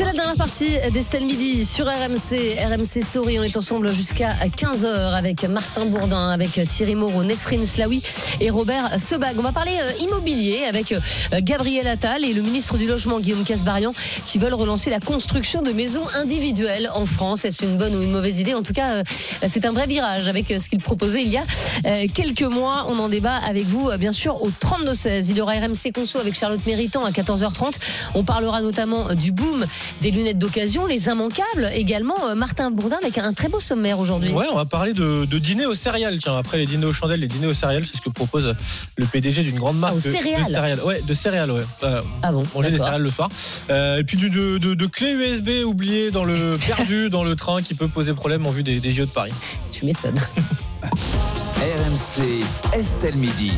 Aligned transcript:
C'est 0.00 0.06
la 0.06 0.12
dernière 0.14 0.36
partie 0.36 0.78
d'Estelle 0.94 1.26
Midi 1.26 1.66
sur 1.66 1.84
RMC, 1.84 2.56
RMC 2.58 3.02
Story. 3.02 3.38
On 3.38 3.42
est 3.42 3.54
ensemble 3.58 3.92
jusqu'à 3.92 4.30
15h 4.30 4.86
avec 4.86 5.44
Martin 5.44 5.84
Bourdin, 5.84 6.30
avec 6.30 6.52
Thierry 6.66 6.94
Moreau, 6.94 7.22
Nesrine 7.22 7.66
Slaoui 7.66 8.00
et 8.40 8.48
Robert 8.48 8.98
Sebag. 8.98 9.34
On 9.38 9.42
va 9.42 9.52
parler 9.52 9.78
euh, 9.78 10.02
immobilier 10.02 10.62
avec 10.66 10.92
euh, 10.92 11.00
Gabriel 11.42 11.86
Attal 11.86 12.24
et 12.24 12.32
le 12.32 12.40
ministre 12.40 12.78
du 12.78 12.86
Logement 12.86 13.20
Guillaume 13.20 13.44
Casbarian 13.44 13.92
qui 14.24 14.38
veulent 14.38 14.54
relancer 14.54 14.88
la 14.88 15.00
construction 15.00 15.60
de 15.60 15.70
maisons 15.70 16.08
individuelles 16.14 16.88
en 16.94 17.04
France. 17.04 17.44
Est-ce 17.44 17.62
une 17.62 17.76
bonne 17.76 17.94
ou 17.94 18.00
une 18.00 18.12
mauvaise 18.12 18.40
idée? 18.40 18.54
En 18.54 18.62
tout 18.62 18.72
cas, 18.72 18.92
euh, 18.94 19.02
c'est 19.46 19.66
un 19.66 19.72
vrai 19.72 19.86
virage 19.86 20.28
avec 20.28 20.48
ce 20.48 20.70
qu'il 20.70 20.80
proposait 20.80 21.24
il 21.24 21.28
y 21.28 21.36
a 21.36 21.44
quelques 22.08 22.42
mois. 22.42 22.86
On 22.88 22.98
en 23.00 23.10
débat 23.10 23.36
avec 23.36 23.64
vous, 23.64 23.90
bien 23.98 24.12
sûr, 24.12 24.42
au 24.42 24.48
32-16. 24.48 25.26
Il 25.28 25.36
y 25.36 25.40
aura 25.42 25.52
RMC 25.52 25.92
Conso 25.94 26.18
avec 26.18 26.34
Charlotte 26.34 26.64
Méritant 26.64 27.04
à 27.04 27.10
14h30. 27.10 27.74
On 28.14 28.24
parlera 28.24 28.62
notamment 28.62 29.12
du 29.12 29.30
boom 29.30 29.66
des 30.00 30.10
lunettes 30.10 30.38
d'occasion, 30.38 30.86
les 30.86 31.06
immanquables 31.06 31.70
également. 31.74 32.28
Euh, 32.28 32.34
Martin 32.34 32.70
Bourdin 32.70 32.96
avec 33.02 33.18
un 33.18 33.32
très 33.32 33.48
beau 33.48 33.60
sommaire 33.60 33.98
aujourd'hui. 33.98 34.32
Ouais, 34.32 34.46
on 34.50 34.56
va 34.56 34.64
parler 34.64 34.92
de, 34.92 35.24
dîner 35.38 35.66
aux 35.66 35.74
céréales. 35.74 36.18
Tiens, 36.18 36.36
après 36.36 36.58
les 36.58 36.66
dîners 36.66 36.86
aux 36.86 36.92
chandelles, 36.92 37.20
les 37.20 37.28
dîners 37.28 37.48
aux 37.48 37.54
céréales, 37.54 37.84
c'est 37.86 37.96
ce 37.96 38.02
que 38.02 38.10
propose 38.10 38.54
le 38.96 39.06
PDG 39.06 39.42
d'une 39.42 39.58
grande 39.58 39.78
marque 39.78 39.96
de, 39.96 40.00
céréales. 40.00 40.80
Ouais, 40.84 41.02
de 41.02 41.14
céréales, 41.14 41.50
ouais. 41.50 41.62
Euh, 41.82 42.02
ah 42.22 42.32
bon 42.32 42.44
Manger 42.54 42.70
des 42.70 42.78
céréales 42.78 43.02
le 43.02 43.10
soir. 43.10 43.28
Euh, 43.70 43.98
et 43.98 44.04
puis 44.04 44.16
du, 44.16 44.30
de, 44.30 44.86
clés 44.86 45.12
USB 45.12 45.64
oubliées 45.64 46.10
dans 46.10 46.24
le 46.24 46.56
perdu 46.66 47.10
dans 47.10 47.24
le 47.24 47.36
train 47.36 47.62
qui 47.62 47.74
peut 47.74 47.88
poser 47.88 48.12
problème 48.14 48.46
en 48.46 48.50
vue 48.50 48.62
des, 48.62 48.80
des 48.80 48.92
JO 48.92 49.06
de 49.06 49.10
Paris. 49.10 49.32
Tu 49.70 49.84
m'étonnes. 49.84 50.20
RMC 51.60 52.42
Estelle 52.72 53.16
Midi. 53.16 53.52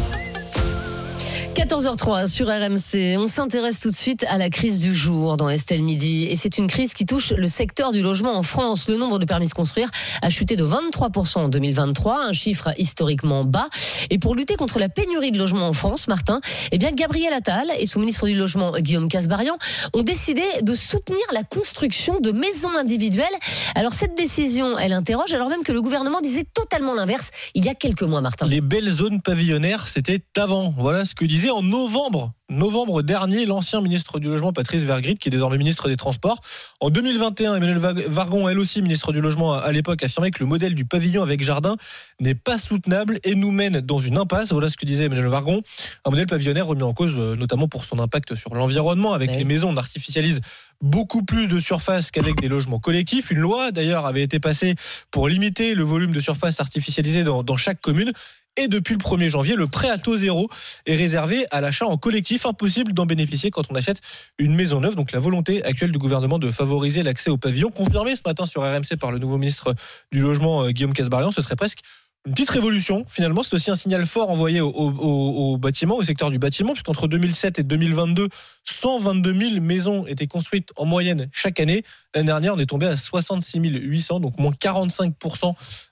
14h03 1.55 2.28
sur 2.28 2.47
RMC. 2.47 3.19
On 3.19 3.27
s'intéresse 3.27 3.78
tout 3.81 3.91
de 3.91 3.95
suite 3.95 4.25
à 4.28 4.39
la 4.39 4.48
crise 4.48 4.81
du 4.81 4.95
jour 4.95 5.36
dans 5.36 5.50
Estelle 5.50 5.83
Midi. 5.83 6.27
Et 6.31 6.36
c'est 6.36 6.56
une 6.56 6.67
crise 6.67 6.94
qui 6.94 7.05
touche 7.05 7.33
le 7.36 7.47
secteur 7.47 7.92
du 7.92 8.00
logement 8.00 8.34
en 8.34 8.42
France. 8.42 8.89
Le 8.89 8.97
nombre 8.97 9.19
de 9.19 9.27
permis 9.27 9.48
de 9.48 9.53
construire 9.53 9.91
a 10.22 10.31
chuté 10.31 10.56
de 10.56 10.64
23% 10.64 11.39
en 11.39 11.48
2023, 11.48 12.25
un 12.28 12.33
chiffre 12.33 12.70
historiquement 12.78 13.44
bas. 13.44 13.69
Et 14.09 14.19
pour 14.19 14.34
lutter 14.34 14.55
contre 14.55 14.78
la 14.78 14.89
pénurie 14.89 15.31
de 15.31 15.39
logements 15.39 15.69
en 15.69 15.75
France, 15.75 16.09
Martin, 16.09 16.41
eh 16.70 16.78
bien, 16.78 16.91
Gabriel 16.91 17.34
Attal 17.34 17.66
et 17.78 17.84
son 17.84 18.00
ministre 18.00 18.27
du 18.27 18.34
Logement, 18.34 18.72
Guillaume 18.78 19.09
Casbarian, 19.09 19.59
ont 19.92 20.03
décidé 20.03 20.44
de 20.62 20.75
soutenir 20.75 21.20
la 21.34 21.44
construction 21.44 22.19
de 22.20 22.33
maisons 22.33 22.77
individuelles. 22.78 23.27
Alors, 23.75 23.92
cette 23.92 24.16
décision, 24.16 24.78
elle 24.78 24.94
interroge, 24.94 25.34
alors 25.34 25.50
même 25.50 25.64
que 25.64 25.72
le 25.72 25.83
gouvernement 25.83 26.20
disait 26.22 26.47
totalement 26.55 26.94
l'inverse 26.94 27.31
il 27.55 27.66
y 27.66 27.69
a 27.69 27.75
quelques 27.75 28.03
mois, 28.03 28.22
Martin. 28.22 28.47
Les 28.47 28.62
belles 28.62 28.91
zones 28.91 29.20
pavillonnaires, 29.20 29.87
c'était 29.87 30.22
avant. 30.39 30.75
Voilà 30.78 31.05
ce 31.05 31.14
que 31.14 31.27
disait 31.27 31.42
en 31.51 31.62
novembre 31.62 32.33
novembre 32.53 33.03
dernier 33.03 33.47
l'ancien 33.47 33.81
ministre 33.81 34.19
du 34.19 34.29
Logement, 34.29 34.53
Patrice 34.53 34.85
Vergrit, 34.85 35.15
qui 35.15 35.29
est 35.29 35.31
désormais 35.31 35.59
ministre 35.59 35.89
des 35.89 35.97
Transports. 35.97 36.41
En 36.81 36.91
2021, 36.91 37.57
Emmanuel 37.57 37.79
Vargon, 37.79 38.49
elle 38.49 38.59
aussi 38.59 38.83
ministre 38.83 39.12
du 39.12 39.21
Logement 39.21 39.55
à 39.55 39.73
l'époque, 39.73 40.03
affirmait 40.03 40.31
que 40.31 40.41
le 40.41 40.47
modèle 40.47 40.75
du 40.75 40.84
pavillon 40.84 41.23
avec 41.23 41.43
jardin 41.43 41.77
n'est 42.21 42.34
pas 42.34 42.59
soutenable 42.59 43.19
et 43.25 43.34
nous 43.34 43.51
mène 43.51 43.81
dans 43.81 43.99
une 43.99 44.19
impasse. 44.19 44.53
Voilà 44.53 44.71
ce 44.71 44.77
que 44.77 44.87
disait 44.87 45.05
Emmanuel 45.05 45.29
Vargon. 45.29 45.62
Un 46.05 46.11
modèle 46.11 46.27
pavillonnaire 46.27 46.67
remis 46.67 46.83
en 46.83 46.93
cause 46.93 47.15
euh, 47.19 47.37
notamment 47.37 47.69
pour 47.69 47.84
son 47.84 47.99
impact 47.99 48.34
sur 48.34 48.55
l'environnement. 48.55 49.12
Avec 49.12 49.34
les 49.34 49.45
maisons, 49.45 49.71
on 49.71 49.77
artificialise 49.77 50.41
beaucoup 50.81 51.23
plus 51.23 51.49
de 51.49 51.61
surface 51.61 52.11
qu'avec 52.11 52.41
des 52.41 52.49
logements 52.49 52.81
collectifs. 52.81 53.31
Une 53.31 53.39
loi, 53.39 53.71
d'ailleurs, 53.71 54.05
avait 54.05 54.23
été 54.23 54.41
passée 54.41 54.75
pour 55.11 55.29
limiter 55.29 55.75
le 55.75 55.84
volume 55.84 56.12
de 56.12 56.21
surface 56.21 56.61
artificialisée 56.61 57.25
dans, 57.25 57.43
dans 57.43 57.56
chaque 57.56 57.81
commune. 57.81 58.12
Et 58.58 58.69
depuis 58.69 58.95
le 58.95 59.00
1er 59.00 59.28
janvier, 59.28 59.56
le 59.56 59.67
prêt 59.67 59.89
à 59.89 59.97
taux 59.97 60.19
zéro 60.19 60.50
est 60.84 60.95
réservé 60.95 61.47
à 61.50 61.62
l'achat 61.62 61.87
en 61.87 61.97
collectif. 61.97 62.44
Impossible 62.44 62.93
d'en 62.93 63.06
bénéficier 63.06 63.50
quand 63.50 63.62
on 63.71 63.75
achète 63.75 64.00
une 64.38 64.54
maison 64.54 64.81
neuve. 64.81 64.94
Donc 64.94 65.12
la 65.12 65.21
volonté 65.21 65.65
actuelle 65.65 65.91
du 65.91 65.99
gouvernement 65.99 66.38
de 66.38 66.50
favoriser 66.50 67.03
l'accès 67.03 67.31
au 67.31 67.38
pavillon, 67.38 67.71
confirmée 67.71 68.15
ce 68.15 68.22
matin 68.27 68.44
sur 68.44 68.62
RMC 68.62 68.99
par 69.00 69.10
le 69.10 69.19
nouveau 69.19 69.38
ministre 69.38 69.75
du 70.10 70.21
Logement, 70.21 70.65
euh, 70.65 70.71
Guillaume 70.71 70.93
Casbarian, 70.93 71.32
ce 71.32 71.41
serait 71.41 71.56
presque 71.56 71.81
une 72.25 72.34
petite 72.34 72.50
révolution, 72.50 73.05
finalement, 73.09 73.43
c'est 73.43 73.55
aussi 73.55 73.72
un 73.72 73.75
signal 73.75 74.06
fort 74.06 74.31
envoyé 74.31 74.60
au, 74.60 75.56
bâtiment, 75.56 75.97
au 75.97 76.05
secteur 76.05 76.31
du 76.31 76.38
bâtiment, 76.38 76.72
puisqu'entre 76.72 77.09
2007 77.09 77.59
et 77.59 77.62
2022, 77.65 78.28
122 78.65 79.34
000 79.34 79.60
maisons 79.60 80.06
étaient 80.06 80.28
construites 80.28 80.71
en 80.77 80.84
moyenne 80.84 81.28
chaque 81.33 81.59
année. 81.59 81.83
L'année 82.15 82.27
dernière, 82.27 82.55
on 82.55 82.59
est 82.59 82.66
tombé 82.66 82.87
à 82.87 82.97
66 82.97 83.59
800, 83.59 84.21
donc 84.21 84.38
moins 84.38 84.53
45 84.53 85.15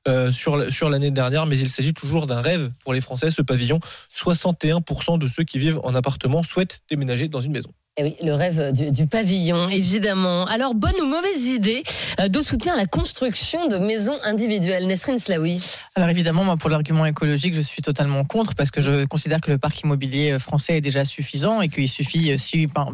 euh, 0.06 0.30
sur, 0.30 0.72
sur 0.72 0.88
l'année 0.88 1.10
dernière. 1.10 1.46
Mais 1.46 1.58
il 1.58 1.68
s'agit 1.68 1.94
toujours 1.94 2.28
d'un 2.28 2.40
rêve 2.40 2.70
pour 2.84 2.92
les 2.92 3.00
Français, 3.00 3.32
ce 3.32 3.42
pavillon. 3.42 3.80
61% 4.14 5.18
de 5.18 5.26
ceux 5.26 5.42
qui 5.42 5.58
vivent 5.58 5.80
en 5.82 5.96
appartement 5.96 6.44
souhaitent 6.44 6.82
déménager 6.88 7.26
dans 7.26 7.40
une 7.40 7.52
maison. 7.52 7.72
Eh 8.00 8.02
oui, 8.02 8.16
le 8.22 8.32
rêve 8.32 8.72
du, 8.72 9.06
pavillon, 9.06 9.68
évidemment. 9.68 10.46
Alors, 10.46 10.74
bonne 10.74 10.98
ou 11.02 11.06
mauvaise 11.06 11.48
idée 11.48 11.82
euh, 12.18 12.28
de 12.28 12.40
soutien 12.40 12.72
à 12.72 12.76
la 12.78 12.86
construction 12.86 13.66
de 13.66 13.76
maisons 13.76 14.16
individuelles? 14.24 14.86
Nesrine 14.86 15.18
Slaoui 15.18 15.60
Alors, 15.96 16.08
évidemment, 16.08 16.42
moi, 16.42 16.56
pour 16.56 16.70
l'argument 16.70 17.04
écologique, 17.04 17.52
je 17.52 17.60
suis 17.60 17.82
totalement 17.82 18.24
contre 18.24 18.54
parce 18.54 18.70
que 18.70 18.80
je 18.80 19.04
considère 19.04 19.42
que 19.42 19.50
le 19.50 19.58
parc 19.58 19.82
immobilier 19.82 20.30
euh, 20.30 20.38
français 20.38 20.78
est 20.78 20.80
déjà 20.80 21.04
suffisant 21.04 21.60
et 21.60 21.68
qu'il 21.68 21.90
suffit, 21.90 22.32
euh, 22.32 22.38
si, 22.38 22.68
pas, 22.68 22.88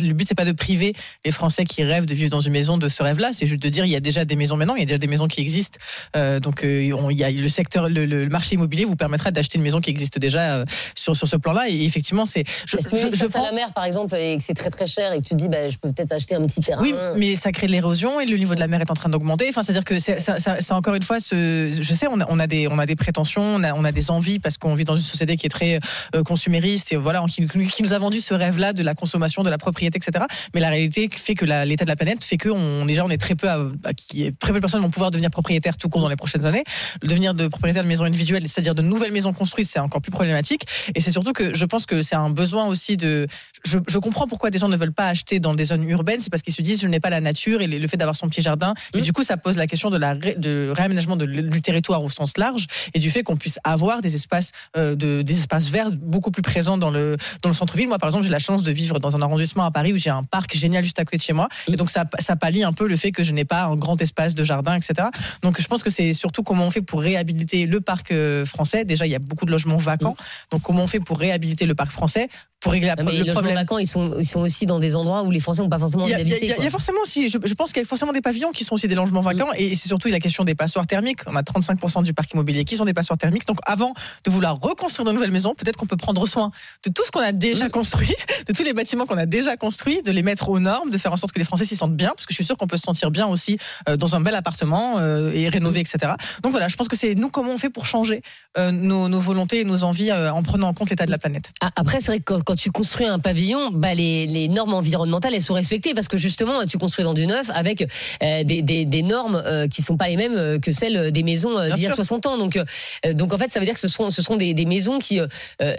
le 0.00 0.12
but, 0.12 0.28
c'est 0.28 0.36
pas 0.36 0.44
de 0.44 0.52
priver 0.52 0.94
les 1.24 1.32
Français 1.32 1.64
qui 1.64 1.82
rêvent 1.82 2.06
de 2.06 2.14
vivre 2.14 2.30
dans 2.30 2.40
une 2.40 2.52
maison 2.52 2.78
de 2.78 2.88
ce 2.88 3.02
rêve-là, 3.02 3.30
c'est 3.32 3.46
juste 3.46 3.62
de 3.64 3.68
dire 3.68 3.84
il 3.84 3.90
y 3.90 3.96
a 3.96 4.00
déjà 4.00 4.24
des 4.24 4.36
maisons 4.36 4.56
maintenant, 4.56 4.76
il 4.76 4.80
y 4.80 4.84
a 4.84 4.86
déjà 4.86 4.98
des 4.98 5.08
maisons 5.08 5.26
qui 5.26 5.40
existent. 5.40 5.80
donc, 6.14 6.60
il 6.62 7.18
y 7.18 7.24
a 7.24 7.30
le 7.32 7.48
secteur, 7.48 7.88
le, 7.88 8.28
marché 8.28 8.54
immobilier 8.54 8.84
vous 8.84 8.94
permettra 8.94 9.32
d'acheter 9.32 9.58
une 9.58 9.64
maison 9.64 9.80
qui 9.80 9.90
existe 9.90 10.20
déjà 10.20 10.64
sur, 10.94 11.16
sur 11.16 11.26
ce 11.26 11.36
plan-là. 11.36 11.68
Et 11.68 11.82
effectivement, 11.84 12.26
c'est. 12.26 12.44
Je, 12.64 12.76
je, 12.78 13.16
je, 13.16 13.26
prends... 13.26 13.42
la 13.42 13.50
mer, 13.50 13.72
par 13.72 13.84
exemple, 13.84 14.14
et 14.14 14.38
très 14.54 14.70
très 14.70 14.86
cher 14.86 15.12
et 15.12 15.20
que 15.20 15.26
tu 15.26 15.34
dis 15.34 15.48
bah, 15.48 15.68
je 15.68 15.78
peux 15.78 15.92
peut-être 15.92 16.12
acheter 16.12 16.34
un 16.34 16.46
petit 16.46 16.60
terrain. 16.60 16.82
Oui, 16.82 16.94
mais 17.16 17.34
ça 17.34 17.52
crée 17.52 17.66
de 17.66 17.72
l'érosion 17.72 18.20
et 18.20 18.26
le 18.26 18.36
niveau 18.36 18.54
de 18.54 18.60
la 18.60 18.68
mer 18.68 18.80
est 18.80 18.90
en 18.90 18.94
train 18.94 19.08
d'augmenter. 19.08 19.46
Enfin, 19.48 19.62
c'est-à-dire 19.62 19.84
que 19.84 19.98
c'est 19.98 20.72
encore 20.72 20.94
une 20.94 21.02
fois, 21.02 21.18
je 21.18 21.94
sais, 21.94 22.06
on 22.08 22.38
a, 22.38 22.46
des, 22.46 22.68
on 22.68 22.78
a 22.78 22.86
des 22.86 22.96
prétentions, 22.96 23.42
on 23.42 23.62
a, 23.62 23.74
on 23.74 23.84
a 23.84 23.92
des 23.92 24.10
envies 24.10 24.38
parce 24.38 24.58
qu'on 24.58 24.74
vit 24.74 24.84
dans 24.84 24.96
une 24.96 25.02
société 25.02 25.36
qui 25.36 25.46
est 25.46 25.50
très 25.50 25.80
euh, 26.14 26.22
consumériste 26.22 26.92
et 26.92 26.96
voilà, 26.96 27.24
qui, 27.28 27.46
qui, 27.46 27.82
nous 27.82 27.92
a 27.92 27.98
vendu 27.98 28.20
ce 28.20 28.34
rêve-là 28.34 28.72
de 28.72 28.82
la 28.82 28.94
consommation, 28.94 29.42
de 29.42 29.50
la 29.50 29.58
propriété, 29.58 29.98
etc. 29.98 30.24
Mais 30.54 30.60
la 30.60 30.68
réalité 30.68 31.08
fait 31.14 31.34
que 31.34 31.44
l'état 31.44 31.84
de 31.84 31.90
la 31.90 31.96
planète 31.96 32.24
fait 32.24 32.36
que 32.36 32.48
on, 32.48 32.86
déjà 32.86 33.04
on 33.04 33.10
est 33.10 33.18
très 33.18 33.34
peu, 33.34 33.48
à, 33.48 33.92
qui, 33.96 34.32
très 34.34 34.52
peu 34.52 34.58
de 34.58 34.60
personnes 34.60 34.82
vont 34.82 34.90
pouvoir 34.90 35.10
devenir 35.10 35.30
propriétaires 35.30 35.76
tout 35.76 35.88
court 35.88 36.00
dans 36.00 36.08
les 36.08 36.16
prochaines 36.16 36.46
années. 36.46 36.64
Devenir 37.02 37.34
de 37.34 37.48
propriétaire 37.48 37.82
de 37.82 37.88
maisons 37.88 38.04
individuelles, 38.04 38.48
c'est-à-dire 38.48 38.74
de 38.74 38.82
nouvelles 38.82 39.12
maisons 39.12 39.32
construites, 39.32 39.68
c'est 39.68 39.78
encore 39.78 40.00
plus 40.00 40.12
problématique. 40.12 40.66
Et 40.94 41.00
c'est 41.00 41.12
surtout 41.12 41.32
que 41.32 41.52
je 41.52 41.64
pense 41.64 41.86
que 41.86 42.02
c'est 42.02 42.16
un 42.16 42.30
besoin 42.30 42.66
aussi 42.66 42.96
de. 42.96 43.26
Je, 43.64 43.78
je 43.88 43.98
comprends 43.98 44.26
pourquoi 44.26 44.41
des 44.50 44.58
gens 44.58 44.68
ne 44.68 44.76
veulent 44.76 44.92
pas 44.92 45.08
acheter 45.08 45.40
dans 45.40 45.54
des 45.54 45.64
zones 45.64 45.88
urbaines, 45.88 46.20
c'est 46.20 46.30
parce 46.30 46.42
qu'ils 46.42 46.54
se 46.54 46.62
disent 46.62 46.80
je 46.80 46.88
n'ai 46.88 47.00
pas 47.00 47.10
la 47.10 47.20
nature 47.20 47.60
et 47.60 47.66
le 47.66 47.88
fait 47.88 47.96
d'avoir 47.96 48.16
son 48.16 48.28
petit 48.28 48.42
jardin. 48.42 48.74
Mais 48.94 49.00
mmh. 49.00 49.04
du 49.04 49.12
coup, 49.12 49.22
ça 49.22 49.36
pose 49.36 49.56
la 49.56 49.66
question 49.66 49.90
de 49.90 49.96
la 49.96 50.14
de 50.14 50.72
réaménagement 50.74 51.16
du 51.16 51.62
territoire 51.62 52.02
au 52.02 52.08
sens 52.08 52.36
large 52.36 52.66
et 52.94 52.98
du 52.98 53.10
fait 53.10 53.22
qu'on 53.22 53.36
puisse 53.36 53.58
avoir 53.64 54.00
des 54.00 54.14
espaces 54.14 54.52
euh, 54.76 54.94
de, 54.94 55.22
des 55.22 55.38
espaces 55.38 55.66
verts 55.66 55.90
beaucoup 55.92 56.30
plus 56.30 56.42
présents 56.42 56.78
dans 56.78 56.90
le 56.90 57.16
dans 57.42 57.48
le 57.48 57.54
centre-ville. 57.54 57.88
Moi, 57.88 57.98
par 57.98 58.08
exemple, 58.08 58.24
j'ai 58.24 58.30
la 58.30 58.38
chance 58.38 58.62
de 58.62 58.72
vivre 58.72 58.98
dans 58.98 59.16
un 59.16 59.22
arrondissement 59.22 59.64
à 59.64 59.70
Paris 59.70 59.92
où 59.92 59.96
j'ai 59.96 60.10
un 60.10 60.22
parc 60.22 60.56
génial 60.56 60.84
juste 60.84 60.98
à 60.98 61.04
côté 61.04 61.16
de 61.18 61.22
chez 61.22 61.32
moi. 61.32 61.48
Et 61.68 61.72
mmh. 61.72 61.76
donc 61.76 61.90
ça 61.90 62.04
ça 62.18 62.36
pallie 62.36 62.64
un 62.64 62.72
peu 62.72 62.86
le 62.86 62.96
fait 62.96 63.12
que 63.12 63.22
je 63.22 63.32
n'ai 63.32 63.44
pas 63.44 63.64
un 63.64 63.76
grand 63.76 64.00
espace 64.00 64.34
de 64.34 64.44
jardin, 64.44 64.74
etc. 64.74 65.08
Donc 65.42 65.60
je 65.60 65.66
pense 65.66 65.82
que 65.82 65.90
c'est 65.90 66.12
surtout 66.12 66.42
comment 66.42 66.66
on 66.66 66.70
fait 66.70 66.82
pour 66.82 67.00
réhabiliter 67.00 67.66
le 67.66 67.80
parc 67.80 68.12
euh, 68.12 68.44
français. 68.44 68.84
Déjà, 68.84 69.06
il 69.06 69.12
y 69.12 69.14
a 69.14 69.18
beaucoup 69.18 69.46
de 69.46 69.50
logements 69.50 69.76
vacants. 69.76 70.16
Mmh. 70.18 70.52
Donc 70.52 70.62
comment 70.62 70.82
on 70.84 70.86
fait 70.86 71.00
pour 71.00 71.18
réhabiliter 71.18 71.66
le 71.66 71.74
parc 71.74 71.90
français 71.90 72.28
pour 72.62 72.72
régler 72.72 72.88
la, 72.88 73.02
mais 73.02 73.18
le 73.18 73.24
les 73.24 73.32
problème. 73.32 73.54
vacants, 73.56 73.78
ils 73.78 73.88
sont, 73.88 74.21
ils 74.22 74.26
sont 74.26 74.40
aussi 74.40 74.66
dans 74.66 74.78
des 74.78 74.96
endroits 74.96 75.22
où 75.24 75.30
les 75.30 75.40
Français 75.40 75.62
n'ont 75.62 75.68
pas 75.68 75.78
forcément 75.78 76.04
envie 76.04 76.12
d'habiter. 76.12 76.54
Il 76.58 76.64
y, 76.64 76.66
a 76.66 76.70
forcément 76.70 77.00
aussi, 77.02 77.28
je, 77.28 77.38
pense 77.54 77.72
qu'il 77.72 77.82
y 77.82 77.84
a 77.84 77.88
forcément 77.88 78.12
des 78.12 78.20
pavillons 78.20 78.50
qui 78.50 78.64
sont 78.64 78.74
aussi 78.74 78.86
des 78.86 78.94
logements 78.94 79.20
vacants 79.20 79.48
et 79.56 79.74
c'est 79.74 79.88
surtout 79.88 80.08
la 80.08 80.20
question 80.20 80.44
des 80.44 80.54
passoires 80.54 80.86
thermiques. 80.86 81.20
On 81.26 81.34
a 81.34 81.42
35% 81.42 82.04
du 82.04 82.14
parc 82.14 82.32
immobilier 82.32 82.64
qui 82.64 82.76
sont 82.76 82.84
des 82.84 82.94
passoires 82.94 83.18
thermiques. 83.18 83.46
Donc 83.46 83.58
avant 83.66 83.94
de 84.24 84.30
vouloir 84.30 84.58
reconstruire 84.60 85.04
de 85.06 85.12
nouvelles 85.12 85.32
maisons, 85.32 85.54
peut-être 85.54 85.76
qu'on 85.76 85.86
peut 85.86 85.96
prendre 85.96 86.24
soin 86.26 86.52
de 86.86 86.90
tout 86.90 87.04
ce 87.04 87.10
qu'on 87.10 87.20
a 87.20 87.32
déjà 87.32 87.66
mm. 87.66 87.70
construit, 87.70 88.14
de 88.46 88.52
tous 88.52 88.62
les 88.62 88.72
bâtiments 88.72 89.06
qu'on 89.06 89.18
a 89.18 89.26
déjà 89.26 89.56
construits, 89.56 90.02
de 90.02 90.12
les 90.12 90.22
mettre 90.22 90.48
aux 90.48 90.60
normes, 90.60 90.90
de 90.90 90.98
faire 90.98 91.12
en 91.12 91.16
sorte 91.16 91.32
que 91.32 91.40
les 91.40 91.44
Français 91.44 91.64
s'y 91.64 91.76
sentent 91.76 91.96
bien, 91.96 92.10
parce 92.10 92.26
que 92.26 92.32
je 92.32 92.36
suis 92.36 92.44
sûr 92.44 92.56
qu'on 92.56 92.68
peut 92.68 92.76
se 92.76 92.84
sentir 92.84 93.10
bien 93.10 93.26
aussi 93.26 93.58
euh, 93.88 93.96
dans 93.96 94.14
un 94.14 94.20
bel 94.20 94.36
appartement 94.36 94.98
euh, 94.98 95.32
et 95.32 95.48
rénover, 95.48 95.80
etc. 95.80 96.12
Donc 96.42 96.52
voilà, 96.52 96.68
je 96.68 96.76
pense 96.76 96.88
que 96.88 96.96
c'est 96.96 97.16
nous 97.16 97.28
comment 97.28 97.52
on 97.52 97.58
fait 97.58 97.70
pour 97.70 97.86
changer 97.86 98.22
euh, 98.56 98.70
nos, 98.70 99.08
volontés 99.18 99.60
et 99.60 99.64
nos 99.64 99.84
envies 99.84 100.12
en 100.12 100.42
prenant 100.42 100.68
en 100.68 100.74
compte 100.74 100.90
l'état 100.90 101.06
de 101.06 101.10
la 101.10 101.18
planète. 101.18 101.50
Ah, 101.60 101.70
après, 101.76 102.00
c'est 102.00 102.12
vrai 102.12 102.20
que 102.20 102.24
quand 102.24 102.52
quand 102.52 102.56
tu 102.56 102.70
construis 102.70 103.06
un 103.06 103.18
pavillon, 103.18 103.70
bah, 103.72 103.94
les, 103.94 104.11
les 104.26 104.48
normes 104.48 104.74
environnementales, 104.74 105.34
elles 105.34 105.42
sont 105.42 105.54
respectées 105.54 105.94
parce 105.94 106.08
que 106.08 106.16
justement, 106.16 106.64
tu 106.66 106.78
construis 106.78 107.04
dans 107.04 107.14
du 107.14 107.26
neuf 107.26 107.48
avec 107.54 107.82
euh, 108.22 108.44
des, 108.44 108.62
des, 108.62 108.84
des 108.84 109.02
normes 109.02 109.36
euh, 109.44 109.66
qui 109.68 109.82
sont 109.82 109.96
pas 109.96 110.08
les 110.08 110.16
mêmes 110.16 110.36
euh, 110.36 110.58
que 110.58 110.72
celles 110.72 111.10
des 111.12 111.22
maisons 111.22 111.56
euh, 111.58 111.70
d'il 111.70 111.82
y 111.82 111.86
a 111.86 111.90
sûr. 111.90 111.96
60 111.96 112.26
ans. 112.26 112.38
Donc, 112.38 112.56
euh, 112.56 113.12
donc 113.14 113.32
en 113.32 113.38
fait, 113.38 113.50
ça 113.50 113.58
veut 113.60 113.64
dire 113.66 113.74
que 113.74 113.80
ce 113.80 113.88
seront, 113.88 114.10
ce 114.10 114.22
seront 114.22 114.36
des, 114.36 114.54
des 114.54 114.64
maisons 114.66 114.98
qui, 114.98 115.18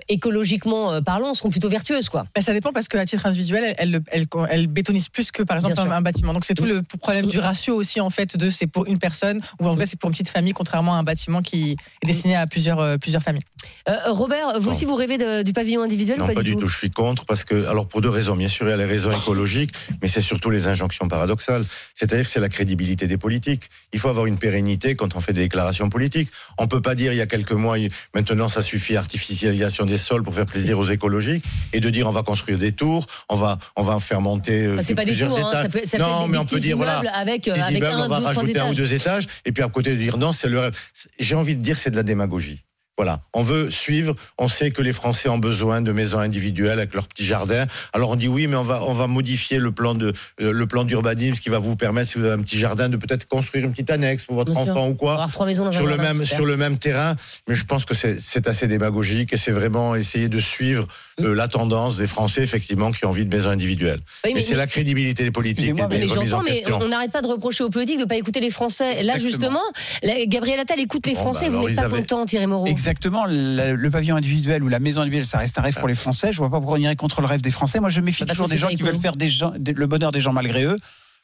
écologiquement 0.10 1.02
parlant, 1.02 1.34
seront 1.34 1.50
plutôt 1.50 1.70
vertueuses, 1.70 2.10
quoi. 2.10 2.26
Bah, 2.36 2.42
ça 2.42 2.54
dépend 2.54 2.72
parce 2.72 2.88
qu'à 2.88 3.06
titre 3.06 3.26
individuel, 3.26 3.74
elle, 3.78 4.02
elle, 4.12 4.26
elle, 4.26 4.48
elle 4.50 4.68
bétonise 4.68 5.10
plus 5.10 5.32
que 5.32 5.44
par 5.44 5.58
exemple 5.58 5.80
un, 5.80 6.02
bâtiment. 6.02 6.34
Donc 6.34 6.46
c'est 6.46 6.54
tout 6.54 6.66
le 6.66 6.82
problème 6.82 7.28
du 7.28 7.40
ratio 7.40 7.76
aussi 7.76 8.00
en 8.02 8.10
fait 8.10 8.38
de 8.38 8.50
c'est 8.50 8.68
pour 8.68 8.86
une 8.86 9.00
personne 9.00 9.42
ou 9.60 9.68
en 9.68 9.72
vrai 9.72 9.86
c'est 9.86 9.98
pour 10.00 10.10
une 10.10 10.14
petite 10.14 10.30
famille 10.30 10.54
contrairement 10.54 10.96
à 10.96 10.98
un 10.98 11.04
bâtiment 11.04 11.42
qui 11.42 11.72
est 11.72 12.06
destiné 12.06 12.36
à 12.36 12.46
plusieurs 12.48 12.80
euh, 12.80 12.98
plusieurs 12.98 13.24
familles. 13.24 13.44
Euh, 13.88 13.94
Robert, 14.08 14.60
vous 14.60 14.66
Non. 14.66 14.72
aussi, 14.72 14.86
vous 14.86 14.96
rêvez 14.96 15.18
de- 15.18 15.42
du 15.44 15.54
pavillon 15.54 15.82
individuel 15.84 16.20
Non, 16.20 16.30
ou 16.30 16.34
pas, 16.34 16.44
du 16.44 16.56
tout. 16.56 16.68
Je 16.68 16.78
suis 16.78 16.90
contre 16.90 17.26
parce 17.26 17.44
que, 17.46 17.66
alors 17.68 17.88
pour 17.88 18.02
deux 18.02 18.10
raisons. 18.10 18.23
Bien 18.24 18.48
sûr, 18.48 18.66
il 18.68 18.72
y 18.72 18.74
a 18.74 18.78
les 18.78 18.86
raisons 18.86 19.12
écologiques, 19.12 19.72
mais 20.02 20.08
c'est 20.08 20.22
surtout 20.22 20.50
les 20.50 20.68
injonctions 20.68 21.08
paradoxales. 21.08 21.64
C'est-à-dire 21.94 22.26
que 22.26 22.32
c'est 22.32 22.40
la 22.40 22.50
crédibilité 22.50 23.08
des 23.08 23.18
politiques. 23.18 23.70
Il 23.92 24.00
faut 24.00 24.10
avoir 24.10 24.26
une 24.26 24.38
pérennité 24.38 24.96
quand 24.96 25.16
on 25.16 25.22
fait 25.22 25.34
des 25.34 25.42
déclarations 25.42 25.90
politiques. 25.90 26.30
On 26.58 26.68
peut 26.68 26.82
pas 26.82 26.96
dire 26.96 27.14
il 27.14 27.18
y 27.18 27.22
a 27.22 27.28
quelques 27.28 27.52
mois, 27.52 27.78
maintenant 28.14 28.50
ça 28.50 28.62
suffit 28.62 28.96
artificialisation 28.98 29.86
des 29.86 29.98
sols 29.98 30.24
pour 30.24 30.34
faire 30.34 30.46
plaisir 30.46 30.80
aux 30.80 30.86
écologiques 30.86 31.44
et 31.74 31.80
de 31.80 31.90
dire 31.90 32.08
on 32.08 32.12
va 32.12 32.24
construire 32.24 32.58
des 32.58 32.72
tours, 32.72 33.06
on 33.30 33.36
va 33.36 33.58
on 33.76 33.82
va 33.82 34.00
faire 34.00 34.22
monter 34.22 34.66
euh, 34.66 34.74
Enfin, 34.74 34.82
c'est 34.82 34.96
pas 34.96 35.06
des 35.06 35.16
tours, 35.16 35.38
hein, 35.38 35.52
ça 35.52 35.70
peut, 35.70 35.82
ça 35.86 35.98
non, 35.98 36.28
mais 36.28 36.38
on 36.38 36.46
peut 36.46 36.60
dire 36.60 36.78
voilà. 36.78 37.00
avec, 37.14 37.48
euh, 37.48 37.54
des 37.54 37.60
avec 37.60 37.78
immeubles, 37.78 37.94
un, 37.94 38.06
on 38.06 38.10
va 38.10 38.20
deux, 38.20 38.26
rajouter 38.26 38.60
un 38.60 38.70
ou 38.70 38.74
deux 38.74 38.94
étages, 38.94 39.26
et 39.46 39.52
puis 39.52 39.64
à 39.64 39.70
côté 39.70 39.92
de 39.92 39.98
dire 39.98 40.18
non, 40.18 40.34
c'est 40.34 40.50
le 40.50 40.60
rêve. 40.60 40.74
J'ai 41.20 41.36
envie 41.36 41.56
de 41.56 41.62
dire 41.62 41.78
c'est 41.78 41.92
de 41.92 41.96
la 41.96 42.04
démagogie. 42.04 42.64
Voilà, 42.98 43.22
on 43.34 43.42
veut 43.42 43.72
suivre. 43.72 44.16
On 44.38 44.48
sait 44.48 44.70
que 44.70 44.84
les 44.84 44.94
Français 44.94 45.28
ont 45.28 45.40
besoin 45.40 45.82
de 45.82 45.92
maisons 45.92 46.20
individuelles 46.20 46.78
avec 46.78 46.94
leur 46.94 47.08
petit 47.08 47.26
jardin. 47.26 47.66
Alors 47.92 48.12
on 48.12 48.16
dit 48.16 48.28
oui, 48.28 48.46
mais 48.46 48.56
on 48.56 48.62
va 48.62 48.84
on 48.84 48.94
va 48.94 49.08
modifier 49.08 49.58
le 49.58 49.72
plan 49.72 49.96
de 49.96 50.14
euh, 50.42 50.52
le 50.52 50.68
plan 50.68 50.84
d'urbanisme 50.84 51.40
qui 51.42 51.50
va 51.50 51.58
vous 51.58 51.76
permettre, 51.76 52.12
si 52.12 52.20
vous 52.20 52.26
avez 52.26 52.36
un 52.40 52.44
petit 52.44 52.60
jardin, 52.60 52.90
de 52.90 52.98
peut-être 52.98 53.28
construire 53.28 53.66
une 53.66 53.72
petite 53.72 53.90
annexe 53.90 54.26
pour 54.26 54.36
votre 54.36 54.52
Bien 54.52 54.64
sûr. 54.64 54.74
enfant 54.74 54.88
ou 54.90 54.94
quoi 54.94 55.28
trois 55.32 55.48
maisons 55.48 55.66
dans 55.66 55.72
sur 55.72 55.82
un 55.82 55.84
le 55.86 55.90
jardin, 55.96 56.04
même 56.14 56.24
super. 56.24 56.38
sur 56.38 56.46
le 56.46 56.56
même 56.58 56.78
terrain. 56.78 57.16
Mais 57.48 57.56
je 57.56 57.66
pense 57.66 57.84
que 57.86 57.96
c'est 57.96 58.48
assez 58.48 58.68
démagogique 58.68 59.34
et 59.34 59.38
c'est 59.38 59.52
vraiment 59.52 59.96
essayer 59.96 60.30
de 60.30 60.40
suivre 60.40 60.88
Mm. 61.20 61.26
euh, 61.26 61.34
la 61.36 61.48
tendance 61.48 61.98
des 61.98 62.08
Français 62.08 62.42
effectivement 62.42 62.92
qui 62.92 63.06
ont 63.06 63.10
envie 63.10 63.24
de 63.24 63.36
maisons 63.36 63.50
individuelles. 63.50 64.00
Oui, 64.26 64.32
mais- 64.34 64.42
c'est 64.42 64.56
la 64.56 64.66
crédibilité 64.66 65.24
des 65.24 65.30
politiques 65.30 65.76
Mais 65.92 66.08
j'entends, 66.08 66.42
mais 66.44 66.64
on 66.72 66.88
n'arrête 66.88 67.12
pas 67.12 67.22
de 67.22 67.28
reprocher 67.28 67.64
aux 67.64 67.70
politiques 67.70 67.98
de 68.00 68.04
ne 68.06 68.08
pas 68.08 68.16
écouter 68.16 68.40
les 68.40 68.50
Français. 68.50 69.04
Là, 69.04 69.14
Exactement. 69.14 69.60
justement, 70.02 70.26
Gabriel 70.26 70.60
Attal 70.60 70.80
écoute 70.80 71.06
les 71.06 71.14
Bon, 71.14 71.20
Français. 71.20 71.50
bah, 71.52 71.58
vous 71.58 71.68
n'êtes 71.68 71.76
pas 71.76 71.84
avaient- 71.84 71.98
content, 71.98 72.26
Thierry 72.26 72.48
Moreau. 72.48 72.66
Exactement, 72.66 72.83
le, 73.28 73.76
le 73.76 73.90
pavillon 73.90 74.16
individuel 74.16 74.64
ou 74.64 74.68
la 74.68 74.80
maison 74.80 75.02
individuelle, 75.02 75.26
ça 75.28 75.38
reste 75.38 75.58
un 75.58 75.62
rêve 75.62 75.76
pour 75.80 75.88
les 75.88 75.96
Français. 75.96 76.32
Je 76.34 76.38
vois 76.38 76.50
pas 76.50 76.58
pourquoi 76.60 76.78
on 76.78 76.82
irait 76.82 76.96
contre 76.96 77.22
le 77.22 77.28
rêve 77.28 77.42
des 77.42 77.52
Français. 77.52 77.80
Moi, 77.80 77.90
je 77.90 78.02
méfie 78.02 78.26
Bah, 78.26 78.34
toujours 78.34 78.48
des 78.48 78.58
gens 78.58 78.68
qui 78.68 78.84
veulent 78.84 79.00
faire 79.02 79.16
des 79.16 79.30
gens, 79.30 79.54
des- 79.58 79.74
le 79.74 79.88
bonheur 79.88 80.12
des 80.12 80.22
gens 80.22 80.34
malgré 80.34 80.64
eux. 80.66 80.78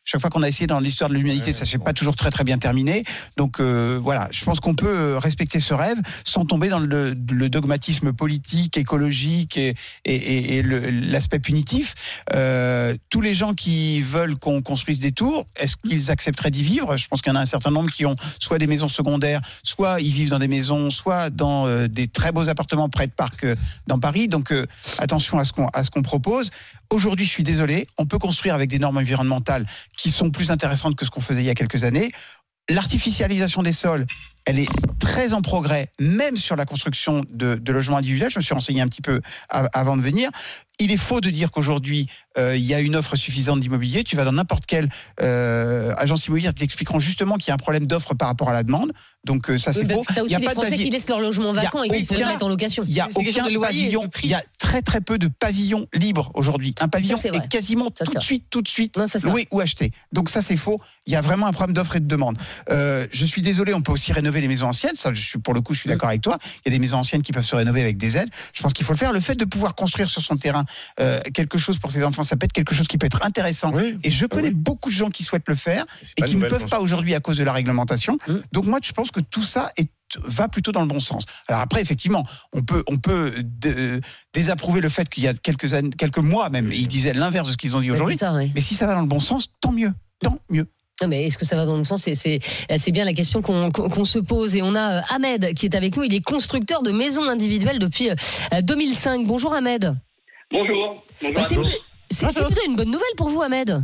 Chaque 0.05 0.21
fois 0.21 0.29
qu'on 0.31 0.41
a 0.41 0.47
essayé 0.47 0.65
dans 0.65 0.79
l'histoire 0.79 1.09
de 1.09 1.15
l'humanité, 1.15 1.47
Ouais, 1.47 1.51
ça 1.51 1.65
s'est 1.65 1.77
bon. 1.77 1.83
pas 1.83 1.93
toujours 1.93 2.15
très 2.15 2.31
très 2.31 2.43
bien 2.43 2.57
terminé. 2.57 3.03
Donc 3.37 3.59
euh, 3.59 3.99
voilà, 4.01 4.27
je 4.31 4.43
pense 4.43 4.59
qu'on 4.59 4.73
peut 4.73 4.87
euh, 4.87 5.19
respecter 5.19 5.59
ce 5.59 5.73
rêve 5.75 5.97
sans 6.25 6.45
tomber 6.45 6.69
dans 6.69 6.79
le, 6.79 7.13
le 7.29 7.49
dogmatisme 7.49 8.11
politique, 8.13 8.75
écologique 8.77 9.57
et, 9.57 9.75
et- 10.05 10.15
et- 10.15 10.57
et 10.57 10.61
le- 10.63 10.89
l'aspect 10.89 11.37
punitif. 11.39 11.93
Euh, 12.33 12.95
tous 13.11 13.21
les 13.21 13.35
gens 13.35 13.53
qui 13.53 14.01
veulent 14.01 14.37
qu'on 14.39 14.61
construise 14.63 14.99
des 14.99 15.11
tours, 15.11 15.45
est-ce 15.57 15.75
qu'ils 15.77 16.09
accepteraient 16.09 16.49
d'y 16.49 16.63
vivre? 16.63 16.97
Je 16.97 17.07
pense 17.07 17.21
qu'il 17.21 17.31
y 17.31 17.35
en 17.35 17.39
a 17.39 17.41
un 17.41 17.45
certain 17.45 17.69
nombre 17.71 17.91
qui 17.91 18.05
ont 18.07 18.15
soit 18.39 18.57
des 18.57 18.67
maisons 18.67 18.87
secondaires, 18.87 19.41
soit 19.63 20.01
ils 20.01 20.11
vivent 20.11 20.29
dans 20.29 20.39
des 20.39 20.47
maisons, 20.47 20.89
soit 20.89 21.29
dans 21.29 21.67
euh, 21.67 21.87
des 21.87 22.07
très 22.07 22.31
beaux 22.31 22.49
appartements 22.49 22.89
près 22.89 23.05
de 23.05 23.13
parcs 23.13 23.45
dans 23.85 23.99
Paris. 23.99 24.27
Donc 24.27 24.51
attention 24.97 25.37
à 25.37 25.43
ce 25.43 25.51
qu'on 25.53 25.67
à 25.67 25.83
ce 25.83 25.91
qu'on 25.91 26.01
propose. 26.01 26.49
Aujourd'hui, 26.89 27.25
je 27.27 27.31
suis 27.31 27.43
désolé, 27.43 27.85
on 27.99 28.07
peut 28.07 28.17
construire 28.17 28.55
avec 28.55 28.69
des 28.69 28.79
normes 28.79 28.97
environnementales 28.97 29.67
qui 29.97 30.11
sont 30.11 30.31
plus 30.31 30.51
intéressantes 30.51 30.95
que 30.95 31.05
ce 31.05 31.11
qu'on 31.11 31.21
faisait 31.21 31.41
il 31.41 31.45
y 31.45 31.49
a 31.49 31.55
quelques 31.55 31.83
années. 31.83 32.11
L'artificialisation 32.69 33.63
des 33.63 33.73
sols, 33.73 34.05
elle 34.45 34.59
est 34.59 34.69
très 34.99 35.33
en 35.33 35.41
progrès, 35.41 35.91
même 35.99 36.35
sur 36.37 36.55
la 36.55 36.65
construction 36.65 37.21
de, 37.29 37.55
de 37.55 37.71
logements 37.71 37.97
individuels. 37.97 38.31
Je 38.31 38.39
me 38.39 38.43
suis 38.43 38.53
renseigné 38.53 38.81
un 38.81 38.87
petit 38.87 39.01
peu 39.01 39.21
av- 39.49 39.69
avant 39.73 39.95
de 39.97 40.01
venir. 40.01 40.29
Il 40.81 40.91
est 40.93 40.97
faux 40.97 41.19
de 41.19 41.29
dire 41.29 41.51
qu'aujourd'hui, 41.51 42.07
euh, 42.37 42.55
il 42.55 42.63
y 42.63 42.73
a 42.73 42.79
une 42.79 42.95
offre 42.95 43.17
suffisante 43.17 43.59
d'immobilier. 43.59 44.05
Tu 44.05 44.15
vas 44.15 44.23
dans 44.23 44.31
n'importe 44.31 44.65
quelle 44.65 44.87
euh, 45.21 45.93
agence 45.97 46.25
immobilière, 46.27 46.53
ils 46.55 46.59
t'expliqueront 46.59 46.99
justement 46.99 47.35
qu'il 47.35 47.49
y 47.49 47.51
a 47.51 47.55
un 47.55 47.57
problème 47.57 47.85
d'offre 47.85 48.13
par 48.13 48.29
rapport 48.29 48.49
à 48.49 48.53
la 48.53 48.63
demande. 48.63 48.93
Donc 49.25 49.49
euh, 49.49 49.57
ça, 49.57 49.73
c'est 49.73 49.81
Oui, 49.81 49.93
faux. 49.93 50.03
bah, 50.07 50.13
Il 50.15 50.21
aussi 50.21 50.31
y 50.31 50.35
a 50.35 50.39
des 50.39 50.45
pas 50.45 50.51
Français 50.53 50.77
qui 50.77 50.89
laissent 50.89 51.09
leur 51.09 51.19
logement 51.19 51.51
vacant 51.51 51.83
et 51.83 51.89
qui 52.01 52.13
le 52.13 52.25
mettre 52.25 52.45
en 52.45 52.49
location. 52.49 52.83
il 52.87 52.93
y 52.93 53.01
a 53.01 53.09
aucun 53.13 53.47
de 53.47 53.53
loyer, 53.53 53.81
pavillon. 53.81 54.03
de. 54.05 54.09
Il 54.23 54.29
y 54.29 54.33
a 54.33 54.41
très 54.57 54.81
très 54.81 55.01
peu 55.01 55.17
de 55.17 55.27
pavillons 55.27 55.85
libres 55.93 56.31
aujourd'hui. 56.33 56.73
Un 56.79 56.87
pavillon 56.87 57.17
c'est 57.17 57.29
vrai. 57.29 57.39
est 57.43 57.47
quasiment 57.49 57.89
Ça, 57.97 58.05
tout 58.05 58.13
de 58.13 58.19
suite, 58.21 58.45
tout 58.49 58.61
de 58.61 58.67
suite 58.69 58.95
Non, 58.95 59.05
ça, 59.05 59.19
c'est 59.19 59.23
vrai. 59.27 59.31
loué 59.31 59.47
ou 59.51 59.59
acheté. 59.59 59.91
Donc 60.13 60.29
ça 60.29 60.41
c'est 60.41 60.55
faux. 60.55 60.79
Il 61.05 61.11
y 61.11 61.17
a 61.17 61.21
vraiment 61.21 61.47
un 61.47 61.51
problème 61.51 61.75
d'offre 61.75 61.97
et 61.97 61.99
de 61.99 62.07
demande. 62.07 62.37
Euh, 62.69 63.05
je 63.11 63.25
suis 63.25 63.41
désolé, 63.41 63.73
on 63.73 63.81
peut 63.81 63.91
aussi 63.91 64.13
rénover 64.13 64.28
les 64.39 64.47
maisons 64.47 64.67
anciennes. 64.67 64.95
Ça, 64.95 65.13
je 65.13 65.21
suis 65.21 65.39
pour 65.39 65.53
le 65.53 65.61
coup, 65.61 65.73
je 65.73 65.79
suis 65.79 65.89
d'accord 65.89 66.09
avec 66.09 66.21
toi. 66.21 66.37
Il 66.65 66.71
y 66.71 66.75
a 66.75 66.77
des 66.77 66.79
maisons 66.79 66.97
anciennes 66.97 67.21
qui 67.23 67.31
peuvent 67.31 67.45
se 67.45 67.55
rénover 67.55 67.81
avec 67.81 67.97
des 67.97 68.17
aides. 68.17 68.29
Je 68.53 68.61
pense 68.61 68.73
qu'il 68.73 68.85
faut 68.85 68.93
le 68.93 68.97
faire. 68.99 69.11
Le 69.11 69.19
fait 69.19 69.35
de 69.35 69.45
pouvoir 69.45 69.73
construire 69.75 70.09
sur 70.09 70.21
son 70.21 70.37
terrain 70.37 70.63
euh, 70.99 71.19
quelque 71.33 71.57
chose 71.57 71.79
pour 71.79 71.91
ses 71.91 72.03
enfants, 72.03 72.23
ça 72.23 72.35
peut 72.37 72.45
être 72.45 72.53
quelque 72.53 72.75
chose 72.75 72.87
qui 72.87 72.97
peut 72.97 73.07
être 73.07 73.25
intéressant. 73.25 73.71
Oui. 73.73 73.97
Et 74.03 74.11
je 74.11 74.25
Ah 74.25 74.27
connais 74.35 74.49
oui. 74.49 74.53
beaucoup 74.53 74.89
de 74.89 74.95
gens 74.95 75.09
qui 75.09 75.23
souhaitent 75.23 75.47
le 75.49 75.55
faire 75.55 75.83
et 76.17 76.21
qui 76.21 76.35
ne 76.35 76.47
peuvent 76.47 76.67
pas 76.67 76.79
aujourd'hui 76.79 77.15
à 77.15 77.19
cause 77.19 77.37
de 77.37 77.43
la 77.43 77.53
réglementation. 77.53 78.17
Mm. 78.27 78.33
Donc 78.51 78.65
moi, 78.65 78.79
je 78.83 78.91
pense 78.91 79.09
que 79.11 79.19
tout 79.19 79.43
ça 79.43 79.71
est 79.77 79.89
va 80.25 80.47
plutôt 80.47 80.71
dans 80.71 80.81
le 80.81 80.87
bon 80.87 80.99
sens. 80.99 81.23
Alors 81.47 81.61
après, 81.61 81.83
effectivement, 81.83 82.25
on 82.51 82.63
peut, 82.63 82.83
on 82.87 82.97
peut 82.97 83.31
dé- 83.43 83.99
désapprouver 84.33 84.81
le 84.81 84.89
fait 84.89 85.07
qu'il 85.07 85.21
y 85.23 85.27
a 85.27 85.35
quelques 85.35 85.73
années, 85.75 85.91
quelques 85.91 86.17
mois 86.17 86.49
même, 86.49 86.71
ils 86.71 86.87
disaient 86.87 87.13
l'inverse 87.13 87.47
de 87.47 87.51
ce 87.51 87.57
qu'ils 87.57 87.75
ont 87.75 87.79
dit 87.79 87.91
aujourd'hui. 87.91 88.17
Mais 88.55 88.61
si 88.61 88.73
ça 88.73 88.87
va 88.87 88.95
dans 88.95 89.01
le 89.01 89.07
bon 89.07 89.19
sens, 89.19 89.49
tant 89.61 89.71
mieux, 89.71 89.93
tant 90.19 90.39
mieux. 90.49 90.65
Non, 91.01 91.07
mais 91.07 91.23
est-ce 91.27 91.37
que 91.37 91.45
ça 91.45 91.55
va 91.55 91.65
dans 91.65 91.77
le 91.77 91.83
sens 91.83 92.01
C'est- 92.03 92.15
C'est 92.15 92.39
c'est 92.77 92.91
bien 92.91 93.05
la 93.05 93.13
question 93.13 93.41
qu'on 93.41 94.05
se 94.05 94.19
pose. 94.19 94.55
Et 94.55 94.61
on 94.61 94.75
a 94.75 94.97
euh, 94.99 95.01
Ahmed 95.09 95.53
qui 95.53 95.65
est 95.65 95.75
avec 95.75 95.95
nous. 95.95 96.03
Il 96.03 96.13
est 96.13 96.21
constructeur 96.21 96.83
de 96.83 96.91
maisons 96.91 97.23
individuelles 97.29 97.79
depuis 97.79 98.09
euh, 98.09 98.15
2005. 98.61 99.25
Bonjour 99.25 99.53
Ahmed. 99.53 99.95
Bonjour. 100.51 101.03
Bonjour 101.21 101.33
Bah, 101.35 101.43
c'est 102.09 102.43
plutôt 102.43 102.61
une 102.67 102.75
bonne 102.75 102.91
nouvelle 102.91 103.15
pour 103.17 103.29
vous, 103.29 103.41
Ahmed. 103.41 103.81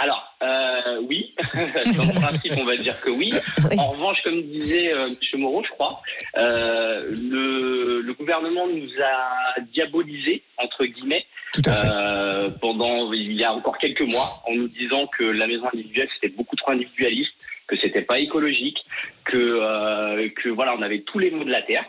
Alors, 0.00 0.32
euh, 0.44 1.00
oui, 1.08 1.34
dans 1.96 2.04
le 2.04 2.20
principe, 2.20 2.52
on 2.56 2.64
va 2.64 2.76
dire 2.76 3.00
que 3.00 3.10
oui. 3.10 3.32
Oui. 3.68 3.78
En 3.78 3.90
revanche, 3.92 4.18
comme 4.22 4.42
disait 4.42 4.92
euh, 4.94 5.06
M. 5.08 5.40
Moreau, 5.40 5.64
je 5.64 5.70
crois, 5.70 6.00
euh, 6.36 7.08
le, 7.10 8.00
le 8.02 8.12
gouvernement 8.14 8.68
nous 8.68 8.88
a 9.02 9.60
diabolisé, 9.72 10.42
entre 10.56 10.84
guillemets, 10.84 11.26
Tout 11.52 11.62
à 11.66 11.72
fait. 11.72 11.86
euh, 11.88 12.48
pendant 12.60 13.12
il 13.12 13.32
y 13.32 13.42
a 13.42 13.52
encore 13.52 13.78
quelques 13.78 14.08
mois, 14.12 14.40
en 14.46 14.54
nous 14.54 14.68
disant 14.68 15.08
que 15.08 15.24
la 15.24 15.48
maison 15.48 15.66
individuelle, 15.72 16.08
c'était 16.14 16.32
beaucoup 16.34 16.54
trop 16.54 16.70
individualiste, 16.70 17.32
que 17.66 17.76
c'était 17.76 18.02
pas 18.02 18.20
écologique, 18.20 18.80
que, 19.24 19.36
euh, 19.36 20.28
que 20.36 20.48
voilà, 20.48 20.74
on 20.78 20.82
avait 20.82 21.00
tous 21.00 21.18
les 21.18 21.30
maux 21.32 21.44
de 21.44 21.50
la 21.50 21.62
terre. 21.62 21.84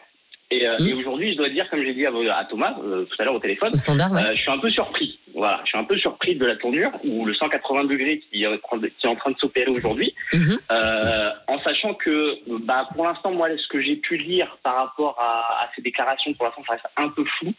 Et, 0.51 0.66
euh, 0.68 0.75
Mmh. 0.80 0.88
et 0.88 0.94
aujourd'hui, 0.96 1.31
je 1.34 1.38
dois 1.38 1.50
dire, 1.50 1.69
comme 1.69 1.84
j'ai 1.84 1.94
dit 1.94 2.06
à, 2.07 2.12
à 2.36 2.46
Thomas 2.46 2.75
euh, 2.84 3.06
tout 3.06 3.16
à 3.19 3.24
l'heure 3.25 3.36
au 3.36 3.40
téléphone, 3.40 3.72
Au 3.72 3.78
standard, 3.78 4.12
ouais. 4.12 4.19
euh, 4.24 4.36
je 4.36 4.42
suis 4.42 4.50
un 4.50 4.57
peu 4.57 4.72
surpris. 4.72 5.19
Voilà, 5.36 5.62
je 5.63 5.69
suis 5.69 5.78
un 5.78 5.84
peu 5.84 5.96
surpris 5.98 6.36
de 6.36 6.46
la 6.46 6.56
tournure 6.56 6.90
ou 7.06 7.24
le 7.25 7.36
180 7.36 7.84
degrés 7.84 8.19
qui 8.31 8.44
est 8.44 8.48
en 8.48 8.57
train 8.57 8.78
de, 8.78 8.88
qui 8.88 9.06
est 9.06 9.10
en 9.10 9.16
train 9.16 9.30
de 9.30 9.38
s'opérer 9.38 9.69
aujourd'hui, 9.69 10.13
Mhm. 10.34 10.57
euh, 10.72 11.30
en 11.48 11.60
sachant 11.62 11.94
que, 11.94 12.40
bah, 12.66 12.90
pour 12.96 13.06
l'instant, 13.06 13.32
moi, 13.32 13.48
ce 13.56 13.68
que 13.68 13.79
j'ai 13.79 13.98
pu 13.98 14.18
lire 14.18 14.58
par 14.63 14.75
rapport 14.77 15.20
à, 15.20 15.65
à 15.65 15.70
ces 15.75 15.84
déclarations, 15.84 16.34
pour 16.34 16.46
l'instant, 16.46 16.63
ça 16.68 16.74
reste 16.74 16.86
un 16.98 17.10
peu 17.10 17.24
flou. 17.38 17.53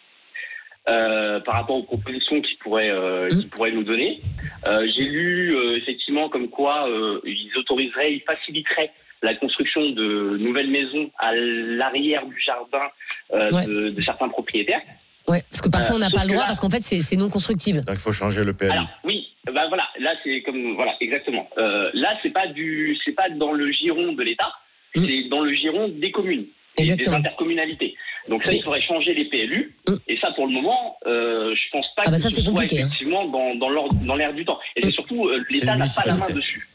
Euh, 0.89 1.41
par 1.41 1.57
rapport 1.57 1.77
aux 1.77 1.83
propositions 1.83 2.41
qu'ils 2.41 2.57
pourraient, 2.57 2.89
euh, 2.91 3.27
Mm. 3.27 3.29
qu'ils 3.29 3.49
pourraient 3.51 3.71
nous 3.71 3.85
donner. 3.85 4.19
Euh, 4.67 4.89
J'ai 4.97 5.05
lu 5.05 5.55
euh, 5.55 5.77
effectivement 5.77 6.31
comme 6.31 6.49
quoi 6.49 6.89
euh, 6.89 7.21
ils 7.25 7.53
autoriseraient, 7.57 8.15
ils 8.15 8.23
faciliteraient 8.23 8.91
la 9.23 9.35
construction 9.35 9.91
de 9.91 10.37
nouvelles 10.39 10.71
maisons 10.71 11.11
à 11.19 11.33
l'arrière 11.35 12.27
du 12.27 12.41
jardin 12.41 12.87
euh, 13.35 13.51
Ouais. 13.51 13.67
de, 13.67 13.91
de 13.91 14.03
certains 14.03 14.29
propriétaires. 14.29 14.81
Ouais, 15.29 15.43
parce 15.51 15.61
que 15.63 15.69
parfois 15.69 15.95
Euh, 15.95 15.99
on 15.99 16.01
n'a 16.01 16.07
sauf 16.11 16.19
pas 16.19 16.25
le 16.25 16.29
droit 16.31 16.41
là- 16.43 16.47
parce 16.49 16.59
qu'en 16.61 16.71
fait 16.71 16.81
c'est 16.81 17.17
non 17.17 17.29
constructible. 17.29 17.81
Donc 17.85 17.97
il 17.97 18.01
faut 18.01 18.13
changer 18.13 18.43
le 18.43 18.53
PLU. 18.55 18.71
Alors 18.71 18.89
oui, 19.05 19.29
bah 19.47 19.67
voilà, 19.69 19.87
là 20.01 20.15
c'est 20.25 20.43
comme 20.43 20.75
voilà 20.75 20.97
exactement. 21.01 21.49
Euh, 21.59 21.91
là 21.95 22.17
c'est 22.23 22.31
pas 22.31 22.49
du, 22.49 22.97
c'est 23.05 23.13
pas 23.13 23.29
dans 23.31 23.53
le 23.53 23.71
giron 23.71 24.13
de 24.13 24.23
l'État, 24.23 24.51
Mm. 24.97 25.05
c'est 25.07 25.29
dans 25.29 25.41
le 25.43 25.53
giron 25.55 25.89
des 25.89 26.11
communes 26.11 26.47
et 26.79 26.83
des 26.83 26.91
Exactement. 26.93 27.19
intercommunalités. 27.19 27.95
Donc 28.29 28.43
ça 28.43 28.49
Oui. 28.51 28.57
il 28.59 28.65
faudrait 28.65 28.81
changer 28.81 29.15
les 29.15 29.27
PLU 29.27 29.73
Mm. 29.89 29.95
et 30.09 30.17
ça 30.19 30.33
pour 30.33 30.47
le 30.47 30.53
moment, 30.53 30.97
euh, 31.07 31.55
je 31.55 31.71
pense 31.71 31.87
pas 31.95 32.03
Ah 32.07 32.11
bah 32.11 32.17
que 32.17 32.23
ça, 32.23 32.31
ce 32.31 32.37
c'est 32.37 32.43
soit 32.43 32.51
compliqué, 32.51 32.83
hein. 32.83 32.87
effectivement 32.87 33.27
dans 33.29 33.55
dans 33.55 33.69
l'ordre- 33.69 33.95
dans 34.05 34.17
l'air 34.17 34.33
du 34.35 34.45
temps. 34.45 34.59
Et 34.75 34.83
c'est 34.83 34.89
Mm. 34.89 34.93
surtout 34.93 35.29
euh, 35.29 35.45
l'État 35.51 35.77
n'a 35.77 35.85
pas 35.85 36.03
la 36.07 36.15
main 36.15 36.35
dessus. 36.35 36.67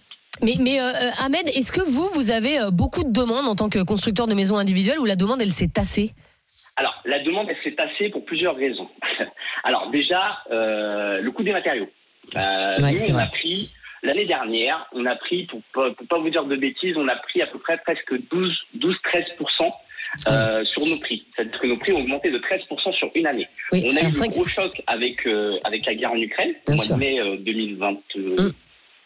Mais, 0.42 0.54
mais 0.60 0.80
euh, 0.80 0.84
euh, 0.90 1.10
Ahmed, 1.24 1.48
est-ce 1.50 1.72
que 1.72 1.82
vous, 1.82 2.08
vous 2.14 2.32
avez 2.32 2.60
euh, 2.60 2.70
beaucoup 2.72 3.04
de 3.04 3.12
demandes 3.12 3.48
en 3.48 3.56
tant 3.56 3.70
que 3.70 3.80
constructeur 3.84 4.28
de 4.28 4.34
maisons 4.34 4.58
individuelles 4.58 5.00
ou 5.00 5.06
la 5.06 5.16
demande 5.16 5.42
elle 5.42 5.52
s'est 5.52 5.68
tassée? 5.70 6.14
Alors, 6.78 6.94
la 7.06 7.24
demande, 7.24 7.48
elle 7.50 7.58
s'est 7.64 7.76
tassée 7.76 8.10
pour 8.10 8.26
plusieurs 8.26 8.56
raisons. 8.56 8.90
Alors, 9.64 9.90
déjà, 9.92 10.40
euh, 10.52 11.22
le 11.22 11.32
coût 11.32 11.44
des 11.44 11.54
matériaux. 11.54 11.88
Euh, 12.36 12.72
Ouais, 12.82 12.92
nous, 12.94 13.16
on 13.16 13.18
a 13.18 13.28
pris, 13.28 13.72
l'année 14.04 14.26
dernière, 14.26 14.86
on 14.92 15.06
a 15.06 15.16
pris, 15.16 15.46
pour 15.46 15.62
pas, 15.74 15.92
pour 15.94 16.06
pas 16.08 16.20
vous 16.20 16.30
dire 16.30 16.44
de 16.44 16.56
bêtises, 16.58 16.96
on 16.98 17.08
a 17.08 17.16
pris 17.16 17.42
à 17.42 17.48
peu 17.48 17.60
près 17.60 17.78
presque 17.78 18.14
12, 18.30 18.54
12 18.74 18.96
13 19.04 19.24
euh, 20.28 20.66
sur 20.66 20.86
nos 20.86 20.98
prix. 21.00 21.26
C'est-à-dire 21.36 21.60
que 21.60 21.68
nos 21.68 21.78
prix 21.78 21.94
ont 21.94 22.00
augmenté 22.02 22.30
de 22.30 22.40
13% 22.40 22.94
sur 22.94 23.10
une 23.16 23.28
année. 23.28 23.48
Oui, 23.72 23.84
On 23.88 23.96
a 23.96 24.08
eu 24.08 24.12
cinq- 24.12 24.32
gros 24.32 24.44
choc 24.44 24.82
avec, 24.88 25.26
avec 25.64 25.86
la 25.86 25.96
guerre 25.96 26.12
en 26.12 26.18
Ukraine, 26.18 26.56
au 26.68 26.74
mois 26.74 26.86
de 26.86 26.94
mai 26.96 27.20
euh, 27.22 27.38
2020, 27.38 27.98
euh, 28.18 28.36
Mm. 28.38 28.52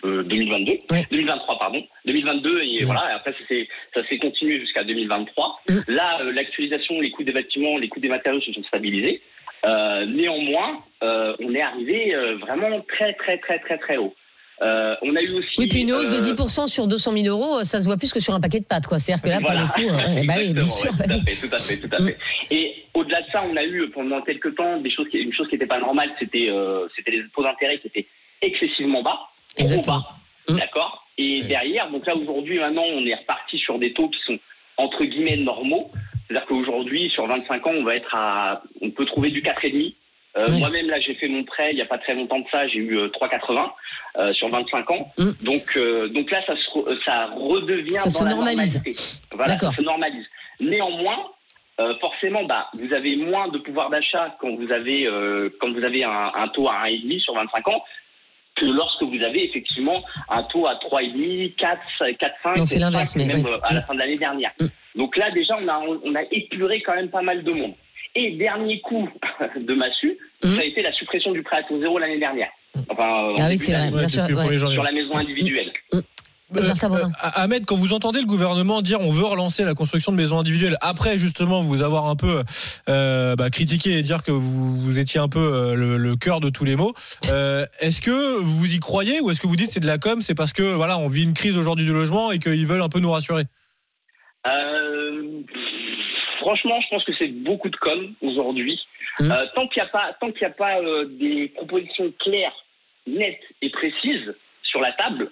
Euh, 0.05 0.23
2022, 0.23 0.71
Ouais. 0.91 1.05
2023 1.11 1.59
pardon, 1.59 1.83
2022 2.05 2.61
et 2.61 2.81
Mm. 2.83 2.85
voilà. 2.85 3.09
Et 3.11 3.13
après 3.15 3.31
ça 3.33 3.39
s'est 3.47 3.67
ça 3.93 4.07
s'est 4.07 4.17
continué 4.17 4.59
jusqu'à 4.59 4.83
2023. 4.83 5.59
Mm. 5.69 5.73
Là, 5.87 6.17
euh, 6.21 6.31
l'actualisation, 6.31 6.99
les 7.01 7.11
coûts 7.11 7.23
des 7.23 7.31
bâtiments, 7.33 7.77
les 7.77 7.89
coûts 7.89 7.99
des 7.99 8.09
matériaux 8.09 8.41
se 8.41 8.53
sont 8.53 8.63
stabilisés. 8.63 9.21
Euh, 9.65 10.05
néanmoins, 10.05 10.81
euh, 11.03 11.35
on 11.41 11.53
est 11.53 11.61
arrivé 11.61 12.15
euh, 12.15 12.37
vraiment 12.37 12.79
très 12.81 13.13
très 13.15 13.37
très 13.39 13.59
très 13.59 13.77
très 13.77 13.97
haut. 13.97 14.15
Euh, 14.61 14.93
on 15.03 15.15
a 15.15 15.21
eu 15.21 15.31
aussi. 15.35 15.55
Oui, 15.57 15.67
puis 15.67 15.81
une 15.81 15.91
hausse 15.93 16.11
de 16.11 16.17
euh, 16.17 16.33
10% 16.35 16.67
sur 16.67 16.85
200 16.87 17.11
000 17.13 17.27
euros, 17.27 17.63
ça 17.63 17.79
se 17.79 17.85
voit 17.85 17.95
plus 17.95 18.11
que 18.11 18.19
sur 18.19 18.33
un 18.33 18.41
paquet 18.41 18.59
de 18.59 18.65
pâtes, 18.65 18.87
quoi. 18.87 18.99
C'est-à-dire 18.99 19.23
que 19.23 19.29
là, 19.29 19.37
Voilà. 19.39 19.69
pour 19.73 19.81
le 19.83 19.87
coup, 19.87 19.93
euh, 19.95 20.23
bah 20.27 20.33
oui, 20.37 20.53
bien 20.53 20.63
Exactement, 20.63 20.67
sûr. 20.67 20.91
ouais, 20.91 21.05
tout, 21.07 21.11
à 21.11 21.15
oui. 21.15 21.21
fait, 21.27 21.47
tout 21.47 21.55
à 21.55 21.57
fait, 21.59 21.77
tout 21.79 21.89
à 21.95 22.05
fait. 22.05 22.17
Et 22.51 22.75
au-delà 22.93 23.21
de 23.21 23.27
ça, 23.31 23.43
on 23.49 23.55
a 23.55 23.63
eu 23.63 23.89
pendant 23.89 24.21
quelques 24.21 24.53
temps 24.55 24.77
des 24.81 24.91
choses, 24.91 25.07
qui, 25.09 25.17
une 25.19 25.31
chose 25.33 25.47
qui 25.47 25.55
n'était 25.55 25.65
pas 25.65 25.79
normale, 25.79 26.09
c'était 26.19 26.49
euh, 26.49 26.87
c'était 26.95 27.11
les 27.11 27.23
taux 27.33 27.43
d'intérêt 27.43 27.79
qui 27.79 27.87
étaient 27.87 28.07
excessivement 28.41 29.01
bas, 29.01 29.19
Exactement. 29.57 29.99
bas, 29.99 30.05
Mm. 30.53 30.57
d'accord. 30.57 31.05
Et 31.17 31.41
derrière, 31.43 31.89
donc 31.91 32.05
là 32.07 32.15
aujourd'hui, 32.15 32.59
maintenant, 32.59 32.85
on 32.85 33.05
est 33.05 33.13
reparti 33.15 33.57
sur 33.59 33.77
des 33.77 33.93
taux 33.93 34.09
qui 34.09 34.19
sont 34.25 34.39
entre 34.77 35.03
guillemets 35.03 35.37
normaux. 35.37 35.91
C'est-à-dire 36.27 36.47
qu'aujourd'hui, 36.47 37.09
sur 37.09 37.25
25 37.25 37.67
ans, 37.67 37.71
on 37.75 37.83
va 37.83 37.95
être 37.95 38.13
à, 38.15 38.61
on 38.81 38.89
peut 38.91 39.05
trouver 39.05 39.29
du 39.29 39.41
4,5. 39.41 39.93
Euh. 40.37 40.45
Moi-même, 40.59 40.87
là, 40.87 40.99
j'ai 40.99 41.15
fait 41.15 41.27
mon 41.27 41.43
prêt 41.43 41.71
il 41.71 41.75
n'y 41.75 41.81
a 41.81 41.85
pas 41.87 41.97
très 41.97 42.13
longtemps 42.13 42.39
de 42.39 42.45
ça. 42.51 42.67
J'ai 42.67 42.77
eu 42.79 42.97
euh, 42.97 43.07
3,80 43.09 43.69
euh, 44.17 44.33
sur 44.33 44.47
25 44.47 44.89
ans. 44.91 45.11
Mm. 45.17 45.29
Donc, 45.41 45.63
euh, 45.75 46.07
donc 46.09 46.29
là, 46.31 46.41
ça, 46.45 46.55
se 46.55 46.69
re- 46.69 47.03
ça 47.03 47.25
redevient 47.35 47.95
Ça 47.95 48.03
dans 48.05 48.09
se 48.11 48.23
la 48.23 48.29
normalise. 48.31 48.75
normalité. 48.75 48.99
Voilà, 49.33 49.59
ça 49.59 49.71
se 49.71 49.81
normalise. 49.81 50.25
Néanmoins, 50.61 51.17
euh, 51.79 51.95
forcément, 51.99 52.43
bah, 52.43 52.67
vous 52.75 52.93
avez 52.93 53.15
moins 53.17 53.47
de 53.49 53.57
pouvoir 53.57 53.89
d'achat 53.89 54.35
quand 54.39 54.53
vous 54.55 54.71
avez 54.71 55.07
euh, 55.07 55.49
quand 55.59 55.71
vous 55.71 55.83
avez 55.83 56.03
un, 56.03 56.31
un 56.35 56.47
taux 56.49 56.69
à 56.69 56.85
1,5 56.87 57.19
sur 57.21 57.33
25 57.33 57.67
ans 57.69 57.83
que 58.59 58.65
lorsque 58.65 59.03
vous 59.03 59.21
avez 59.23 59.45
effectivement 59.45 60.03
un 60.29 60.43
taux 60.43 60.67
à 60.67 60.73
3,5, 60.75 61.55
4, 61.55 61.81
4, 62.19 62.35
5, 62.43 62.57
Non, 62.57 62.65
c'est 62.65 62.79
l'inverse, 62.79 63.11
5, 63.11 63.19
mais 63.19 63.25
même 63.33 63.43
oui. 63.45 63.51
euh, 63.51 63.57
à 63.63 63.73
la 63.73 63.81
fin 63.83 63.93
de 63.93 63.99
l'année 63.99 64.17
dernière. 64.17 64.51
Mm. 64.59 64.65
Donc 64.97 65.15
là, 65.17 65.31
déjà, 65.31 65.57
on 65.61 65.67
a, 65.67 65.79
on 66.03 66.15
a 66.15 66.21
épuré 66.31 66.81
quand 66.81 66.95
même 66.95 67.09
pas 67.09 67.21
mal 67.21 67.43
de 67.43 67.51
monde. 67.51 67.73
Et 68.15 68.31
dernier 68.31 68.81
coup 68.81 69.07
de 69.55 69.73
massue, 69.73 70.17
Mm. 70.41 70.55
ça 70.55 70.61
a 70.61 70.63
été 70.63 70.81
la 70.81 70.93
suppression 70.93 71.33
du 71.33 71.43
prêt 71.43 71.57
à 71.57 71.63
taux 71.63 71.79
zéro 71.81 71.99
l'année 71.99 72.17
dernière. 72.17 72.47
Enfin, 72.89 73.25
euh, 73.27 73.33
Ah 73.39 73.47
oui, 73.49 73.57
c'est 73.57 73.73
vrai, 73.73 73.89
Ouais, 73.91 73.99
bien 73.99 74.07
sûr. 74.07 74.21
depuis 74.23 74.35
le 74.35 74.39
ouais. 74.39 74.45
1er 74.45 74.57
janvier. 74.57 74.75
Sur 74.75 74.83
la 74.83 74.91
maison 74.93 75.15
individuelle. 75.17 75.71
Euh, 76.55 77.05
Ahmed, 77.35 77.65
quand 77.65 77.75
vous 77.75 77.93
entendez 77.93 78.19
le 78.19 78.25
gouvernement 78.25 78.81
dire 78.81 79.01
on 79.01 79.11
veut 79.11 79.25
relancer 79.25 79.63
la 79.63 79.73
construction 79.73 80.11
de 80.11 80.17
maisons 80.17 80.39
individuelles, 80.39 80.77
après 80.81 81.17
justement 81.17 81.61
vous 81.61 81.81
avoir 81.81 82.07
un 82.07 82.15
peu 82.15 82.43
euh, 82.89 83.35
bah, 83.35 83.49
critiqué 83.49 83.97
et 83.97 84.01
dire 84.01 84.23
que 84.23 84.31
vous, 84.31 84.79
vous 84.79 84.99
étiez 84.99 85.19
un 85.19 85.29
peu 85.29 85.39
euh, 85.39 85.75
le, 85.75 85.97
le 85.97 86.15
cœur 86.15 86.39
de 86.39 86.49
tous 86.49 86.65
les 86.65 86.75
mots, 86.75 86.93
euh, 87.31 87.65
est-ce 87.79 88.01
que 88.01 88.39
vous 88.39 88.73
y 88.73 88.79
croyez 88.79 89.21
ou 89.21 89.31
est-ce 89.31 89.41
que 89.41 89.47
vous 89.47 89.55
dites 89.55 89.71
c'est 89.71 89.79
de 89.79 89.87
la 89.87 89.97
com, 89.97 90.21
c'est 90.21 90.35
parce 90.35 90.53
que 90.53 90.73
voilà 90.73 90.97
on 90.97 91.07
vit 91.07 91.23
une 91.23 91.33
crise 91.33 91.57
aujourd'hui 91.57 91.85
du 91.85 91.93
logement 91.93 92.31
et 92.31 92.39
qu'ils 92.39 92.67
veulent 92.67 92.81
un 92.81 92.89
peu 92.89 92.99
nous 92.99 93.11
rassurer? 93.11 93.43
Euh, 94.47 95.41
franchement, 96.39 96.79
je 96.81 96.87
pense 96.89 97.03
que 97.03 97.13
c'est 97.17 97.27
beaucoup 97.27 97.69
de 97.69 97.75
com 97.77 98.13
aujourd'hui. 98.21 98.79
Euh, 99.21 99.45
tant 99.53 99.67
qu'il 99.67 99.83
n'y 99.83 99.87
a 99.87 99.91
pas, 99.91 100.13
tant 100.19 100.31
qu'il 100.31 100.47
n'y 100.47 100.53
a 100.53 100.55
pas 100.55 100.79
euh, 100.79 101.05
des 101.19 101.49
propositions 101.55 102.11
claires, 102.19 102.55
nettes 103.05 103.41
et 103.61 103.69
précises 103.69 104.33
sur 104.63 104.79
la 104.79 104.93
table, 104.93 105.29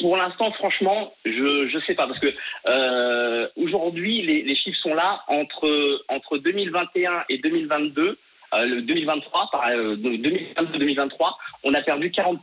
pour 0.00 0.16
l'instant, 0.16 0.50
franchement, 0.52 1.14
je 1.24 1.68
je 1.68 1.78
sais 1.86 1.94
pas 1.94 2.06
parce 2.06 2.18
que 2.18 2.32
euh, 2.66 3.48
aujourd'hui 3.56 4.22
les, 4.22 4.42
les 4.42 4.56
chiffres 4.56 4.78
sont 4.78 4.94
là 4.94 5.22
entre 5.28 6.04
entre 6.08 6.38
2021 6.38 7.24
et 7.28 7.38
2022, 7.38 8.18
euh, 8.54 8.66
le 8.66 8.82
2023 8.82 9.48
par 9.50 9.68
euh, 9.68 9.96
2022-2023, 9.96 11.32
on 11.64 11.74
a 11.74 11.82
perdu 11.82 12.10
40% 12.10 12.38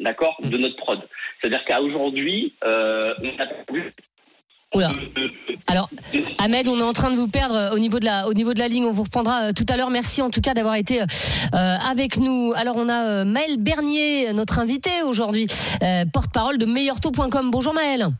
d'accord 0.00 0.36
de 0.42 0.56
notre 0.58 0.76
prod. 0.76 1.00
C'est-à-dire 1.40 1.64
qu'à 1.64 1.80
aujourd'hui, 1.80 2.54
euh, 2.64 3.14
on 3.22 3.40
a 3.40 3.46
perdu 3.46 3.92
Oula. 4.74 4.90
Alors, 5.66 5.90
Ahmed, 6.38 6.68
on 6.68 6.78
est 6.78 6.82
en 6.82 6.92
train 6.92 7.10
de 7.10 7.16
vous 7.16 7.28
perdre 7.28 7.56
euh, 7.56 7.70
au 7.72 7.78
niveau 7.78 7.98
de 7.98 8.04
la, 8.04 8.28
au 8.28 8.34
niveau 8.34 8.54
de 8.54 8.58
la 8.58 8.68
ligne. 8.68 8.84
On 8.84 8.92
vous 8.92 9.02
reprendra 9.02 9.48
euh, 9.48 9.52
tout 9.52 9.66
à 9.68 9.76
l'heure. 9.76 9.90
Merci 9.90 10.22
en 10.22 10.30
tout 10.30 10.40
cas 10.40 10.54
d'avoir 10.54 10.76
été 10.76 11.00
euh, 11.00 11.04
avec 11.52 12.18
nous. 12.18 12.52
Alors, 12.54 12.76
on 12.76 12.88
a 12.88 13.24
Maël 13.24 13.56
Bernier, 13.58 14.32
notre 14.32 14.58
invité 14.58 14.90
aujourd'hui, 15.04 15.46
porte-parole 16.12 16.58
de 16.58 16.66
meilleurtaux.com. 16.66 17.50
Bonjour 17.50 17.74
Maël. 17.74 18.10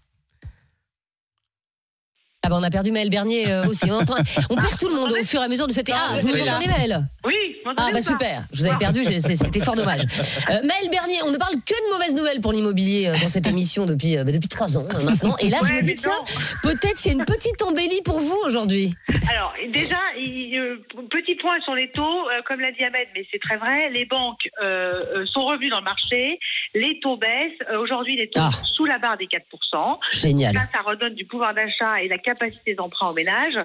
Ah 2.46 2.48
ben 2.48 2.58
on 2.60 2.62
a 2.62 2.70
perdu 2.70 2.92
Maël 2.92 3.10
Bernier 3.10 3.48
euh, 3.48 3.64
aussi. 3.66 3.90
On, 3.90 4.04
perd 4.04 4.78
tout 4.78 4.88
le 4.88 4.94
monde 4.94 5.10
au 5.10 5.24
fur 5.24 5.40
et 5.40 5.44
à 5.44 5.48
mesure 5.48 5.66
de 5.66 5.72
cette. 5.72 5.90
Ah, 5.92 6.16
vous 6.20 6.28
nous 6.28 6.40
entendez 6.48 6.68
Maël 6.68 7.00
Oui, 7.24 7.34
vous 7.64 7.70
Ah 7.76 7.90
m'entendez 7.90 7.92
bah 7.92 7.98
ou 7.98 8.02
pas? 8.02 8.24
super, 8.24 8.42
je 8.52 8.60
vous 8.60 8.66
avais 8.68 8.78
perdu, 8.78 9.00
j'ai- 9.02 9.18
c'était 9.18 9.34
c'était 9.34 9.60
fort 9.64 9.74
dommage. 9.74 10.02
Euh, 10.02 10.52
Maël 10.62 10.88
Bernier, 10.88 11.16
on 11.26 11.32
ne 11.32 11.38
parle 11.38 11.54
que 11.54 11.74
de 11.74 11.92
mauvaises 11.92 12.14
nouvelles 12.14 12.40
pour 12.40 12.52
l'immobilier 12.52 13.08
euh, 13.08 13.16
dans 13.20 13.26
cette 13.26 13.48
émission 13.48 13.84
depuis, 13.84 14.16
euh, 14.16 14.22
bah, 14.22 14.30
depuis 14.30 14.48
trois 14.48 14.78
ans 14.78 14.84
euh, 14.94 15.02
maintenant. 15.02 15.34
Et 15.40 15.48
là, 15.48 15.58
je 15.64 15.70
Ouais, 15.70 15.76
me 15.78 15.82
dis, 15.82 15.88
mais 15.88 15.94
tiens, 15.94 16.12
non. 16.16 16.70
peut-être 16.70 17.04
il 17.04 17.08
y 17.08 17.10
a 17.10 17.14
une 17.14 17.24
petite 17.24 17.60
embellie 17.62 18.00
pour 18.04 18.20
vous 18.20 18.38
aujourd'hui. 18.46 18.94
Alors, 19.34 19.52
déjà, 19.72 19.98
il- 20.16 20.56
euh, 20.56 20.76
petit 21.10 21.34
point 21.34 21.58
sur 21.64 21.74
les 21.74 21.90
taux, 21.90 22.02
euh, 22.28 22.42
comme 22.46 22.60
l'a 22.60 22.70
dit 22.70 22.84
Ahmed, 22.84 23.08
mais 23.16 23.26
c'est 23.32 23.40
très 23.40 23.56
vrai, 23.56 23.90
les 23.90 24.04
banques 24.06 24.48
euh, 24.62 25.00
euh, 25.16 25.26
sont 25.26 25.44
revenues 25.46 25.70
dans 25.70 25.78
le 25.80 25.84
marché, 25.84 26.38
les 26.74 27.00
taux 27.00 27.16
baissent, 27.16 27.32
Euh, 27.72 27.80
aujourd'hui 27.80 28.16
les 28.16 28.28
taux 28.28 28.40
Ah. 28.44 28.50
sont 28.52 28.64
sous 28.76 28.84
la 28.84 28.98
barre 28.98 29.16
des 29.18 29.26
4%. 29.26 29.98
Génial. 30.12 30.54
Là, 30.54 30.60
ça 30.72 30.80
redonne 30.86 31.14
du 31.14 31.24
pouvoir 31.24 31.52
d'achat 31.54 32.00
et 32.02 32.06
la 32.08 32.18
capacité 32.38 32.74
d'emprunt 32.74 33.08
aux 33.08 33.14
ménages. 33.14 33.58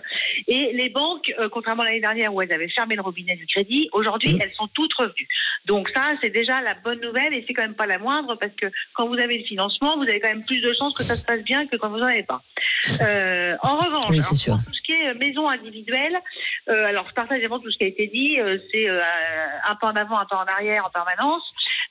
Et 0.47 0.71
les 0.73 0.89
banques, 0.89 1.31
euh, 1.39 1.49
contrairement 1.49 1.83
à 1.83 1.85
l'année 1.87 1.99
dernière 2.01 2.33
où 2.33 2.41
elles 2.41 2.51
avaient 2.53 2.69
fermé 2.69 2.95
le 2.95 3.01
robinet 3.01 3.35
du 3.35 3.45
crédit, 3.47 3.89
aujourd'hui, 3.93 4.33
Mhm. 4.33 4.41
elles 4.41 4.53
sont 4.53 4.67
toutes 4.73 4.93
revenues. 4.93 5.27
Donc 5.65 5.89
ça, 5.89 6.13
c'est 6.21 6.29
déjà 6.29 6.61
la 6.61 6.73
bonne 6.75 6.99
nouvelle 7.01 7.33
et 7.33 7.43
c'est 7.47 7.53
quand 7.53 7.61
même 7.61 7.75
pas 7.75 7.85
la 7.85 7.99
moindre 7.99 8.35
parce 8.35 8.53
que 8.53 8.67
quand 8.95 9.07
vous 9.07 9.19
avez 9.19 9.37
le 9.39 9.43
financement, 9.45 9.95
vous 9.97 10.03
avez 10.03 10.19
quand 10.19 10.29
même 10.29 10.45
plus 10.45 10.61
de 10.61 10.71
chances 10.73 10.95
que 10.97 11.03
ça 11.03 11.15
se 11.15 11.23
passe 11.23 11.43
bien 11.43 11.67
que 11.67 11.75
quand 11.75 11.89
vous 11.89 11.97
n'en 11.99 12.07
avez 12.07 12.23
pas. 12.23 12.41
Euh, 13.01 13.55
en 13.61 13.77
revanche, 13.77 14.05
Oui, 14.09 14.17
alors, 14.17 14.23
c'est 14.29 14.35
sûr. 14.35 14.53
pour 14.55 14.65
tout 14.65 14.73
ce 14.73 14.81
qui 14.81 14.93
est 14.93 15.09
euh, 15.09 15.13
maison 15.15 15.47
individuelle, 15.49 16.17
euh, 16.69 16.85
alors 16.85 17.07
je 17.09 17.13
partage 17.13 17.37
évidemment 17.37 17.59
tout 17.59 17.69
ce 17.71 17.77
qui 17.77 17.83
a 17.83 17.87
été 17.87 18.07
dit, 18.07 18.37
c'est 18.71 18.87
un 18.89 19.75
pas 19.75 19.87
en 19.87 19.95
avant, 19.95 20.17
un 20.17 20.25
pas 20.25 20.37
en 20.37 20.45
arrière 20.51 20.85
en 20.85 20.89
permanence. 20.89 21.43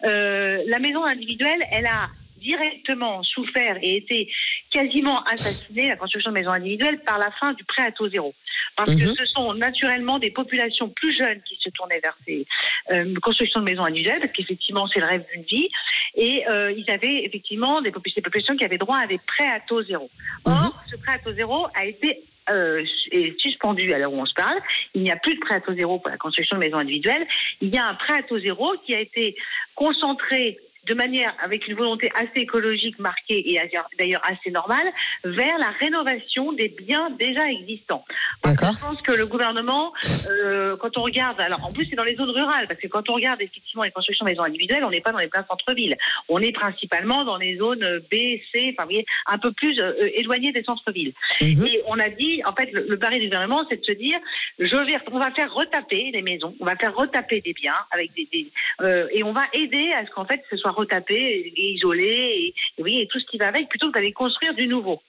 La 0.02 0.78
maison 0.78 1.04
individuelle, 1.04 1.62
elle 1.70 1.86
a 1.86 2.08
directement 2.40 3.22
souffert 3.22 3.76
et 3.82 3.96
été 3.96 4.30
quasiment 4.70 5.22
assassinée, 5.24 5.88
la 5.88 5.96
construction 5.96 6.30
de 6.30 6.34
maisons 6.36 6.50
individuelles, 6.50 7.00
par 7.00 7.18
la 7.18 7.30
fin 7.32 7.52
du 7.52 7.64
prêt 7.64 7.84
à 7.84 7.92
taux 7.92 8.08
zéro. 8.08 8.34
Parce 8.76 8.90
Mhm. 8.90 8.98
que 8.98 9.14
ce 9.14 9.26
sont 9.26 9.54
naturellement 9.54 10.18
des 10.18 10.30
populations 10.30 10.88
plus 10.88 11.16
jeunes 11.16 11.40
qui 11.42 11.56
se 11.60 11.70
tournaient 11.70 12.00
vers 12.00 12.16
ces 12.26 12.46
euh, 12.90 13.14
constructions 13.22 13.60
de 13.60 13.64
maisons 13.64 13.84
individuelles, 13.84 14.20
parce 14.20 14.32
qu'effectivement, 14.32 14.86
c'est 14.86 15.00
le 15.00 15.06
rêve 15.06 15.24
d'une 15.32 15.42
vie. 15.42 15.68
Et 16.14 16.46
euh, 16.48 16.72
ils 16.72 16.90
avaient 16.90 17.24
effectivement 17.24 17.80
des, 17.82 17.90
populations 17.90 18.56
qui 18.56 18.64
avaient 18.64 18.78
droit 18.78 18.98
à 18.98 19.06
des 19.06 19.18
prêts 19.18 19.48
à 19.48 19.60
taux 19.60 19.82
zéro. 19.82 20.10
Or, 20.44 20.74
ce 20.90 20.96
prêt 20.96 21.12
à 21.14 21.18
taux 21.18 21.32
zéro 21.32 21.66
a 21.74 21.84
été 21.84 22.22
euh, 22.48 22.84
est 23.12 23.38
suspendu 23.38 23.92
à 23.92 23.98
l'heure 23.98 24.12
où 24.12 24.20
on 24.20 24.26
se 24.26 24.34
parle. 24.34 24.58
Il 24.94 25.02
n'y 25.02 25.12
a 25.12 25.16
plus 25.16 25.34
de 25.34 25.40
prêt 25.40 25.56
à 25.56 25.60
taux 25.60 25.74
zéro 25.74 25.98
pour 25.98 26.10
la 26.10 26.16
construction 26.16 26.56
de 26.56 26.60
maisons 26.60 26.78
individuelles. 26.78 27.26
Il 27.60 27.68
y 27.68 27.78
a 27.78 27.86
un 27.86 27.94
prêt 27.94 28.14
à 28.18 28.22
taux 28.22 28.40
zéro 28.40 28.74
qui 28.84 28.94
a 28.94 29.00
été 29.00 29.36
concentré 29.76 30.58
de 30.86 30.94
manière 30.94 31.34
avec 31.42 31.68
une 31.68 31.74
volonté 31.74 32.10
assez 32.14 32.40
écologique 32.40 32.98
marquée 32.98 33.50
et 33.50 33.60
d'ailleurs 33.98 34.22
assez 34.24 34.50
normale 34.50 34.86
vers 35.24 35.58
la 35.58 35.70
rénovation 35.78 36.52
des 36.52 36.68
biens 36.68 37.10
déjà 37.10 37.50
existants. 37.50 38.04
D'accord. 38.44 38.72
Je 38.72 38.80
pense 38.80 39.02
que 39.02 39.12
le 39.12 39.26
gouvernement, 39.26 39.92
euh, 40.30 40.76
quand 40.76 40.96
on 40.96 41.02
regarde, 41.02 41.40
alors 41.40 41.64
en 41.64 41.70
plus 41.70 41.86
c'est 41.88 41.96
dans 41.96 42.04
les 42.04 42.16
zones 42.16 42.30
rurales, 42.30 42.66
parce 42.66 42.80
que 42.80 42.88
quand 42.88 43.08
on 43.10 43.14
regarde 43.14 43.40
effectivement 43.42 43.82
les 43.82 43.90
constructions 43.90 44.24
de 44.24 44.30
maisons 44.30 44.42
individuelles, 44.42 44.84
on 44.84 44.90
n'est 44.90 45.00
pas 45.00 45.12
dans 45.12 45.18
les 45.18 45.28
pleins 45.28 45.44
centres-villes. 45.48 45.96
On 46.28 46.40
est 46.40 46.52
principalement 46.52 47.24
dans 47.24 47.36
les 47.36 47.56
zones 47.58 48.00
B, 48.10 48.14
C, 48.52 48.74
enfin 48.74 48.84
vous 48.84 48.90
voyez, 48.90 49.06
un 49.26 49.38
peu 49.38 49.52
plus 49.52 49.78
euh, 49.80 49.92
éloignées 50.14 50.52
des 50.52 50.62
centres-villes. 50.62 51.12
Mhm. 51.40 51.66
Et 51.66 51.82
on 51.86 51.98
a 51.98 52.08
dit, 52.08 52.42
en 52.44 52.54
fait, 52.54 52.70
le, 52.72 52.86
le 52.88 52.98
pari 52.98 53.18
du 53.20 53.26
gouvernement, 53.26 53.64
c'est 53.68 53.80
de 53.80 53.84
se 53.84 53.92
dire, 53.92 54.18
je 54.58 54.76
vais, 54.76 54.96
on 55.12 55.18
va 55.18 55.30
faire 55.32 55.52
retaper 55.52 56.10
les 56.12 56.22
maisons, 56.22 56.54
on 56.60 56.64
va 56.64 56.76
faire 56.76 56.94
retaper 56.94 57.40
des 57.40 57.52
biens 57.52 57.74
avec 57.90 58.12
des, 58.14 58.28
des- 58.32 58.50
euh, 58.80 59.06
et 59.12 59.22
on 59.22 59.32
va 59.32 59.44
aider 59.52 59.92
à 59.92 60.06
ce 60.06 60.10
qu'en 60.10 60.24
fait 60.24 60.42
ce 60.50 60.56
soit 60.56 60.69
retapé 60.70 61.14
et, 61.14 61.72
isolé 61.74 62.54
et, 62.78 63.00
et 63.00 63.06
tout 63.08 63.18
ce 63.20 63.26
qui 63.26 63.38
va 63.38 63.48
avec, 63.48 63.68
plutôt 63.68 63.88
que 63.88 63.94
d'aller 63.94 64.12
construire 64.12 64.54
du 64.54 64.66
nouveau. 64.66 65.00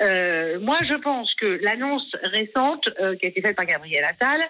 Euh, 0.00 0.58
moi, 0.60 0.78
je 0.88 0.94
pense 0.94 1.34
que 1.34 1.58
l'annonce 1.62 2.14
récente 2.22 2.88
euh, 3.00 3.16
qui 3.16 3.26
a 3.26 3.28
été 3.28 3.40
faite 3.40 3.56
par 3.56 3.66
Gabriel 3.66 4.04
Attal, 4.04 4.40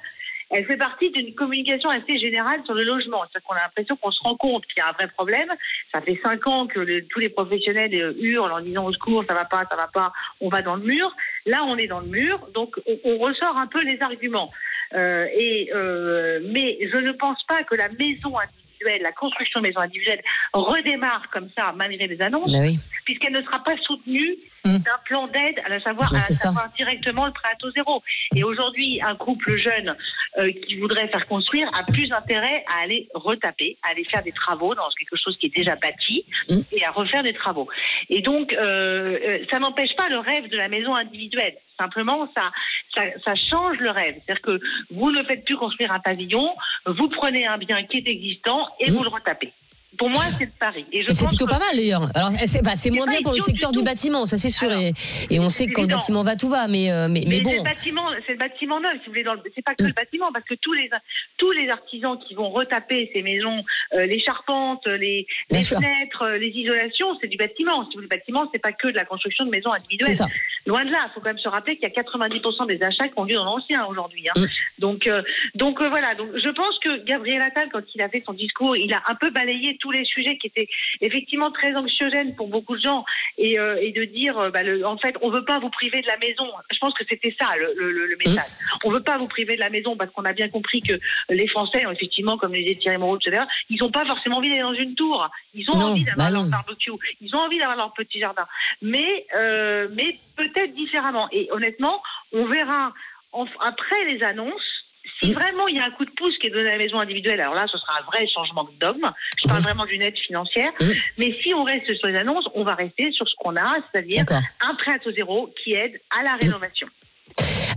elle 0.50 0.65
fait 0.65 0.79
partie 0.79 1.11
d'une 1.11 1.35
communication 1.35 1.91
assez 1.91 2.17
générale 2.17 2.62
sur 2.65 2.73
le 2.73 2.83
logement. 2.83 3.23
C'est-à-dire 3.25 3.47
qu'on 3.47 3.55
a 3.55 3.62
l'impression 3.62 3.97
qu'on 3.97 4.11
se 4.11 4.23
rend 4.23 4.37
compte 4.37 4.65
qu'il 4.67 4.79
y 4.79 4.81
a 4.81 4.88
un 4.88 4.93
vrai 4.93 5.09
problème. 5.09 5.49
Ça 5.93 6.00
fait 6.00 6.19
cinq 6.23 6.47
ans 6.47 6.67
que 6.67 7.00
tous 7.00 7.19
les 7.19 7.29
professionnels 7.29 7.95
euh, 7.95 8.15
hurlent 8.19 8.53
en 8.53 8.61
disant 8.61 8.87
au 8.87 8.93
secours, 8.93 9.25
ça 9.27 9.35
va 9.35 9.45
pas, 9.45 9.67
ça 9.69 9.77
va 9.77 9.88
pas, 9.88 10.12
on 10.41 10.49
va 10.49 10.62
dans 10.62 10.77
le 10.77 10.85
mur. 10.85 11.15
Là, 11.45 11.65
on 11.65 11.77
est 11.77 11.87
dans 11.87 12.00
le 12.00 12.09
mur, 12.09 12.49
donc 12.55 12.81
on, 13.05 13.19
ressort 13.19 13.57
un 13.59 13.67
peu 13.67 13.83
les 13.83 14.00
arguments. 14.00 14.50
Mais 14.93 15.69
je 15.71 16.97
ne 16.97 17.12
pense 17.12 17.45
pas 17.45 17.62
que 17.65 17.75
la 17.75 17.88
maison 17.91 18.38
individuelle 18.38 18.68
la 19.01 19.13
construction 19.13 19.61
de 19.61 19.67
maisons 19.69 19.81
individuelles 19.81 20.23
redémarre 20.53 21.29
comme 21.33 21.49
ça, 21.57 21.73
malgré 21.77 22.07
les 22.07 22.21
annonces, 22.23 22.53
Bah 22.53 22.59
oui. 22.63 22.79
puisqu'elle 23.05 23.33
ne 23.33 23.43
sera 23.43 23.63
pas 23.63 23.77
soutenue 23.79 24.37
Mm. 24.65 24.79
d'un 24.79 24.99
plan 25.05 25.25
d'aide, 25.25 25.61
à 25.65 25.81
savoir, 25.81 26.11
Mais 26.13 26.19
à 26.19 26.21
savoir 26.21 26.69
directement 26.77 27.27
le 27.27 27.33
prêt 27.33 27.49
à 27.53 27.57
taux 27.57 27.71
zéro. 27.71 28.03
Et 28.35 28.43
aujourd'hui, 28.45 29.01
un 29.03 29.15
couple 29.17 29.57
jeune 29.57 29.97
euh, 30.39 30.53
qui 30.67 30.77
voudrait 30.79 31.09
faire 31.09 31.27
construire 31.27 31.69
a 31.75 31.85
plus 31.85 32.13
intérêt 32.13 32.65
à 32.69 32.83
aller 32.83 33.09
retaper, 33.15 33.77
à 33.83 33.91
aller 33.91 34.05
faire 34.05 34.23
des 34.23 34.33
travaux 34.33 34.75
dans 34.75 34.89
quelque 34.99 35.17
chose 35.17 35.37
qui 35.39 35.47
est 35.47 35.55
déjà 35.57 35.77
bâti 35.77 36.25
Mm. 36.49 36.61
et 36.73 36.85
à 36.85 36.91
refaire 36.91 37.23
des 37.23 37.35
travaux. 37.35 37.69
Et 38.11 38.21
donc, 38.23 38.53
euh, 38.53 39.19
euh, 39.23 39.39
ça 39.51 39.59
n'empêche 39.59 39.95
pas 39.97 40.09
le 40.09 40.19
rêve 40.19 40.49
de 40.49 40.57
la 40.57 40.69
maison 40.69 40.95
individuelle. 40.95 41.55
Simplement, 41.79 42.29
ça, 42.35 42.51
ça, 42.95 43.03
ça 43.25 43.35
change 43.37 43.79
le 43.79 43.91
rêve. 43.91 44.17
C'est-à-dire 44.27 44.43
que 44.43 44.61
vous 44.91 45.13
ne 45.13 45.23
faites 45.23 45.45
plus 45.45 45.57
construire 45.57 45.93
un 45.93 46.01
pavillon, 46.01 46.55
vous 46.87 47.09
prenez 47.09 47.47
un 47.47 47.57
bien 47.59 47.85
qui 47.85 47.99
est 47.99 48.09
existant 48.09 48.68
et 48.79 48.91
vous 48.91 49.03
le 49.03 49.09
retapez. 49.09 49.53
Pour 49.97 50.11
moi, 50.11 50.23
c'est 50.38 50.45
le 50.45 50.50
pari. 50.61 50.85
C'est 51.09 51.26
plutôt 51.26 51.47
que- 51.47 51.50
pas 51.50 51.59
mal 51.59 51.75
d'ailleurs. 51.75 52.09
Alors 52.14 52.30
c'est 52.30 52.62
bah, 52.62 52.73
moins 52.92 53.07
bien 53.07 53.23
pour 53.23 53.33
le 53.33 53.38
secteur 53.38 53.73
du 53.73 53.83
bâtiment, 53.83 54.26
ça 54.26 54.37
c'est 54.37 54.50
sûr. 54.50 54.71
Alors, 54.71 54.80
et, 54.83 54.92
et 55.30 55.40
on 55.40 55.49
sait 55.49 55.66
que 55.66 55.73
quand 55.73 55.83
le 55.83 55.88
bâtiment 55.88 56.23
va, 56.23 56.37
tout 56.37 56.49
va. 56.49 56.68
Mais, 56.68 56.90
euh, 56.92 57.09
mais, 57.09 57.25
mais 57.26 57.37
Mais, 57.37 57.40
bon. 57.40 57.50
c'est 57.50 57.57
le 57.59 57.62
bâtiment, 57.64 58.02
c'est 58.26 58.33
le 58.33 58.38
bâtiment 58.38 58.80
neuf, 58.80 58.92
si 59.00 59.07
vous 59.07 59.12
voulez. 59.12 59.23
Le, 59.23 59.30
c'est 59.54 59.64
pas 59.64 59.75
que 59.75 59.83
Mm. 59.83 59.87
le 59.88 59.92
bâtiment, 59.95 60.33
parce 60.33 60.45
que 60.45 60.54
tous 60.54 60.73
les 60.75 60.90
tous 61.38 61.50
les 61.52 61.68
artisans 61.71 62.18
qui 62.26 62.35
vont 62.35 62.50
retaper 62.50 63.11
ces 63.14 63.23
maisons, 63.23 63.64
euh, 63.95 64.07
les 64.07 64.21
charpentes, 64.21 64.87
les, 64.87 65.26
fenêtres, 65.50 66.23
euh, 66.23 66.38
les 66.38 66.49
isolations, 66.49 67.16
c'est 67.21 67.28
du 67.28 67.37
bâtiment. 67.37 67.83
Si 67.85 67.88
vous 67.97 68.02
voulez, 68.02 68.09
le 68.11 68.16
bâtiment, 68.16 68.49
c'est 68.52 68.59
pas 68.61 68.73
que 68.73 68.88
de 68.88 68.95
la 68.97 69.04
construction 69.04 69.45
de 69.47 69.50
maisons 69.50 69.73
individuelles. 69.73 70.14
ça. 70.14 70.26
Loin 70.66 70.85
de 70.85 70.90
là, 70.90 70.99
il 71.09 71.12
faut 71.14 71.21
quand 71.21 71.30
même 71.30 71.38
se 71.38 71.49
rappeler 71.49 71.76
qu'il 71.76 71.88
y 71.88 71.90
a 71.90 71.95
90% 72.02 72.66
des 72.66 72.83
achats 72.83 73.09
qui 73.09 73.14
ont 73.16 73.25
lieu 73.25 73.37
dans 73.37 73.45
l'ancien 73.45 73.85
aujourd'hui. 73.87 74.28
hein. 74.28 74.38
Mm. 74.40 74.47
Donc, 74.80 75.07
euh, 75.07 75.23
donc 75.54 75.80
voilà. 75.80 76.14
Donc, 76.14 76.28
je 76.37 76.49
pense 76.50 76.78
que 76.80 77.04
Gabriel 77.04 77.40
Attal, 77.40 77.68
quand 77.73 77.80
il 77.95 78.02
a 78.02 78.09
fait 78.09 78.18
son 78.26 78.33
discours, 78.35 78.76
il 78.76 78.92
a 78.92 79.02
un 79.09 79.14
peu 79.14 79.30
balayé 79.30 79.78
tous 79.79 79.91
les 79.91 80.05
sujets 80.05 80.37
qui 80.39 80.49
étaient 80.49 80.69
effectivement 81.01 81.51
très 81.51 81.75
anxiogènes 81.75 82.35
pour 82.37 82.49
beaucoup 82.49 82.77
de 82.77 82.83
gens 82.83 83.05
et, 83.39 83.59
euh, 83.59 83.79
et 83.81 83.93
de 83.93 84.05
dire, 84.05 84.37
euh, 84.39 84.51
bah, 84.51 84.63
le- 84.63 84.85
en 84.87 84.99
fait, 84.99 85.15
on 85.23 85.31
veut 85.31 85.45
pas 85.45 85.59
vous 85.61 85.71
priver 85.71 86.03
de 86.03 86.07
la 86.07 86.19
maison. 86.19 86.47
Je 86.71 86.79
pense 86.79 86.95
que 86.95 87.05
c'était 87.09 87.35
ça 87.39 87.57
le, 87.57 87.73
le- 87.77 87.93
le- 87.93 88.07
le 88.07 88.17
message. 88.17 88.51
On 88.85 88.91
veut 88.91 89.03
pas 89.03 89.17
vous 89.19 89.29
priver 89.29 89.55
de 89.55 89.61
la 89.61 89.71
maison 89.71 89.97
parce 89.97 90.11
qu'on 90.11 90.25
a 90.25 90.33
bien 90.33 90.49
compris 90.49 90.83
que 90.83 90.99
les 91.31 91.49
Français, 91.49 91.85
effectivement, 91.93 92.37
comme 92.37 92.53
le 92.53 92.59
disait 92.59 92.73
Thierry 92.81 92.99
Moreau 92.99 93.19
l'heure, 93.27 93.47
ils 93.71 93.79
n'ont 93.81 93.91
pas 93.91 94.05
forcément 94.07 94.39
envie 94.39 94.49
d'aller 94.49 94.63
dans 94.63 94.73
une 94.75 94.95
tour. 94.95 95.29
Ils 95.55 95.69
ont 95.71 95.79
Non, 95.79 95.87
envie 95.93 96.05
d'avoir 96.05 96.29
bah 96.29 96.33
leur 96.33 96.45
barbecue. 96.47 96.91
Ils 97.21 97.35
ont 97.37 97.41
envie 97.41 97.59
d'avoir 97.59 97.77
leur 97.77 97.93
petit 97.93 98.19
jardin. 98.21 98.47
Mais, 98.83 99.27
euh, 99.37 99.89
mais 99.93 100.17
peut-être 100.37 100.73
différemment. 100.75 101.29
Et 101.33 101.49
honnêtement, 101.53 102.03
on 102.33 102.47
verra 102.47 102.93
en- 103.33 103.47
après 103.61 104.05
les 104.07 104.23
annonces. 104.23 104.78
Si 105.23 105.31
Mm. 105.31 105.35
vraiment 105.35 105.69
il 105.69 105.77
y 105.77 105.79
a 105.81 105.85
un 105.85 105.91
coup 105.91 106.05
de 106.05 106.11
pouce 106.13 106.37
qui 106.39 106.47
est 106.47 106.51
donné 106.51 106.69
à 106.69 106.73
la 106.73 106.79
maison 106.79 106.99
individuelle, 107.01 107.41
alors 107.41 107.55
là, 107.55 107.67
ce 107.71 107.77
sera 107.79 107.95
un 108.01 108.05
vrai 108.07 108.27
changement 108.29 108.65
de 108.65 108.71
dogme. 108.79 109.11
Je 109.43 109.49
parle 109.49 109.59
Mhm. 109.61 109.65
vraiment 109.65 109.85
d'une 109.87 110.03
aide 110.03 110.17
financière. 110.19 110.71
Mm. 110.81 110.87
Mais 111.19 111.37
si 111.43 111.53
on 111.55 111.65
reste 111.65 111.93
sur 111.97 112.07
les 112.09 112.17
annonces, 112.17 112.47
on 112.55 112.63
va 112.65 112.75
rester 112.75 113.11
sur 113.13 113.29
ce 113.29 113.35
qu'on 113.39 113.57
a, 113.57 113.77
c'est-à-dire 113.93 114.25
un 114.61 114.75
prêt 114.77 114.93
à 114.93 114.99
taux 114.99 115.13
zéro 115.13 115.53
qui 115.63 115.73
aide 115.75 116.01
à 116.11 116.23
Mm. 116.23 116.25
la 116.25 116.35
rénovation. 116.37 116.87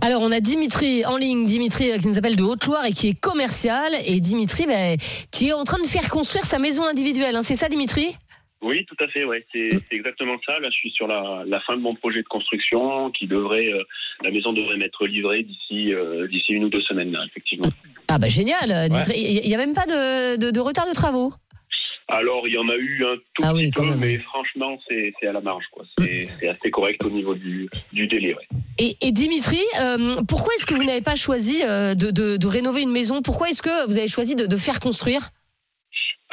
Alors, 0.00 0.22
on 0.22 0.32
a 0.32 0.40
Dimitri 0.40 1.04
en 1.04 1.16
ligne, 1.16 1.46
Dimitri 1.46 1.92
euh, 1.92 1.98
qui 1.98 2.08
nous 2.08 2.18
appelle 2.18 2.34
de 2.34 2.42
Haute-Loire 2.42 2.84
et 2.86 2.92
qui 2.92 3.08
est 3.08 3.20
commercial. 3.20 3.92
Et 4.06 4.20
Dimitri, 4.20 4.66
bah, 4.66 4.96
qui 5.30 5.48
est 5.48 5.52
en 5.52 5.62
train 5.64 5.78
de 5.80 5.86
faire 5.86 6.08
construire 6.08 6.44
sa 6.44 6.58
maison 6.58 6.84
individuelle. 6.84 7.36
hein. 7.36 7.42
C'est 7.42 7.54
ça, 7.54 7.68
Dimitri? 7.68 8.16
Oui, 8.62 8.86
tout 8.86 8.96
à 9.04 9.08
fait, 9.08 9.24
ouais. 9.24 9.44
C'est 9.52 9.68
exactement 9.90 10.36
ça. 10.46 10.58
Là, 10.60 10.68
je 10.70 10.76
suis 10.76 10.90
sur 10.92 11.06
la, 11.08 11.42
la 11.46 11.60
fin 11.60 11.76
de 11.76 11.82
mon 11.82 11.94
projet 11.96 12.22
de 12.22 12.28
construction 12.28 13.10
qui 13.10 13.26
devrait, 13.26 13.72
euh, 13.72 13.82
la 14.22 14.30
maison 14.30 14.52
devrait 14.52 14.76
m'être 14.76 15.06
livrée 15.06 15.42
d'ici 15.42 15.92
euh, 15.92 16.28
d'ici 16.28 16.52
une 16.52 16.64
ou 16.64 16.68
deux 16.68 16.80
semaines, 16.82 17.10
là, 17.12 17.24
effectivement. 17.26 17.68
Ah, 18.08 18.18
bah 18.18 18.28
génial, 18.28 18.70
euh, 18.70 18.88
Dimitri. 18.88 19.14
Il 19.18 19.48
n'y 19.48 19.54
a 19.54 19.58
même 19.58 19.74
pas 19.74 19.86
de, 19.86 20.36
de- 20.36 20.50
de 20.52 20.60
retard 20.60 20.86
de 20.88 20.94
travaux 20.94 21.32
Alors, 22.08 22.46
il 22.46 22.54
y 22.54 22.58
en 22.58 22.68
a 22.68 22.76
eu 22.76 23.04
un 23.04 23.16
tout 23.34 23.42
Ah 23.42 23.52
oui, 23.54 23.70
petit 23.70 23.80
peu, 23.80 23.86
même. 23.88 23.98
mais 23.98 24.16
franchement, 24.18 24.78
c'est 24.88 25.12
à 25.26 25.32
la 25.32 25.40
marge, 25.40 25.64
quoi. 25.72 25.84
C'est 25.98 26.28
c'est 26.38 26.48
assez 26.48 26.70
correct 26.70 27.02
au 27.04 27.10
niveau 27.10 27.34
du, 27.34 27.68
du 27.92 28.06
délai, 28.06 28.34
ouais. 28.34 28.46
Et, 28.78 28.96
et 29.00 29.12
Dimitri, 29.12 29.60
euh, 29.80 30.22
pourquoi 30.28 30.52
est-ce 30.54 30.66
que 30.66 30.74
vous 30.74 30.84
n'avez 30.84 31.00
pas 31.02 31.14
choisi 31.16 31.62
de, 31.62 32.10
de- 32.10 32.36
de 32.36 32.46
rénover 32.46 32.82
une 32.82 32.92
maison? 32.92 33.22
Pourquoi 33.22 33.48
est-ce 33.48 33.62
que 33.62 33.86
vous 33.86 33.98
avez 33.98 34.08
choisi 34.08 34.36
de, 34.36 34.46
de 34.46 34.56
faire 34.56 34.78
construire? 34.80 35.30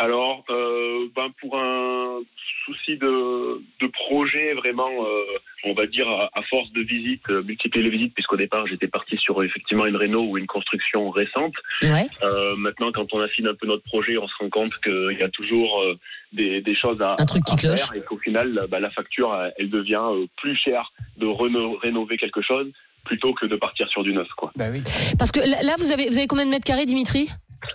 Alors, 0.01 0.45
euh, 0.49 1.07
ben 1.13 1.27
pour 1.41 1.57
un 1.59 2.19
souci 2.65 2.95
de, 2.97 3.61
de 3.81 3.87
projet, 3.87 4.53
vraiment, 4.53 4.89
euh, 4.89 5.23
on 5.65 5.73
va 5.73 5.87
dire 5.87 6.07
à, 6.09 6.29
à 6.33 6.41
force 6.43 6.71
de 6.71 6.81
visites, 6.81 7.29
euh, 7.29 7.43
multiplier 7.43 7.83
les 7.83 7.89
visites, 7.89 8.13
puisqu'au 8.13 8.37
départ 8.37 8.65
j'étais 8.65 8.87
parti 8.87 9.17
sur 9.17 9.43
effectivement 9.43 9.85
une 9.85 9.97
réno 9.97 10.21
ou 10.23 10.37
une 10.37 10.47
construction 10.47 11.09
récente. 11.09 11.53
Ouais. 11.81 12.07
Euh, 12.23 12.55
maintenant, 12.55 12.93
quand 12.93 13.13
on 13.13 13.19
affine 13.19 13.47
un 13.47 13.55
peu 13.55 13.67
notre 13.67 13.83
projet, 13.83 14.17
on 14.17 14.27
se 14.27 14.33
rend 14.39 14.49
compte 14.49 14.71
qu'il 14.81 15.17
y 15.19 15.23
a 15.23 15.27
toujours 15.29 15.81
euh, 15.81 15.95
des, 16.31 16.61
des 16.61 16.75
choses 16.75 17.01
à, 17.01 17.15
Un 17.19 17.25
truc 17.25 17.43
qui 17.43 17.55
à 17.55 17.57
cloche. 17.57 17.79
faire 17.81 17.97
et 17.97 18.01
qu'au 18.01 18.17
final, 18.19 18.67
bah, 18.69 18.79
la 18.79 18.91
facture, 18.91 19.37
elle- 19.57 19.69
devient 19.69 20.01
euh, 20.01 20.25
plus 20.37 20.55
chère 20.55 20.93
de 21.17 21.25
reno- 21.27 21.75
rénover 21.77 22.15
quelque 22.17 22.41
chose 22.41 22.71
plutôt 23.03 23.33
que 23.33 23.45
de 23.47 23.55
partir 23.57 23.89
sur 23.89 24.03
du 24.03 24.13
neuf. 24.13 24.27
Quoi. 24.37 24.51
Bah 24.55 24.65
oui. 24.71 24.81
Parce 25.17 25.31
que 25.31 25.39
là, 25.41 25.61
là, 25.63 25.75
vous 25.77 25.91
avez, 25.91 26.07
vous 26.07 26.17
avez 26.17 26.27
combien 26.27 26.45
de 26.45 26.51
mètres 26.51 26.65
carrés, 26.65 26.85
Dimitri? 26.85 27.27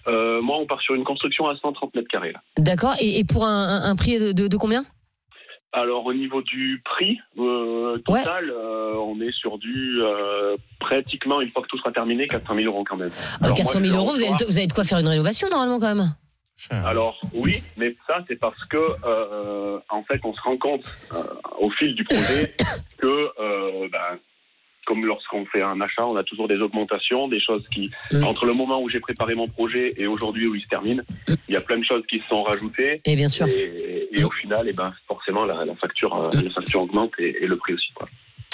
Euh, 0.07 0.41
moi, 0.41 0.57
on 0.59 0.67
part 0.67 0.81
sur 0.81 0.95
une 0.95 1.05
construction 1.05 1.49
à 1.49 1.57
130 1.57 1.95
mètres 1.95 2.09
carrés. 2.09 2.35
D'accord. 2.59 2.95
Et, 3.01 3.19
et 3.19 3.25
pour 3.25 3.45
un, 3.45 3.69
un- 3.69 3.91
un 3.91 3.97
prix 3.97 4.19
de, 4.19 4.33
de- 4.33 4.49
de 4.49 4.57
combien? 4.57 4.85
Alors, 5.73 6.07
au 6.07 6.15
niveau 6.15 6.41
du 6.43 6.81
prix 6.85 7.19
euh, 7.39 7.99
total, 8.07 8.49
euh, 8.51 8.95
on 8.95 9.21
est 9.21 9.33
sur 9.33 9.59
du 9.59 10.01
euh, 10.03 10.57
pratiquement, 10.79 11.41
une 11.41 11.51
fois 11.51 11.63
que 11.63 11.67
tout 11.69 11.79
sera 11.79 11.91
terminé, 11.91 12.29
400 12.29 12.55
000 12.55 12.67
euros 12.73 12.85
quand 12.89 12.97
même. 12.97 13.11
Ah, 13.41 13.47
Alors, 13.47 13.57
400 13.57 13.81
moi, 13.81 13.89
000 13.89 13.93
je 13.93 13.99
euros, 13.99 14.13
vous 14.13 14.23
avez, 14.23 14.45
vous 14.47 14.59
avez 14.59 14.67
de 14.69 14.73
quoi 14.73 14.85
faire 14.85 14.99
une 15.01 15.09
rénovation 15.09 15.49
normalement 15.51 15.81
quand 15.81 15.95
même? 15.95 16.15
Alors 16.71 17.21
oui, 17.35 17.63
mais 17.77 17.97
ça 18.07 18.19
c'est 18.29 18.37
parce 18.39 18.65
que 18.67 18.77
euh, 19.05 19.79
en 19.91 20.05
fait 20.05 20.21
on 20.23 20.33
se 20.33 20.41
rend 20.41 20.57
compte 20.57 20.85
euh, 21.13 21.19
au 21.59 21.69
fil 21.71 21.97
du 21.97 22.05
projet 22.05 22.55
que 22.99 23.07
euh, 23.41 23.89
ben, 23.91 24.19
comme 24.85 25.05
lorsqu'on 25.05 25.45
fait 25.47 25.63
un 25.63 25.81
achat, 25.81 26.07
on 26.07 26.17
a 26.17 26.25
toujours 26.25 26.49
des 26.49 26.59
augmentations, 26.59 27.29
des 27.29 27.41
choses 27.41 27.65
qui 27.73 27.91
Mm. 28.13 28.25
entre 28.25 28.47
le 28.47 28.55
moment 28.55 28.81
où 28.83 28.89
j'ai 28.89 29.01
préparé 29.01 29.35
mon 29.35 29.49
projet 29.49 29.95
et 29.97 30.07
aujourd'hui 30.07 30.47
où 30.47 30.55
il 30.55 30.63
se 30.63 30.69
termine, 30.69 31.03
il 31.49 31.55
y 31.55 31.57
a 31.57 31.61
plein 31.61 31.79
de 31.79 31.85
choses 31.85 32.03
qui 32.11 32.19
se 32.19 32.27
sont 32.27 32.43
rajoutées. 32.43 33.01
Et 33.05 33.17
bien 33.17 33.29
sûr. 33.29 33.47
Et, 33.47 34.09
et 34.13 34.25
au 34.25 34.31
final, 34.31 34.69
et 34.69 34.73
ben 34.73 34.93
forcément 35.07 35.45
la, 35.45 35.65
la 35.65 35.75
facture, 35.77 36.15
euh, 36.17 36.31
la 36.33 36.51
facture 36.51 36.83
augmente 36.83 37.13
et, 37.19 37.43
et 37.43 37.47
le 37.47 37.57
prix 37.57 37.75
aussi. 37.75 37.93
Quoi. 37.95 38.07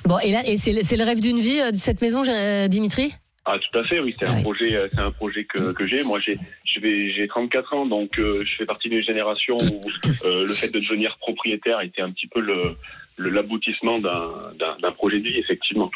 Bon, 0.05 0.19
et 0.19 0.33
là, 0.33 0.41
et 0.47 0.57
c'est 0.57 0.97
le 0.97 1.05
rêve 1.05 1.21
d'une 1.21 1.41
vie, 1.41 1.61
euh, 1.61 1.71
cette 1.75 2.01
maison, 2.01 2.23
euh, 2.27 2.69
Dimitri? 2.69 3.13
Ah 3.47 3.57
tout 3.59 3.79
à 3.79 3.85
fait, 3.85 4.01
oui, 4.01 4.15
c'est 4.21 4.29
un 4.29 4.43
projet, 4.43 4.89
c'est 4.93 5.01
un 5.01 5.11
projet 5.11 5.45
que, 5.45 5.73
que 5.73 5.87
j'ai. 5.87 6.03
Moi, 6.05 6.21
j'ai, 6.21 6.39
j'ai 6.65 7.27
34 7.29 7.75
ans, 7.75 7.87
donc 7.87 8.19
euh, 8.19 8.45
je 8.45 8.57
fais 8.57 8.67
partie 8.67 8.89
d'une 8.91 9.03
génération 9.03 9.57
où 9.57 9.81
euh, 10.25 10.47
le 10.47 10.53
fait 10.53 10.69
de 10.69 10.79
devenir 10.79 11.17
propriétaire 11.19 11.81
était 11.81 12.03
un 12.03 12.11
petit 12.11 12.27
peu 12.29 12.41
le, 12.41 12.77
l'aboutissement 13.19 13.99
d'un, 13.99 14.31
d'un 14.83 14.93
projet 14.93 15.19
de 15.21 15.25
vie, 15.29 15.39
effectivement. 15.39 15.91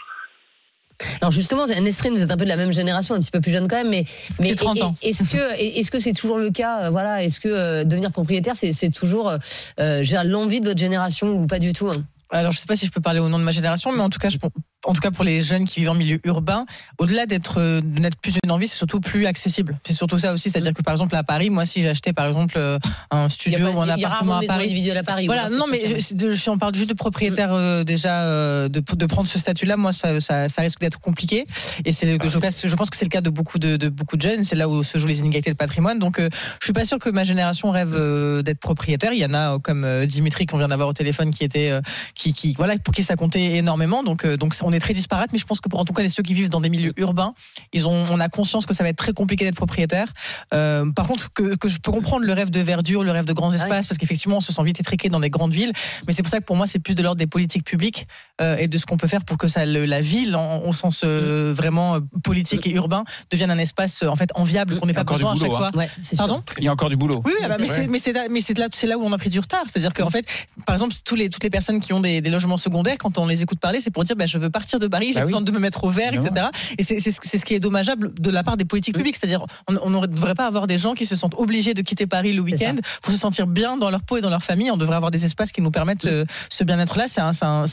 Alors 1.20 1.30
justement, 1.30 1.66
Nestrine, 1.66 2.14
vous 2.14 2.22
êtes 2.22 2.30
un 2.30 2.37
peu 2.37 2.44
de 2.44 2.48
la 2.48 2.57
même 2.57 2.72
génération, 2.72 3.14
un 3.14 3.20
petit 3.20 3.30
peu 3.30 3.40
plus 3.40 3.52
jeune 3.52 3.68
quand 3.68 3.76
même, 3.76 3.90
mais, 3.90 4.04
mais 4.38 4.48
J'ai 4.48 4.57
30 4.57 4.83
ans. 4.83 4.96
Est-ce 5.02 5.24
que 5.24 5.59
est-ce 5.59 5.90
que 5.90 5.98
c'est 5.98 6.12
toujours 6.12 6.38
le 6.38 6.50
cas 6.50 6.85
euh, 6.85 6.90
Voilà, 6.90 7.24
est-ce 7.24 7.40
que 7.40 7.48
euh, 7.48 7.85
devenir 7.85 8.12
propriétaire, 8.12 8.54
c'est 8.57 8.90
toujours 8.90 9.28
euh, 9.28 9.38
euh, 9.80 10.02
j'ai 10.02 10.20
l'envie 10.24 10.61
de 10.61 10.66
votre 10.66 10.80
génération 10.80 11.28
ou 11.33 11.46
pas 11.46 11.59
du 11.59 11.72
tout 11.72 11.88
hein? 11.88 12.04
Alors, 12.30 12.52
je 12.52 12.59
sais 12.59 12.66
pas 12.66 12.74
si 12.74 12.87
je 12.87 12.90
peux 12.90 13.00
parler 13.00 13.20
au 13.20 13.28
nom 13.28 13.38
de 13.38 13.44
ma 13.44 13.52
génération, 13.52 13.92
mais 13.92 14.00
en 14.00 14.11
tout 14.11 14.18
cas, 14.18 14.28
je, 14.28 14.38
en 14.84 14.92
tout 14.92 15.00
cas 15.00 15.10
pour 15.10 15.24
les 15.24 15.42
jeunes 15.42 15.64
qui 15.64 15.80
vivent 15.80 15.90
en 15.90 15.94
milieu 15.94 16.20
urbain, 16.24 16.66
au-delà 16.98 17.26
d'être 17.26 17.58
euh, 17.58 17.80
de 17.80 17.98
n'être 18.00 18.16
plus 18.18 18.34
une 18.44 18.50
envie, 18.50 18.66
c'est 18.68 18.76
surtout 18.76 19.00
plus 19.00 19.26
accessible. 19.26 19.78
C'est 19.86 19.92
surtout 19.94 20.18
ça 20.18 20.32
aussi, 20.32 20.50
c'est-à-dire 20.50 20.72
que 20.74 20.82
par 20.82 20.92
exemple 20.92 21.14
à 21.16 21.22
Paris, 21.22 21.50
moi, 21.50 21.64
si 21.64 21.82
j'achetais 21.82 22.12
par 22.12 22.26
exemple 22.26 22.54
euh, 22.56 22.78
un 23.10 23.28
studio 23.28 23.68
ou 23.68 23.80
un 23.80 23.88
appartement 23.88 24.38
à 24.38 24.42
Paris. 24.46 24.64
individuelle 24.64 24.96
à 24.98 25.02
Paris. 25.02 25.26
Voilà, 25.26 25.48
non, 25.50 25.64
mais 25.70 25.80
je, 26.00 26.50
on 26.50 26.58
parle 26.58 26.74
juste 26.74 26.90
de 26.90 26.94
propriétaire 26.94 27.52
euh, 27.52 27.84
déjà, 27.84 28.22
euh, 28.22 28.68
de, 28.68 28.80
de 28.80 29.06
prendre 29.06 29.26
ce 29.28 29.38
statut-là, 29.38 29.76
moi, 29.76 29.92
ça, 29.92 30.20
ça, 30.20 30.48
ça 30.48 30.62
risque 30.62 30.80
d'être 30.80 31.00
compliqué. 31.00 31.46
Et 31.84 31.92
c'est 31.92 32.06
le- 32.06 32.28
je, 32.28 32.38
pense- 32.38 32.66
je 32.66 32.74
pense 32.76 32.90
que 32.90 32.96
c'est 32.96 33.04
le 33.04 33.10
cas 33.10 33.20
de 33.20 33.30
beaucoup 33.30 33.58
de, 33.58 33.76
de 33.76 33.88
beaucoup 33.88 34.16
de 34.16 34.22
jeunes. 34.22 34.44
C'est 34.44 34.56
là 34.56 34.68
où 34.68 34.82
se 34.82 34.98
jouent 34.98 35.06
les 35.08 35.20
inégalités 35.20 35.50
de 35.50 35.56
patrimoine. 35.56 35.98
Donc, 35.98 36.18
euh, 36.18 36.28
je 36.60 36.66
suis 36.66 36.72
pas 36.72 36.84
sûr 36.84 36.98
que 36.98 37.08
ma 37.10 37.24
génération 37.24 37.70
rêve 37.70 37.94
d'être 38.42 38.60
propriétaire. 38.60 39.12
Il 39.12 39.18
y 39.18 39.24
en 39.26 39.34
a 39.34 39.58
comme 39.58 40.04
Dimitri 40.06 40.46
qu'on 40.46 40.58
vient 40.58 40.68
d'avoir 40.68 40.88
au 40.88 40.92
téléphone 40.92 41.30
qui 41.30 41.44
était, 41.44 41.72
qui, 42.14 42.32
qui, 42.32 42.54
voilà, 42.54 42.76
pour 42.78 42.92
qui 42.94 43.02
ça 43.02 43.16
comptait 43.16 43.56
énormément. 43.56 44.02
Donc, 44.02 44.26
donc, 44.26 44.54
on 44.62 44.72
est 44.74 44.80
très 44.80 44.94
disparates. 44.94 45.30
Mais 45.32 45.38
je 45.38 45.44
pense 45.46 45.60
que 45.60 45.68
pour 45.68 45.80
en 45.80 45.84
tout 45.84 45.92
cas 45.92 46.02
les 46.02 46.08
ceux 46.08 46.22
qui 46.22 46.34
vivent 46.34 46.48
dans 46.50 46.60
des 46.60 46.68
milieux 46.70 46.92
urbains, 46.96 47.32
ils 47.72 47.88
ont, 47.88 48.04
on 48.10 48.20
a 48.20 48.28
conscience 48.28 48.66
que 48.66 48.74
ça 48.74 48.82
va 48.82 48.90
être 48.90 48.96
très 48.96 49.12
compliqué 49.12 49.44
d'être 49.44 49.54
propriétaire. 49.56 50.08
Euh, 50.52 50.90
par 50.92 51.06
contre, 51.06 51.32
que, 51.32 51.56
que 51.56 51.68
je 51.68 51.78
peux 51.78 51.92
comprendre 51.92 52.24
le 52.26 52.32
rêve 52.32 52.50
de 52.50 52.60
verdure, 52.60 53.02
le 53.04 53.10
rêve 53.10 53.24
de 53.24 53.32
grands 53.32 53.50
Ah 53.52 53.56
espaces, 53.56 53.87
parce 53.87 53.98
qu'effectivement, 53.98 54.37
on 54.38 54.40
se 54.40 54.52
sent 54.52 54.62
vite 54.62 54.80
étriqué 54.80 55.08
dans 55.08 55.20
des 55.20 55.30
grandes 55.30 55.52
villes. 55.54 55.72
Mais 56.06 56.12
c'est 56.12 56.22
pour 56.22 56.30
ça 56.30 56.38
que 56.38 56.44
pour 56.44 56.56
moi, 56.56 56.66
c'est 56.66 56.78
plus 56.78 56.94
de 56.94 57.02
l'ordre 57.02 57.18
des 57.18 57.26
politiques 57.26 57.64
publiques 57.64 58.06
euh, 58.40 58.56
et 58.56 58.68
de 58.68 58.78
ce 58.78 58.87
qu'on 58.87 58.96
peut 58.96 59.06
faire 59.08 59.24
pour 59.24 59.38
que 59.38 59.48
ça, 59.48 59.66
le- 59.66 59.84
la 59.84 60.00
ville, 60.00 60.34
en, 60.37 60.60
au 60.62 60.72
sens 60.72 61.02
euh, 61.04 61.52
vraiment 61.56 61.96
euh, 61.96 62.00
politique 62.22 62.66
et 62.66 62.72
urbain, 62.72 63.04
devienne 63.30 63.50
un 63.50 63.58
espace 63.58 64.02
en 64.02 64.16
fait 64.16 64.30
enviable, 64.34 64.78
qu'on 64.80 64.87
n'ait 64.87 64.92
pas 64.92 65.02
encore 65.02 65.16
du 65.16 65.24
besoin 65.24 65.32
à 65.32 65.37
chaque 65.37 65.48
boulot, 65.48 65.56
fois. 65.58 65.70
Ouais. 65.74 65.88
Pardon 66.16 66.42
Il 66.58 66.64
y 66.64 66.68
a 66.68 66.72
encore 66.72 66.88
du 66.90 66.96
boulot. 66.96 67.22
oui, 67.24 67.32
oui, 67.40 67.46
bah, 67.48 67.56
mais 67.58 67.68
Ouais. 67.68 67.74
c'est 67.76 67.87
mais 67.88 67.98
c'est 67.98 68.12
là, 68.12 68.66
là, 68.66 68.88
là 68.88 68.98
où 68.98 69.04
on 69.04 69.12
a 69.12 69.18
pris 69.18 69.30
du 69.30 69.38
retard. 69.40 69.64
C'est-à-dire 69.66 69.92
qu'en 69.92 70.10
fait, 70.10 70.24
par 70.66 70.74
exemple, 70.74 70.94
tous 71.04 71.14
les 71.14 71.28
toutes 71.30 71.42
les 71.44 71.50
personnes 71.50 71.80
qui 71.80 71.92
ont 71.92 72.00
des, 72.00 72.20
des 72.20 72.30
logements 72.30 72.56
secondaires, 72.56 72.96
quand 72.98 73.18
on 73.18 73.26
les 73.26 73.42
écoute 73.42 73.58
parler, 73.58 73.80
c'est 73.80 73.90
pour 73.90 74.04
dire, 74.04 74.16
bah, 74.16 74.26
je 74.26 74.38
veux 74.38 74.50
pas 74.50 74.60
partir 74.64 74.79
de 74.79 74.87
Paris, 74.88 75.09
j'ai 75.09 75.14
Bah 75.14 75.20
oui. 75.20 75.27
besoin 75.27 75.42
de 75.42 75.50
me 75.53 75.59
mettre 75.59 75.85
au 75.85 75.90
vert, 75.90 76.14
etc. 76.14 76.46
Et 76.79 76.83
c'est 76.83 76.98
c'est 76.98 77.38
ce 77.38 77.44
qui 77.44 77.55
est 77.55 77.61
dommageable 77.61 78.12
de 78.18 78.31
la 78.31 78.42
part 78.42 78.57
des 78.57 78.64
politiques 78.64 78.96
publiques. 78.96 79.16
C'est-à-dire, 79.16 79.44
on 79.68 79.90
ne 79.90 80.07
devrait 80.07 80.35
pas 80.35 80.46
avoir 80.46 80.66
des 80.66 80.79
gens 80.79 80.94
qui 80.94 81.05
se 81.07 81.16
sentent 81.16 81.35
obligés 81.37 81.74
de 81.74 81.83
quitter 81.83 82.07
Paris 82.07 82.33
le 82.33 82.40
week-end 82.40 82.74
pour 83.03 83.12
se 83.12 83.18
sentir 83.18 83.46
bien 83.46 83.77
dans 83.77 83.90
leur 83.90 84.03
peau 84.03 84.16
et 84.16 84.20
dans 84.20 84.31
leur 84.31 84.42
famille. 84.42 84.70
On 84.70 84.77
devrait 84.77 84.96
avoir 84.96 85.11
des 85.11 85.24
espaces 85.24 85.53
qui 85.53 85.61
nous 85.61 85.70
permettent 85.70 86.07
euh, 86.07 86.24
ce 86.50 86.64
bien-être-là. 86.64 87.05
C'est 87.09 87.20
un- 87.20 87.33
c'est 87.33 87.44
un- 87.44 87.66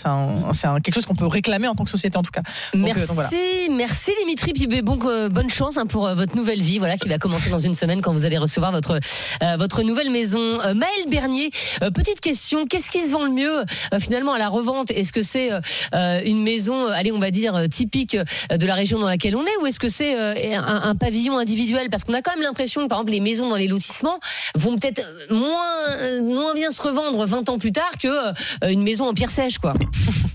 c'est 0.54 0.68
un- 0.68 0.80
quelque 0.82 0.96
chose 0.96 1.06
qu'on 1.06 1.16
peut 1.16 1.28
réclamer 1.28 1.68
en 1.68 1.76
tant 1.76 1.84
que 1.86 1.90
société, 1.90 2.18
en 2.18 2.24
tout 2.24 2.32
cas. 2.32 2.42
Donc, 2.74 2.82
euh, 2.82 2.86
Merci, 2.94 3.08
donc 3.08 3.16
voilà. 3.16 3.30
merci 3.70 4.12
Dimitri. 4.20 4.52
Puis 4.54 4.68
ben, 4.68 4.82
bon, 4.82 5.00
euh, 5.06 5.30
bonne 5.30 5.50
chance 5.50 5.78
hein, 5.78 5.86
pour 5.86 6.08
euh, 6.08 6.16
votre 6.16 6.36
nouvelle 6.36 6.62
vie, 6.62 6.80
voilà, 6.80 6.98
qui 6.98 7.08
va 7.08 7.18
commencer 7.18 7.50
dans 7.50 7.60
une 7.60 7.74
semaine 7.74 8.02
quand 8.02 8.12
vous 8.14 8.26
allez 8.26 8.38
recevoir 8.38 8.72
votre 8.72 9.00
euh, 9.44 9.58
votre 9.58 9.84
nouvelle 9.84 10.10
maison. 10.10 10.40
Euh, 10.40 10.74
Maël 10.74 11.06
Bernier, 11.10 11.50
euh, 11.84 11.90
petite 11.92 12.20
question, 12.20 12.66
qu'est-ce 12.66 12.90
qui 12.90 13.02
se 13.02 13.12
vend 13.12 13.24
le 13.26 13.32
mieux 13.32 13.60
euh, 13.94 14.00
finalement 14.00 14.34
à 14.34 14.40
la 14.40 14.50
revente? 14.50 14.92
Est-ce 14.92 15.14
que 15.14 15.22
c'est 15.22 15.52
euh, 15.52 15.60
euh, 15.96 16.22
une 16.26 16.42
maison, 16.44 16.81
euh, 16.88 16.92
allez, 16.94 17.12
on 17.12 17.20
va 17.20 17.32
dire 17.32 17.56
euh, 17.56 17.68
typique 17.68 18.16
euh, 18.16 18.58
de 18.58 18.66
la 18.66 18.76
région 18.76 19.00
dans 19.00 19.08
laquelle 19.08 19.36
on 19.36 19.44
est, 19.44 19.58
ou 19.62 19.66
est-ce 19.68 19.80
que 19.80 19.90
c'est 19.90 20.16
un, 20.56 20.64
un 20.84 20.96
pavillon 20.96 21.38
individuel? 21.38 21.90
Parce 21.90 22.04
qu'on 22.04 22.14
a 22.14 22.22
quand 22.22 22.32
même 22.36 22.44
l'impression 22.44 22.84
que 22.84 22.88
par 22.88 23.00
exemple 23.00 23.12
les 23.12 23.20
maisons 23.20 23.50
dans 23.50 23.56
les 23.56 23.68
lotissements 23.68 24.20
vont 24.56 24.78
peut-être 24.78 25.02
moins 25.32 26.22
moins 26.22 26.54
bien 26.54 26.72
se 26.72 26.82
revendre 26.82 27.26
20 27.26 27.50
ans 27.50 27.58
plus 27.60 27.72
tard 27.72 27.92
que 28.02 28.08
euh, 28.08 28.34
une 28.70 28.84
maison 28.84 29.08
en 29.08 29.14
pierre 29.14 29.30
sèche, 29.30 29.58
quoi. 29.58 29.74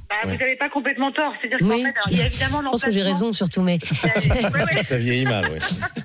Bah, 0.08 0.14
Vous 0.24 0.30
n'avez 0.36 0.56
pas 0.56 0.68
complètement 0.68 1.12
tort. 1.12 1.32
C'est-à-dire 1.40 1.58
qu'en 1.58 1.74
Oui. 1.74 1.82
fait, 1.82 1.88
alors, 1.88 2.08
il 2.10 2.18
y 2.18 2.22
a 2.22 2.26
évidemment 2.26 2.60
Je 2.62 2.68
pense 2.70 2.82
que 2.84 2.90
j'ai 2.90 3.00
l'emplacement. 3.00 3.26
raison 3.28 3.32
surtout, 3.32 3.62
mais. 3.62 3.78
Ça 4.84 4.96
vieillit 4.96 5.24
mal, 5.24 5.50
oui. 5.52 5.58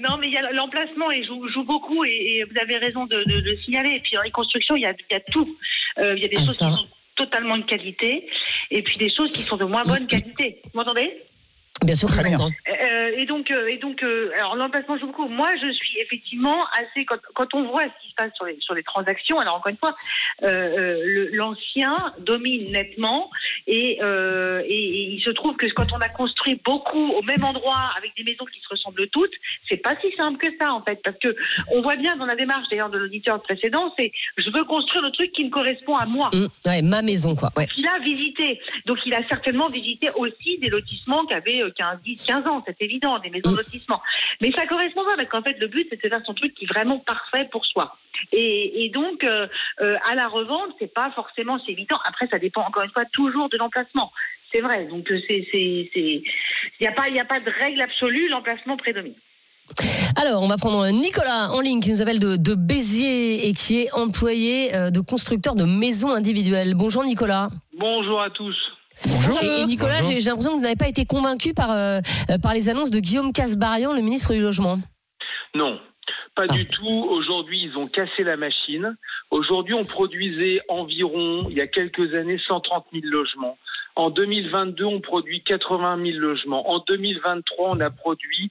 Non, 0.00 0.18
mais 0.18 0.26
il 0.26 0.32
y 0.32 0.36
a 0.36 0.50
l'emplacement 0.52 1.10
et 1.12 1.24
joue, 1.24 1.48
joue 1.48 1.64
beaucoup 1.64 2.04
et, 2.04 2.10
et 2.10 2.44
vous 2.44 2.58
avez 2.60 2.76
raison 2.76 3.06
de, 3.06 3.22
de, 3.24 3.40
de 3.40 3.56
signaler. 3.64 3.90
Et 3.96 4.00
puis 4.00 4.12
dans 4.16 4.22
les 4.22 4.30
constructions, 4.32 4.76
il 4.76 4.82
y 4.82 4.86
a, 4.86 4.90
il 4.92 5.12
y 5.12 5.16
a 5.16 5.20
tout. 5.32 5.48
Euh, 5.98 6.14
il 6.16 6.22
y 6.22 6.26
a 6.26 6.28
des 6.28 6.34
Ah, 6.36 6.46
choses 6.46 6.56
ça. 6.56 6.66
qui 6.68 6.74
sont 6.74 6.88
totalement 7.16 7.58
de 7.58 7.64
qualité 7.64 8.28
et 8.70 8.82
puis 8.82 8.96
des 8.98 9.14
choses 9.14 9.32
qui 9.32 9.42
sont 9.42 9.56
de 9.56 9.64
moins 9.64 9.84
bonne 9.84 10.06
qualité. 10.06 10.60
Vous 10.72 10.78
m'entendez? 10.78 11.24
Bien 11.82 11.94
sûr, 11.94 12.08
Très 12.08 12.28
bien. 12.28 12.38
Euh, 12.38 13.10
et 13.16 13.26
donc, 13.26 13.50
euh, 13.50 13.66
et 13.66 13.78
donc, 13.78 14.02
euh, 14.02 14.30
alors 14.34 14.56
l'emplacement 14.56 14.98
joue 14.98 15.06
beaucoup. 15.06 15.26
Moi, 15.28 15.50
je 15.60 15.70
suis 15.72 15.98
effectivement 15.98 16.64
assez 16.78 17.04
quand, 17.04 17.18
quand 17.34 17.54
on 17.54 17.64
voit 17.70 17.84
ce 17.84 18.02
qui 18.02 18.10
se 18.10 18.14
passe 18.14 18.32
sur 18.34 18.44
les 18.44 18.56
sur 18.60 18.74
les 18.74 18.82
transactions. 18.82 19.38
Alors 19.40 19.56
encore 19.56 19.70
une 19.70 19.78
fois, 19.78 19.94
euh, 20.42 20.46
euh, 20.46 21.28
l'ancien 21.32 22.14
domine 22.18 22.70
nettement 22.72 23.30
et, 23.66 23.98
euh, 24.02 24.62
et, 24.66 24.72
et 24.72 25.02
il 25.14 25.22
se 25.22 25.30
trouve 25.30 25.56
que 25.56 25.66
quand 25.72 25.92
on 25.92 26.00
a 26.00 26.08
construit 26.08 26.60
beaucoup 26.64 27.12
au 27.12 27.22
même 27.22 27.44
endroit 27.44 27.90
avec 27.96 28.16
des 28.16 28.24
maisons 28.24 28.44
qui 28.46 28.60
se 28.60 28.68
ressemblent 28.68 29.08
toutes, 29.08 29.34
c'est 29.68 29.76
pas 29.76 29.96
si 30.00 30.14
simple 30.16 30.38
que 30.38 30.56
ça 30.58 30.72
en 30.72 30.82
fait, 30.82 31.00
parce 31.02 31.18
que 31.18 31.36
on 31.70 31.82
voit 31.82 31.96
bien 31.96 32.16
dans 32.16 32.26
la 32.26 32.36
démarche 32.36 32.68
d'ailleurs 32.70 32.90
de 32.90 32.98
l'auditeur 32.98 33.42
précédent, 33.42 33.92
c'est 33.98 34.12
je 34.36 34.50
veux 34.50 34.64
construire 34.64 35.02
le 35.02 35.10
truc 35.10 35.32
qui 35.32 35.44
me 35.44 35.50
correspond 35.50 35.96
à 35.96 36.06
moi. 36.06 36.30
Mmh, 36.32 36.68
ouais, 36.68 36.82
ma 36.82 37.02
maison, 37.02 37.34
quoi. 37.34 37.50
Ouais. 37.56 37.66
Il 37.76 37.86
a 37.86 37.98
visité. 38.00 38.60
Donc, 38.86 38.98
il 39.06 39.14
a 39.14 39.26
certainement 39.28 39.68
visité 39.68 40.08
aussi 40.16 40.58
des 40.58 40.68
lotissements 40.68 41.24
qui 41.26 41.34
avaient 41.34 41.62
euh, 41.62 41.63
15, 41.70 42.00
10, 42.02 42.26
15 42.26 42.46
ans, 42.46 42.62
c'est 42.66 42.80
évident, 42.80 43.18
des 43.18 43.30
maisons 43.30 43.52
de 43.52 43.56
lotissement. 43.56 44.00
Mais 44.40 44.52
ça 44.52 44.66
correspond 44.66 45.04
pas, 45.04 45.16
parce 45.16 45.28
qu'en 45.28 45.42
fait, 45.42 45.58
le 45.58 45.68
but, 45.68 45.86
c'est 45.90 46.02
de 46.02 46.08
faire 46.08 46.22
son 46.24 46.34
truc 46.34 46.54
qui 46.54 46.64
est 46.64 46.68
vraiment 46.68 46.98
parfait 46.98 47.48
pour 47.50 47.64
soi. 47.66 47.96
Et, 48.32 48.84
et 48.84 48.90
donc, 48.90 49.24
euh, 49.24 49.46
euh, 49.80 49.96
à 50.10 50.14
la 50.14 50.28
revente, 50.28 50.70
c'est 50.78 50.92
pas 50.92 51.10
forcément 51.12 51.58
si 51.60 51.72
évident. 51.72 51.98
Après, 52.06 52.26
ça 52.28 52.38
dépend 52.38 52.62
encore 52.62 52.82
une 52.82 52.90
fois 52.90 53.04
toujours 53.06 53.48
de 53.48 53.56
l'emplacement. 53.56 54.12
C'est 54.52 54.60
vrai. 54.60 54.84
Donc, 54.86 55.10
euh, 55.10 55.18
c'est, 55.28 55.46
c'est, 55.50 55.90
c'est, 55.92 56.22
il 56.80 56.80
n'y 56.80 56.86
a 56.86 56.92
pas, 56.92 57.08
il 57.08 57.14
y 57.14 57.20
a 57.20 57.24
pas 57.24 57.40
de 57.40 57.50
règle 57.50 57.80
absolue. 57.80 58.28
L'emplacement 58.28 58.76
prédomine. 58.76 59.14
Alors, 60.16 60.42
on 60.42 60.48
va 60.48 60.56
prendre 60.56 60.86
Nicolas 60.90 61.50
en 61.52 61.60
ligne 61.60 61.80
qui 61.80 61.90
nous 61.90 62.02
appelle 62.02 62.18
de, 62.18 62.36
de 62.36 62.54
Béziers 62.54 63.48
et 63.48 63.54
qui 63.54 63.80
est 63.80 63.92
employé 63.92 64.74
euh, 64.74 64.90
de 64.90 65.00
constructeur 65.00 65.54
de 65.56 65.64
maisons 65.64 66.10
individuelles. 66.10 66.74
Bonjour 66.74 67.02
Nicolas. 67.02 67.48
Bonjour 67.76 68.20
à 68.22 68.30
tous. 68.30 68.56
Bonjour. 69.06 69.42
Et, 69.42 69.60
et 69.60 69.64
Nicolas, 69.64 70.02
j'ai 70.02 70.20
l'impression 70.20 70.52
que 70.52 70.56
vous 70.56 70.62
n'avez 70.62 70.76
pas 70.76 70.88
été 70.88 71.04
convaincu 71.04 71.52
par, 71.54 71.70
euh, 71.72 72.00
euh, 72.30 72.38
par 72.38 72.54
les 72.54 72.68
annonces 72.68 72.90
de 72.90 73.00
Guillaume 73.00 73.32
Casbarian, 73.32 73.92
le 73.92 74.00
ministre 74.00 74.32
du 74.32 74.40
Logement. 74.40 74.78
Non, 75.54 75.78
pas 76.34 76.44
Ah. 76.48 76.52
du 76.54 76.66
tout. 76.68 77.06
Aujourd'hui, 77.10 77.60
ils 77.62 77.78
ont 77.78 77.86
cassé 77.88 78.22
la 78.24 78.36
machine. 78.36 78.96
Aujourd'hui, 79.30 79.74
on 79.74 79.84
produisait 79.84 80.60
environ, 80.68 81.46
il 81.50 81.56
y 81.56 81.60
a 81.60 81.66
quelques 81.66 82.14
années, 82.14 82.38
130 82.46 82.86
000 82.92 83.06
logements. 83.06 83.56
En 83.96 84.10
2022, 84.10 84.84
on 84.84 85.00
produit 85.00 85.42
80 85.44 85.98
000 86.04 86.18
logements. 86.18 86.68
En 86.68 86.80
2023, 86.80 87.70
on 87.70 87.80
a 87.80 87.90
produit 87.90 88.50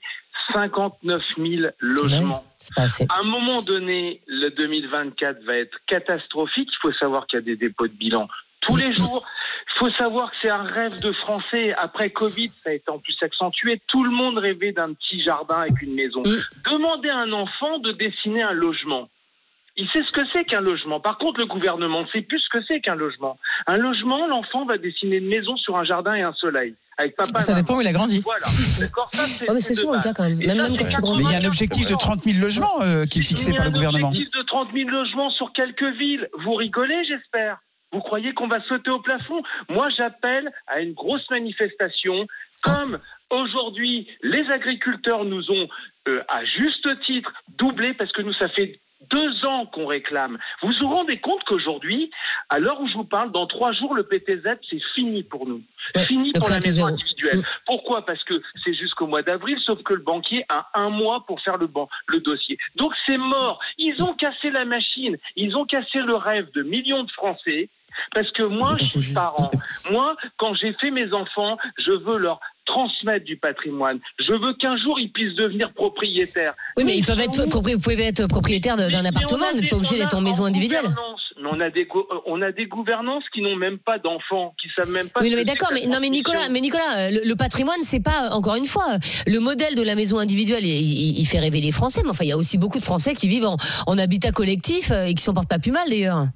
59 0.54 1.22
000 1.38 1.72
logements. 1.80 2.46
À 2.78 3.20
un 3.20 3.24
moment 3.24 3.62
donné, 3.62 4.22
le 4.28 4.50
2024 4.52 5.44
va 5.44 5.58
être 5.58 5.78
catastrophique. 5.88 6.70
Il 6.72 6.78
faut 6.82 6.94
savoir 6.94 7.28
qu'il 7.28 7.40
y 7.40 7.42
a 7.42 7.46
des 7.46 7.58
dépôts 7.58 7.88
de 7.88 7.94
bilan 7.94 8.28
tous 8.66 8.76
les 8.78 8.94
jours. 8.94 9.24
Il 9.76 9.80
faut 9.80 9.90
savoir 9.92 10.30
que 10.32 10.36
c'est 10.42 10.50
un 10.50 10.64
rêve 10.64 11.00
de 11.00 11.12
Français. 11.12 11.74
Après 11.78 12.10
Covid, 12.12 12.52
ça 12.64 12.70
a 12.70 12.74
été 12.74 12.90
en 12.92 13.00
plus 13.00 13.16
accentué. 13.22 13.82
Tout 13.88 14.04
le 14.04 14.12
monde 14.12 14.38
rêvait 14.38 14.72
d'un 14.72 14.94
petit 14.94 15.22
jardin 15.22 15.62
avec 15.62 15.82
une 15.82 15.96
maison. 15.96 16.22
Mm. 16.22 16.38
Demandez 16.72 17.10
à 17.10 17.18
un 17.18 17.32
enfant 17.32 17.80
de 17.80 17.92
dessiner 17.92 18.44
un 18.44 18.52
logement. 18.54 19.10
Il 19.76 19.90
sait 19.90 20.04
ce 20.06 20.12
que 20.12 20.22
c'est 20.32 20.44
qu'un 20.46 20.62
logement. 20.62 21.00
Par 21.00 21.18
contre, 21.18 21.40
le 21.40 21.48
gouvernement 21.48 22.02
ne 22.04 22.08
sait 22.08 22.22
plus 22.22 22.40
ce 22.40 22.50
que 22.50 22.64
c'est 22.68 22.80
qu'un 22.80 22.94
logement. 22.94 23.38
Un 23.66 23.78
logement, 23.78 24.28
l'enfant 24.28 24.66
va 24.66 24.78
dessiner 24.78 25.16
une 25.18 25.28
maison 25.28 25.58
sur 25.58 25.76
un 25.78 25.84
jardin 25.84 26.14
et 26.14 26.22
un 26.22 26.34
soleil. 26.34 26.76
Avec 27.00 27.16
papa 27.16 27.40
et 27.40 27.42
Ça 27.42 27.56
dépend 27.56 27.78
où 27.78 27.82
il 27.82 27.88
a 27.88 27.92
grandi. 27.92 28.22
Voilà. 28.22 28.46
D'accord 28.80 29.10
Ça, 29.14 29.24
c'est 29.26 29.48
Ouais, 29.50 29.56
mais 29.56 29.60
c'est 29.62 29.74
de 29.74 29.80
souvent 29.80 29.94
le 29.94 29.98
base. 29.98 30.06
cas 30.06 30.14
quand 30.14 30.30
même. 30.30 30.40
Et 30.40 30.46
Même, 30.46 30.58
ça, 30.58 30.64
même 30.64 30.72
c'est 30.78 30.84
quand 30.84 30.90
tu 30.92 31.02
grandis. 31.02 31.24
Mais 31.24 31.30
il 31.30 31.34
y 31.34 31.36
a 31.36 31.40
un 31.40 31.46
objectif 31.48 31.86
de 31.88 31.96
30 31.96 32.22
000 32.24 32.40
logements 32.46 32.82
euh, 32.84 33.06
qui 33.06 33.18
est 33.20 33.24
fixé 33.24 33.50
Il 33.50 33.54
y 33.54 33.54
a 33.54 33.58
par 33.58 33.66
le 33.66 33.72
un 33.72 33.74
gouvernement. 33.74 34.08
objectif 34.10 34.30
de 34.40 34.44
30 34.46 34.68
000 34.76 34.90
logements 34.92 35.32
sur 35.32 35.52
quelques 35.54 35.92
villes. 35.98 36.30
Vous 36.44 36.54
rigolez, 36.54 37.04
j'espère. 37.06 37.58
Vous 37.94 38.02
croyez 38.02 38.34
qu'on 38.34 38.48
va 38.48 38.62
sauter 38.64 38.90
au 38.90 39.00
plafond? 39.00 39.42
Moi, 39.70 39.88
j'appelle 39.96 40.52
à 40.68 40.82
une 40.82 40.94
grosse 40.94 41.30
manifestation. 41.30 42.28
Comme 42.64 43.00
aujourd'hui, 43.30 44.08
les 44.22 44.50
agriculteurs 44.50 45.26
nous 45.26 45.50
ont, 45.52 45.68
euh, 46.08 46.24
à 46.28 46.44
juste 46.46 46.88
titre, 47.04 47.32
doublé 47.58 47.94
parce 47.94 48.12
que 48.12 48.22
nous, 48.22 48.34
ça 48.34 48.50
fait 48.50 48.80
deux 49.12 49.46
ans 49.46 49.66
qu'on 49.66 49.86
réclame. 49.86 50.38
Vous 50.62 50.72
vous 50.80 50.88
rendez 50.88 51.20
compte 51.20 51.44
qu'aujourd'hui, 51.44 52.10
à 52.48 52.60
l'heure 52.60 52.80
où 52.80 52.88
je 52.88 52.94
vous 52.94 53.04
parle, 53.04 53.34
dans 53.34 53.48
trois 53.48 53.74
jours, 53.74 53.94
le 53.96 54.04
PTZ, 54.04 54.48
c'est 54.70 54.82
fini 54.96 55.24
pour 55.24 55.46
nous. 55.46 55.62
Ouais, 55.94 56.06
fini 56.06 56.32
pour 56.32 56.50
la 56.50 56.60
maison 56.64 56.86
individuelle. 56.86 57.40
Mm. 57.40 57.44
Pourquoi? 57.66 58.06
Parce 58.06 58.24
que 58.24 58.42
c'est 58.64 58.74
jusqu'au 58.74 59.06
mois 59.08 59.22
d'avril, 59.22 59.58
sauf 59.66 59.84
que 59.84 59.94
le 59.94 60.00
banquier 60.02 60.46
a 60.48 60.70
un 60.74 60.90
mois 60.90 61.26
pour 61.28 61.42
faire 61.42 61.58
le, 61.58 61.68
ban- 61.68 61.90
le 62.08 62.22
dossier. 62.22 62.58
Donc 62.76 62.94
c'est 63.06 63.18
mort. 63.18 63.60
Ils 63.78 64.02
ont 64.02 64.14
cassé 64.14 64.50
la 64.52 64.64
machine. 64.64 65.18
Ils 65.36 65.58
ont 65.58 65.66
cassé 65.66 66.00
le 66.00 66.16
rêve 66.16 66.50
de 66.54 66.64
millions 66.64 67.04
de 67.04 67.12
Français. 67.12 67.70
Parce 68.14 68.32
que 68.32 68.44
moi, 68.44 68.76
je 68.80 69.00
suis 69.02 69.14
parent. 69.14 69.52
Moi, 69.92 70.16
quand 70.38 70.54
j'ai 70.56 70.74
fait 70.80 70.92
mes 70.92 71.12
enfants, 71.14 71.58
je 71.78 71.92
veux 71.92 72.18
leur 72.18 72.40
transmettre 72.66 73.26
du 73.26 73.36
patrimoine. 73.36 74.00
Je 74.20 74.32
veux 74.32 74.54
qu'un 74.54 74.78
jour, 74.78 74.98
ils 75.00 75.12
puissent 75.12 75.36
devenir 75.36 75.74
propriétaires. 75.74 76.54
Oui, 76.78 76.86
mais 76.86 76.98
ils 76.98 77.06
peuvent 77.06 77.20
être 77.20 77.44
vous 77.46 77.80
pouvez 77.80 78.04
être 78.06 78.26
propriétaire 78.28 78.78
d'un 78.78 79.04
appartement, 79.06 79.46
vous 79.52 79.60
n'êtes 79.60 79.70
pas 79.70 79.76
obligé 79.76 79.98
d'être 79.98 80.14
a 80.16 80.18
en 80.18 80.22
maison 80.22 80.46
individuelle. 80.46 80.86
mais 81.42 81.50
on 81.52 81.60
a 81.60 81.70
des 81.70 81.86
go- 81.86 82.08
on 82.26 82.42
a 82.42 82.52
des 82.54 82.66
gouvernances 82.68 83.26
qui 83.34 83.42
n'ont 83.42 83.58
même 83.58 83.80
pas 83.80 83.98
d'enfants, 84.00 84.56
qui 84.62 84.70
savent 84.78 84.92
même 84.92 85.10
pas. 85.10 85.20
Oui, 85.22 85.34
mais 85.36 85.44
d'accord, 85.44 85.72
mais 85.74 85.86
non, 85.88 85.98
mais 86.00 86.10
Nicolas, 86.10 86.48
mais 86.50 86.62
Nicolas, 86.62 87.12
le, 87.12 87.28
le 87.28 87.36
patrimoine, 87.36 87.82
c'est 87.84 88.00
pas 88.04 88.30
encore 88.32 88.56
une 88.56 88.66
fois 88.66 88.98
le 89.28 89.40
modèle 89.40 89.76
de 89.76 89.82
la 89.84 89.96
maison 89.96 90.20
individuelle. 90.20 90.64
Il, 90.64 90.70
il- 90.72 91.20
il 91.20 91.26
fait 91.28 91.40
rêver 91.40 91.60
les 91.60 91.72
Français, 91.74 92.02
mais 92.04 92.12
enfin, 92.12 92.24
il 92.24 92.30
y 92.30 92.32
a 92.34 92.38
aussi 92.38 92.58
beaucoup 92.58 92.80
de 92.80 92.86
Français 92.86 93.14
qui 93.14 93.28
vivent 93.28 93.46
en, 93.46 93.58
en 93.88 93.98
habitat 93.98 94.32
collectif 94.32 94.90
euh, 94.92 95.04
et 95.06 95.14
qui 95.16 95.24
s'en 95.24 95.34
portent 95.34 95.50
pas 95.50 95.60
plus 95.60 95.72
mal 95.74 95.90
d'ailleurs. 95.90 96.28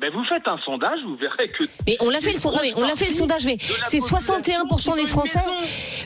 Ben, 0.00 0.10
vous 0.12 0.24
faites 0.24 0.46
un 0.48 0.58
sondage, 0.64 0.98
vous 1.06 1.14
verrez 1.16 1.46
que. 1.46 1.64
Mais 1.86 1.96
on 2.00 2.10
l'a 2.10 2.20
fait 2.20 2.32
le 2.32 2.38
sondage, 2.38 2.62
mais 2.62 2.72
on 2.76 2.82
l'a 2.82 2.96
fait 2.96 3.06
le 3.06 3.12
sondage, 3.14 3.44
mais 3.46 3.56
c'est 3.60 3.98
population 4.00 4.34
61% 4.66 4.96
des 4.96 5.06
Français. 5.06 5.38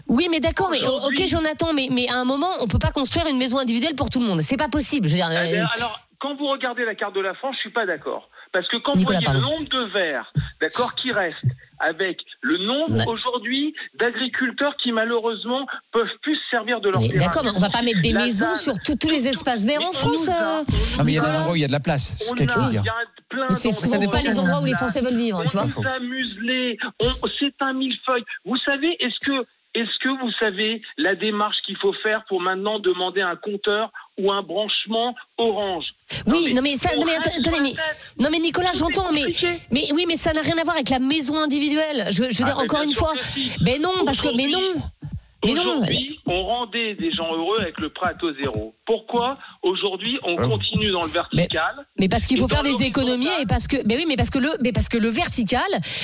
Oui, 0.08 0.28
mais 0.30 0.40
d'accord, 0.40 0.68
mais 0.70 0.80
ok, 0.86 1.26
Jonathan, 1.26 1.72
mais, 1.72 1.88
mais 1.90 2.06
à 2.08 2.16
un 2.16 2.24
moment, 2.26 2.50
on 2.60 2.68
peut 2.68 2.78
pas 2.78 2.92
construire 2.92 3.26
une 3.28 3.38
maison 3.38 3.58
individuelle 3.58 3.94
pour 3.94 4.10
tout 4.10 4.20
le 4.20 4.26
monde. 4.26 4.40
C'est 4.42 4.58
pas 4.58 4.68
possible. 4.68 5.08
Je 5.08 5.12
veux 5.14 5.18
dire, 5.18 5.30
Eh 5.30 5.52
bien, 5.52 5.64
euh, 5.64 5.68
alors, 5.76 6.00
quand 6.20 6.36
vous 6.36 6.48
regardez 6.48 6.84
la 6.84 6.94
carte 6.94 7.14
de 7.14 7.20
la 7.20 7.32
France, 7.34 7.54
je 7.56 7.60
suis 7.62 7.70
pas 7.72 7.86
d'accord. 7.86 8.28
Parce 8.52 8.68
que 8.68 8.76
quand 8.76 8.94
Nicolas, 8.94 9.20
vous 9.20 9.24
voyez 9.24 9.40
le 9.40 9.42
nombre 9.44 9.68
de 9.70 9.92
verres, 9.92 10.32
d'accord, 10.60 10.94
qui 10.94 11.10
restent, 11.12 11.36
avec 11.80 12.18
le 12.42 12.58
nombre 12.58 12.92
Ouais. 12.98 13.04
aujourd'hui 13.06 13.72
d'agriculteurs 13.98 14.74
qui 14.82 14.90
malheureusement 14.92 15.64
peuvent 15.92 16.08
plus 16.22 16.34
se 16.34 16.42
servir 16.50 16.80
de 16.80 16.88
leur 16.90 17.00
mais 17.00 17.08
terrain. 17.08 17.24
d'accord, 17.26 17.44
mais 17.44 17.50
on 17.54 17.60
va 17.60 17.70
pas 17.70 17.82
mettre 17.82 18.00
des 18.00 18.12
La 18.12 18.24
maisons 18.24 18.52
sur 18.54 18.74
tous 18.84 18.96
tous 18.96 19.08
les 19.10 19.28
espaces 19.28 19.64
verts 19.64 19.80
en 19.82 19.92
France. 19.92 20.28
euh. 20.28 20.64
Non, 20.98 21.04
mais 21.04 21.12
il 21.12 21.14
y 21.14 21.18
a 21.18 21.22
des 21.30 21.36
endroits 21.36 21.52
où 21.52 21.56
il 21.56 21.60
y 21.62 21.64
a 21.64 21.68
de 21.68 21.72
la 21.72 21.78
place. 21.80 22.32
Il 22.38 22.46
dire. 22.46 22.82
y 22.84 22.88
a 22.88 22.92
plein 23.28 23.46
d'endroits 23.48 23.72
souvent 23.72 24.00
pas 24.10 24.18
où 24.18 24.22
les 24.24 24.38
endroits 24.38 24.60
où 24.60 24.64
les 24.64 24.74
Français 24.74 25.00
veulent 25.00 25.16
vivre, 25.16 25.44
tu 25.46 25.52
vois. 25.56 25.66
On 25.76 25.82
s'amuse 25.82 26.36
les. 26.42 26.78
on- 27.00 27.28
C'est 27.38 27.54
un 27.60 27.72
millefeuille. 27.72 28.24
Vous 28.44 28.56
savez, 28.64 28.96
est-ce 29.00 29.18
que, 29.24 29.46
est-ce 29.74 29.98
que 30.02 30.08
vous 30.20 30.30
savez 30.40 30.82
la 30.96 31.14
démarche 31.14 31.56
qu'il 31.64 31.76
faut 31.76 31.92
faire 32.02 32.24
pour 32.28 32.40
maintenant 32.40 32.78
demander 32.80 33.20
un 33.20 33.36
compteur 33.36 33.92
ou 34.18 34.32
un 34.32 34.42
branchement 34.42 35.14
orange? 35.36 35.84
Oui, 36.26 36.52
non 36.54 36.62
mais 36.62 36.74
ça, 36.74 36.88
on 36.96 37.00
non 37.00 37.06
mais 37.06 37.14
attendez, 37.16 37.60
mais 37.62 37.72
tête. 37.72 38.14
non 38.18 38.28
mais 38.30 38.38
Nicolas, 38.38 38.72
j'entends, 38.74 39.12
mais 39.12 39.26
mais 39.70 39.84
oui, 39.92 40.04
mais 40.08 40.16
ça 40.16 40.32
n'a 40.32 40.40
rien 40.40 40.56
à 40.58 40.64
voir 40.64 40.76
avec 40.76 40.88
la 40.88 40.98
maison 40.98 41.36
individuelle. 41.38 42.06
Je, 42.10 42.24
je 42.30 42.38
veux 42.42 42.44
Ah, 42.44 42.44
dire 42.54 42.58
encore 42.58 42.82
une 42.82 42.92
fois. 42.94 43.12
si. 43.20 43.52
Mais 43.60 43.78
non, 43.78 43.92
parce 44.04 44.20
que 44.20 44.34
Mais 44.34 44.48
non, 44.48 44.60
Aujourd'hui, 45.52 46.18
on 46.26 46.42
rendait 46.44 46.94
des 46.94 47.10
gens 47.12 47.32
heureux 47.34 47.58
avec 47.60 47.78
le 47.80 47.90
prêt 47.90 48.10
à 48.10 48.14
taux 48.14 48.32
zéro. 48.40 48.74
Pourquoi 48.86 49.34
aujourd'hui 49.62 50.18
on 50.22 50.36
continue 50.36 50.90
dans 50.90 51.04
le 51.04 51.10
vertical 51.10 51.86
Mais 51.98 52.08
parce 52.08 52.26
qu'il 52.26 52.38
faut 52.38 52.48
faire 52.48 52.62
des 52.62 52.82
économies 52.82 53.28
et 53.40 53.46
parce 53.46 53.66
que, 53.68 53.76
mais 53.86 53.96
oui, 53.96 54.04
mais 54.08 54.16
parce 54.16 54.30
que 54.30 54.38
le, 54.38 54.50
mais 54.62 54.72
parce 54.72 54.88
que 54.88 54.98
le 54.98 55.08
vertical, 55.08 55.60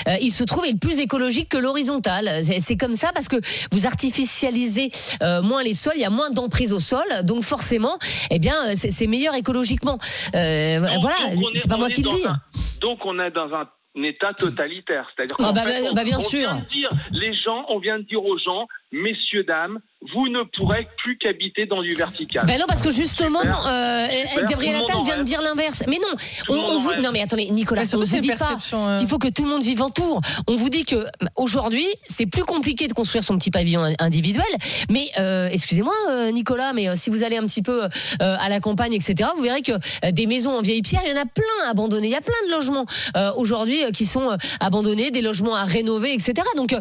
euh, 0.09 0.13
il 0.21 0.31
se 0.31 0.45
trouve 0.45 0.65
être 0.67 0.79
plus 0.81 0.99
écologique 0.99 1.49
que 1.49 1.59
l'horizontal. 1.59 2.43
C'est 2.43 2.77
comme 2.77 2.95
ça 2.95 3.11
parce 3.15 3.29
que 3.29 3.37
vous 3.73 3.87
artificialisez 3.87 4.91
euh, 5.23 5.43
moins 5.43 5.63
les 5.63 5.75
sols, 5.75 5.95
il 5.97 6.03
y 6.03 6.05
a 6.05 6.11
moins 6.11 6.31
d'emprise 6.31 6.73
au 6.73 6.81
sol, 6.81 7.05
donc 7.25 7.43
forcément, 7.43 7.99
eh 8.31 8.39
bien, 8.39 8.55
euh, 8.67 8.73
c'est 8.77 9.07
meilleur 9.07 9.35
écologiquement. 9.35 9.99
Euh, 10.35 10.81
Donc- 10.81 11.01
voilà, 11.01 11.33
est- 11.33 11.59
c'est 11.59 11.69
pas 11.69 11.77
moi 11.77 11.89
est 11.89 11.93
qui 11.93 12.03
le 12.03 12.11
dis. 12.11 12.27
un- 12.27 12.41
Donc 12.81 12.99
on 13.05 13.19
est 13.19 13.31
dans 13.31 13.53
un 13.55 13.67
État 14.03 14.33
totalitaire, 14.35 15.09
c'est-à-dire 15.15 15.37
Ah 15.39 15.53
bah, 15.53 15.63
bah, 15.65 15.71
on- 15.91 15.95
bah, 15.95 16.03
bien 16.05 16.17
on 16.17 16.21
sûr. 16.21 16.51
vient 16.51 16.57
de 16.61 16.69
dire, 16.71 16.91
les 17.13 17.33
gens, 17.35 17.65
on 17.69 17.79
vient 17.79 17.99
de 17.99 18.05
dire 18.05 18.25
aux 18.25 18.39
gens, 18.39 18.67
messieurs 18.91 19.45
dames, 19.45 19.79
vous 20.13 20.29
ne 20.29 20.43
pourrez 20.57 20.87
plus 21.03 21.17
qu'habiter 21.19 21.67
dans 21.67 21.83
du 21.83 21.95
vertical. 21.95 22.45
Ben 22.47 22.59
non, 22.59 22.67
parce 22.69 22.83
que 22.83 22.91
justement, 22.91 23.41
euh. 23.41 24.07
Gabriel 24.49 24.77
Attal 24.77 24.97
vient 25.05 25.19
de 25.19 25.23
dire 25.23 25.41
l'inverse. 25.41 25.85
Mais 25.89 25.99
non, 26.03 26.17
on, 26.49 26.55
on 26.59 26.79
vous. 26.79 26.93
Non, 27.01 27.11
mais 27.13 27.23
attendez, 27.23 27.49
Nicolas, 27.51 27.83
Mais 27.83 27.95
on 27.95 27.99
vous 28.01 28.21
dit 28.21 28.29
pas 28.29 28.57
euh, 28.75 28.99
qu'il 28.99 29.09
faut 29.09 29.19
que 29.19 29.29
tout 29.29 29.45
le 29.45 29.49
monde 29.51 29.63
vive 29.63 29.81
en 29.83 29.91
tour. 29.91 30.21
On 30.47 30.57
vous 30.57 30.69
dit 30.69 30.85
que 30.85 31.07
aujourd'hui, 31.37 31.87
c'est 32.07 32.27
plus 32.27 32.43
compliqué 32.45 32.87
de 32.89 32.93
construire 32.93 33.25
son 33.25 33.37
petit 33.39 33.51
pavillon 33.51 33.95
individuel. 33.99 34.45
Mais 34.91 35.07
euh, 35.19 35.49
excusez-moi, 35.51 35.95
euh, 36.11 36.31
Nicolas, 36.33 36.73
mais 36.73 36.89
euh, 36.89 36.95
si 36.97 37.11
vous 37.11 37.23
allez 37.23 37.37
un 37.37 37.47
petit 37.47 37.63
peu 37.63 37.85
euh, 37.85 37.89
à 38.21 38.49
la 38.49 38.61
campagne, 38.61 38.93
etc., 38.93 39.31
vous 39.37 39.43
verrez 39.43 39.63
que 39.63 39.73
euh, 39.73 40.11
des 40.13 40.27
maisons 40.27 40.51
en 40.59 40.63
vieille 40.63 40.83
pierre, 40.83 41.03
il 41.07 41.11
y 41.11 41.19
en 41.19 41.21
a 41.23 41.27
plein 41.27 41.71
abandonnées. 41.71 42.09
Il 42.09 42.13
y 42.13 42.17
a 42.17 42.21
plein 42.21 42.35
de 42.49 42.53
logements 42.53 42.87
euh, 43.17 43.31
aujourd'hui 43.37 43.85
euh, 43.85 43.91
qui 43.91 44.05
sont 44.07 44.31
euh, 44.31 44.37
abandonnés, 44.61 45.11
des 45.11 45.23
logements 45.23 45.55
à 45.55 45.65
rénover, 45.65 46.13
etc. 46.13 46.35
Donc, 46.57 46.73
euh, 46.73 46.81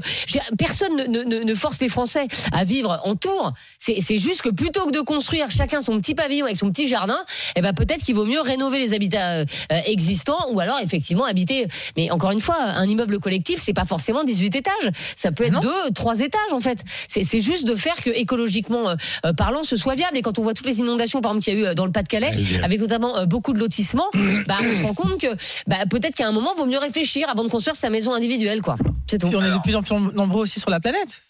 personne 0.58 0.96
ne, 0.96 1.04
ne- 1.06 1.24
ne- 1.24 1.44
ne 1.44 1.54
force 1.56 1.80
les 1.82 1.90
Français 1.90 2.28
à 2.52 2.64
vivre 2.64 3.00
en 3.06 3.13
C'est 3.80 4.18
juste 4.18 4.42
que 4.42 4.50
plutôt 4.50 4.86
que 4.86 4.92
de 4.92 5.02
construire 5.02 5.50
chacun 5.52 5.82
son 5.82 6.00
petit 6.00 6.16
pavillon 6.16 6.46
avec 6.46 6.58
son 6.58 6.70
petit 6.72 6.88
jardin, 6.88 7.18
eh 7.56 7.62
ben 7.62 7.74
peut-être 7.74 8.04
qu'il 8.04 8.16
vaut 8.16 8.26
mieux 8.26 8.42
rénover 8.42 8.80
les 8.80 8.94
habitats 8.94 9.40
euh, 9.42 9.46
euh, 9.72 9.80
existants 9.86 10.48
ou 10.52 10.60
alors 10.60 10.80
effectivement 10.82 11.26
habiter. 11.26 11.68
Mais 11.98 12.12
encore 12.12 12.32
une 12.32 12.42
fois, 12.42 12.56
un 12.60 12.88
immeuble 12.88 13.20
collectif, 13.20 13.60
c'est 13.62 13.74
pas 13.74 13.86
forcément 13.86 14.24
18 14.24 14.56
étages. 14.56 14.74
Ça 15.16 15.32
peut 15.32 15.46
être 15.46 15.60
deux, 15.60 15.92
trois 15.94 16.20
étages 16.20 16.54
en 16.54 16.60
fait. 16.60 16.80
C'est 17.08 17.42
juste 17.42 17.68
de 17.68 17.76
faire 17.76 17.96
que 17.96 18.10
écologiquement 18.10 18.90
euh, 18.90 18.96
euh, 19.26 19.34
parlant, 19.34 19.64
ce 19.64 19.76
soit 19.76 19.96
viable. 19.96 20.18
Et 20.18 20.22
quand 20.22 20.40
on 20.40 20.44
voit 20.44 20.54
toutes 20.54 20.68
les 20.68 20.80
inondations, 20.80 21.22
par 21.22 21.32
exemple, 21.32 21.44
qu'il 21.46 21.54
y 21.54 21.58
a 21.58 21.60
eu 21.60 21.66
euh, 21.66 21.74
dans 21.74 21.86
le 21.86 21.92
Pas-de-Calais, 21.92 22.32
avec 22.64 22.80
notamment 22.80 23.18
euh, 23.18 23.26
beaucoup 23.26 23.54
de 23.54 23.60
lotissements, 23.60 24.10
bah, 24.48 24.58
on 24.62 24.72
se 24.72 24.84
rend 24.84 24.94
compte 24.94 25.20
que 25.20 25.28
bah, 25.68 25.78
peut-être 25.90 26.16
qu'à 26.16 26.28
un 26.28 26.32
moment, 26.32 26.54
vaut 26.56 26.66
mieux 26.66 26.78
réfléchir 26.78 27.30
avant 27.30 27.44
de 27.44 27.50
construire 27.50 27.76
sa 27.76 27.90
maison 27.90 28.14
individuelle, 28.14 28.62
quoi. 28.62 28.76
C'est 29.08 29.18
tout. 29.18 29.28
Puis 29.28 29.36
on 29.36 29.44
est 29.44 29.52
de 29.52 29.62
plus 29.62 29.76
en 29.76 29.84
plus 29.84 29.96
nombreux 30.16 30.44
aussi 30.44 30.60
sur 30.60 30.70
la 30.70 30.80
planète. 30.80 31.24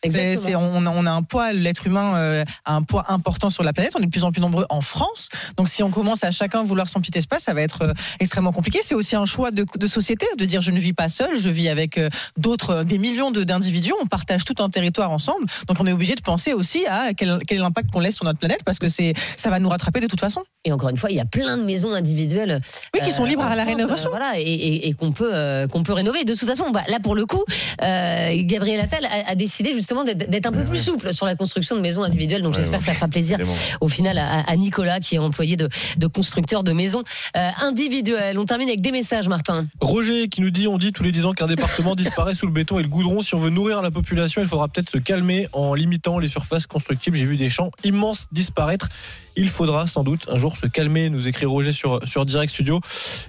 On, 0.55 0.85
a- 0.85 0.91
on 0.95 1.05
a 1.05 1.11
un 1.11 1.23
poids, 1.23 1.51
l'être 1.73 1.87
humain 1.87 2.15
euh, 2.15 2.43
a 2.65 2.75
un 2.75 2.83
poids 2.83 3.05
important 3.09 3.49
sur 3.49 3.63
la 3.63 3.73
planète. 3.73 3.93
On 3.95 3.99
est 3.99 4.05
de 4.05 4.11
plus 4.11 4.23
en 4.23 4.31
plus 4.31 4.41
nombreux 4.41 4.65
en 4.69 4.81
France. 4.81 5.29
Donc 5.57 5.67
si 5.69 5.81
on 5.81 5.89
commence 5.89 6.23
à 6.23 6.29
chacun 6.31 6.61
vouloir 6.63 6.87
son 6.87 7.01
petit 7.01 7.17
espace, 7.17 7.43
ça 7.43 7.53
va 7.55 7.61
être 7.61 7.81
euh, 7.81 7.93
extrêmement 8.19 8.51
compliqué. 8.51 8.79
C'est 8.83 8.93
aussi 8.95 9.15
un 9.15 9.25
choix 9.25 9.49
de, 9.51 9.65
de 9.77 9.87
société 9.87 10.27
de 10.37 10.45
dire 10.45 10.61
je 10.61 10.69
ne 10.71 10.79
vis 10.79 10.93
pas 10.93 11.09
seul, 11.09 11.35
je 11.39 11.49
vis 11.49 11.69
avec 11.69 11.97
euh, 11.97 12.09
d'autres, 12.37 12.83
des 12.83 12.99
millions 12.99 13.31
de- 13.31 13.43
d'individus. 13.43 13.93
On 14.01 14.05
partage 14.05 14.43
tout 14.45 14.55
un 14.61 14.69
territoire 14.69 15.09
ensemble. 15.11 15.45
Donc 15.67 15.77
on 15.79 15.87
est 15.87 15.91
obligé 15.91 16.13
de 16.15 16.21
penser 16.21 16.53
aussi 16.53 16.85
à 16.85 17.13
quel, 17.15 17.39
quel 17.47 17.57
est 17.57 17.61
l'impact 17.61 17.89
qu'on 17.91 17.99
laisse 17.99 18.15
sur 18.15 18.25
notre 18.25 18.39
planète 18.39 18.63
parce 18.63 18.77
que 18.77 18.87
c'est 18.87 19.13
ça 19.35 19.49
va 19.49 19.59
nous 19.59 19.69
rattraper 19.69 19.99
de 19.99 20.07
toute 20.07 20.19
façon. 20.19 20.43
Et 20.65 20.71
encore 20.71 20.89
une 20.89 20.97
fois, 20.97 21.09
il 21.09 21.17
y 21.17 21.19
a 21.19 21.25
plein 21.25 21.57
de 21.57 21.63
maisons 21.63 21.93
individuelles. 21.93 22.61
Oui, 22.93 23.01
qui 23.03 23.11
sont 23.11 23.25
libres 23.25 23.43
à 23.43 23.55
la 23.55 23.63
France, 23.65 23.75
rénovation. 23.75 24.09
euh, 24.09 24.11
voilà, 24.17 24.39
et, 24.39 24.43
et- 24.43 24.87
et 24.87 24.93
qu'on 24.93 25.11
peut, 25.11 25.31
euh, 25.33 25.67
qu'on 25.67 25.81
peut 25.83 25.93
rénover. 25.93 26.23
De 26.23 26.35
toute 26.35 26.47
façon, 26.47 26.69
bah, 26.71 26.83
là, 26.87 26.99
pour 27.01 27.15
le 27.15 27.25
coup, 27.25 27.43
euh, 27.81 28.29
Gabriel 28.43 28.79
Attal 28.79 29.05
a, 29.05 29.29
a 29.31 29.35
décidé 29.35 29.73
justement 29.73 30.03
d'être 30.03 30.29
d'être 30.29 30.45
un 30.45 30.51
peu 30.51 30.63
plus 30.63 30.77
souple 30.77 31.13
sur 31.13 31.25
la 31.25 31.35
construction 31.35 31.62
de 31.75 31.81
maisons 31.81 32.03
individuelles. 32.03 32.41
Donc 32.41 32.53
Ouais, 32.53 32.59
j'espère 32.59 32.79
ouais. 32.79 32.85
que 32.85 32.91
ça 32.91 32.93
fera 32.93 33.07
plaisir 33.07 33.37
Vraiment. 33.37 33.53
au 33.81 33.87
final 33.87 34.17
à, 34.17 34.41
à 34.41 34.55
Nicolas, 34.55 34.99
qui 34.99 35.15
est 35.15 35.19
employé 35.19 35.55
de, 35.57 35.69
de 35.97 36.07
constructeur 36.07 36.63
de 36.63 36.71
maisons 36.71 37.03
euh, 37.35 37.49
individuelles. 37.61 38.37
On 38.37 38.45
termine 38.45 38.67
avec 38.67 38.81
des 38.81 38.91
messages, 38.91 39.27
Martin. 39.27 39.67
Roger 39.81 40.27
qui 40.27 40.41
nous 40.41 40.51
dit 40.51 40.67
on 40.67 40.77
dit 40.77 40.91
tous 40.91 41.03
les 41.03 41.11
10 41.11 41.25
ans 41.25 41.33
qu'un 41.33 41.47
département 41.47 41.95
disparaît 41.95 42.35
sous 42.35 42.45
le 42.45 42.51
béton 42.51 42.79
et 42.79 42.83
le 42.83 42.89
goudron. 42.89 43.21
Si 43.21 43.33
on 43.35 43.39
veut 43.39 43.49
nourrir 43.49 43.81
la 43.81 43.91
population, 43.91 44.41
il 44.41 44.47
faudra 44.47 44.67
peut-être 44.67 44.89
se 44.89 44.97
calmer 44.97 45.47
en 45.53 45.73
limitant 45.73 46.19
les 46.19 46.27
surfaces 46.27 46.67
constructibles. 46.67 47.17
J'ai 47.17 47.25
vu 47.25 47.37
des 47.37 47.49
champs 47.49 47.71
immenses 47.83 48.27
disparaître. 48.31 48.89
Il 49.35 49.49
faudra 49.49 49.87
sans 49.87 50.03
doute 50.03 50.27
un 50.29 50.37
jour 50.37 50.57
se 50.57 50.67
calmer, 50.67 51.09
nous 51.09 51.27
écrit 51.27 51.45
Roger 51.45 51.71
sur, 51.71 51.99
sur 52.07 52.25
Direct 52.25 52.51
Studio. 52.51 52.79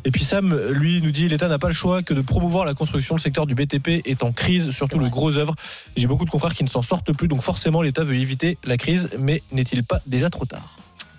Et 0.04 0.10
puis 0.10 0.24
Sam, 0.24 0.54
lui, 0.70 1.00
nous 1.00 1.10
dit 1.10 1.28
l'État 1.28 1.48
n'a 1.48 1.58
pas 1.58 1.68
le 1.68 1.74
choix 1.74 2.02
que 2.02 2.14
de 2.14 2.20
promouvoir 2.20 2.64
la 2.64 2.74
construction. 2.74 3.14
Le 3.16 3.20
secteur 3.20 3.46
du 3.46 3.54
BTP 3.54 4.06
est 4.06 4.22
en 4.22 4.32
crise, 4.32 4.70
surtout 4.70 4.98
le 4.98 5.08
gros 5.08 5.36
œuvre. 5.38 5.54
J'ai 5.96 6.06
beaucoup 6.06 6.24
de 6.24 6.30
confrères 6.30 6.54
qui 6.54 6.64
ne 6.64 6.68
s'en 6.68 6.82
sortent 6.82 7.12
plus, 7.12 7.28
donc 7.28 7.40
forcément 7.40 7.82
l'État 7.82 8.04
veut 8.04 8.16
éviter 8.16 8.58
la 8.64 8.76
crise, 8.76 9.08
mais 9.18 9.42
n'est-il 9.52 9.84
pas 9.84 10.00
déjà 10.06 10.30
trop 10.30 10.44
tard? 10.44 10.76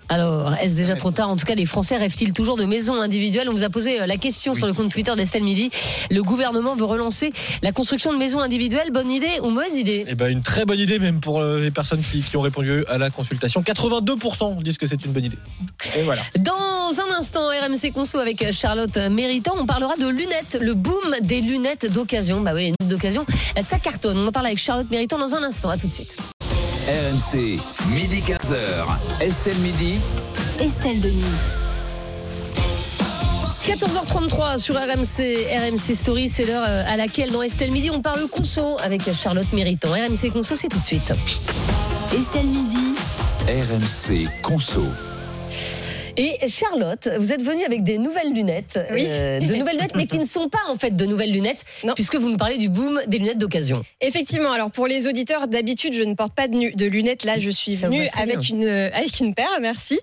Alors, 0.08 0.54
est-ce 0.62 0.74
déjà 0.74 0.94
trop 0.94 1.10
tard 1.10 1.28
En 1.28 1.36
tout 1.36 1.46
cas, 1.46 1.54
les 1.54 1.66
Français 1.66 1.96
rêvent-ils 1.96 2.32
toujours 2.32 2.56
de 2.56 2.64
maisons 2.64 3.00
individuelles 3.00 3.48
On 3.48 3.52
vous 3.52 3.64
a 3.64 3.70
posé 3.70 4.00
euh, 4.00 4.06
la 4.06 4.16
question 4.16 4.54
sur 4.54 4.66
le 4.66 4.72
compte 4.72 4.90
Twitter 4.90 5.12
d'Estelle 5.16 5.42
Midi. 5.42 5.70
Le 6.10 6.22
gouvernement 6.22 6.76
veut 6.76 6.84
relancer 6.84 7.32
la 7.62 7.72
construction 7.72 8.12
de 8.12 8.18
maisons 8.18 8.40
individuelles. 8.40 8.90
Bonne 8.92 9.10
idée 9.10 9.40
ou 9.42 9.50
mauvaise 9.50 9.74
idée 9.74 10.04
Eh 10.08 10.14
ben, 10.14 10.30
une 10.30 10.42
très 10.42 10.64
bonne 10.64 10.78
idée 10.78 10.98
même 10.98 11.20
pour 11.20 11.40
euh, 11.40 11.60
les 11.60 11.70
personnes 11.70 12.00
qui, 12.00 12.22
qui 12.22 12.36
ont 12.36 12.40
répondu 12.40 12.84
à 12.88 12.98
la 12.98 13.10
consultation. 13.10 13.62
82% 13.62 14.62
disent 14.62 14.78
que 14.78 14.86
c'est 14.86 15.04
une 15.04 15.12
bonne 15.12 15.24
idée. 15.24 15.38
Et 15.96 16.02
voilà. 16.02 16.22
Dans 16.38 16.52
un 16.54 17.18
instant, 17.18 17.48
RMC 17.48 17.92
Conso 17.92 18.18
avec 18.18 18.52
Charlotte 18.52 18.96
Méritant, 19.10 19.54
on 19.58 19.66
parlera 19.66 19.96
de 19.96 20.08
lunettes, 20.08 20.58
le 20.60 20.74
boom 20.74 21.16
des 21.22 21.40
lunettes 21.40 21.92
d'occasion. 21.92 22.40
Bah 22.40 22.52
oui, 22.54 22.60
les 22.60 22.66
lunettes 22.66 22.88
d'occasion, 22.88 23.26
ça 23.60 23.78
cartonne. 23.78 24.18
On 24.18 24.26
en 24.26 24.32
parle 24.32 24.46
avec 24.46 24.58
Charlotte 24.58 24.90
Méritant 24.90 25.18
dans 25.18 25.34
un 25.34 25.42
instant. 25.42 25.70
À 25.70 25.76
tout 25.76 25.88
de 25.88 25.92
suite. 25.92 26.16
RMC, 26.86 27.58
midi 27.92 28.20
15h. 28.20 28.86
Estelle 29.20 29.58
Midi. 29.58 29.98
Estelle 30.60 31.00
Denis. 31.00 31.24
14h33 33.64 34.60
sur 34.60 34.76
RMC, 34.76 35.48
RMC 35.50 35.96
Story, 35.96 36.28
c'est 36.28 36.44
l'heure 36.44 36.64
euh, 36.64 36.84
à 36.86 36.96
laquelle 36.96 37.32
dans 37.32 37.42
Estelle 37.42 37.72
Midi 37.72 37.90
on 37.90 38.00
parle 38.02 38.28
conso 38.28 38.76
avec 38.84 39.12
Charlotte 39.12 39.52
Méritant. 39.52 39.88
RMC 39.88 40.30
Conso, 40.32 40.54
c'est 40.54 40.68
tout 40.68 40.78
de 40.78 40.84
suite. 40.84 41.12
Estelle 42.16 42.46
Midi. 42.46 42.94
RMC 43.48 44.28
Conso. 44.42 44.84
Et 46.18 46.48
Charlotte, 46.48 47.08
vous 47.18 47.32
êtes 47.32 47.42
venue 47.42 47.64
avec 47.64 47.84
des 47.84 47.98
nouvelles 47.98 48.32
lunettes, 48.32 48.78
Oui. 48.92 49.04
euh, 49.06 49.38
de 49.40 49.54
nouvelles 49.54 49.76
lunettes, 49.76 49.94
mais 49.94 50.06
qui 50.06 50.18
ne 50.18 50.24
sont 50.24 50.48
pas 50.48 50.60
en 50.68 50.76
fait 50.76 50.96
de 50.96 51.04
nouvelles 51.04 51.32
lunettes, 51.32 51.62
Non. 51.84 51.92
puisque 51.94 52.16
vous 52.16 52.30
nous 52.30 52.38
parlez 52.38 52.56
du 52.56 52.68
boom 52.70 53.00
des 53.06 53.18
lunettes 53.18 53.38
d'occasion. 53.38 53.82
Effectivement, 54.00 54.50
alors 54.50 54.70
pour 54.70 54.86
les 54.86 55.08
auditeurs, 55.08 55.46
d'habitude, 55.46 55.92
je 55.92 56.02
ne 56.02 56.14
porte 56.14 56.34
pas 56.34 56.48
de, 56.48 56.86
lunettes. 56.86 57.24
Là, 57.24 57.38
je 57.38 57.50
suis 57.50 57.74
venue 57.76 58.08
avec 58.16 58.48
une, 58.48 58.64
euh, 58.64 58.88
avec 58.94 59.20
une 59.20 59.34
paire, 59.34 59.58
merci. 59.60 59.98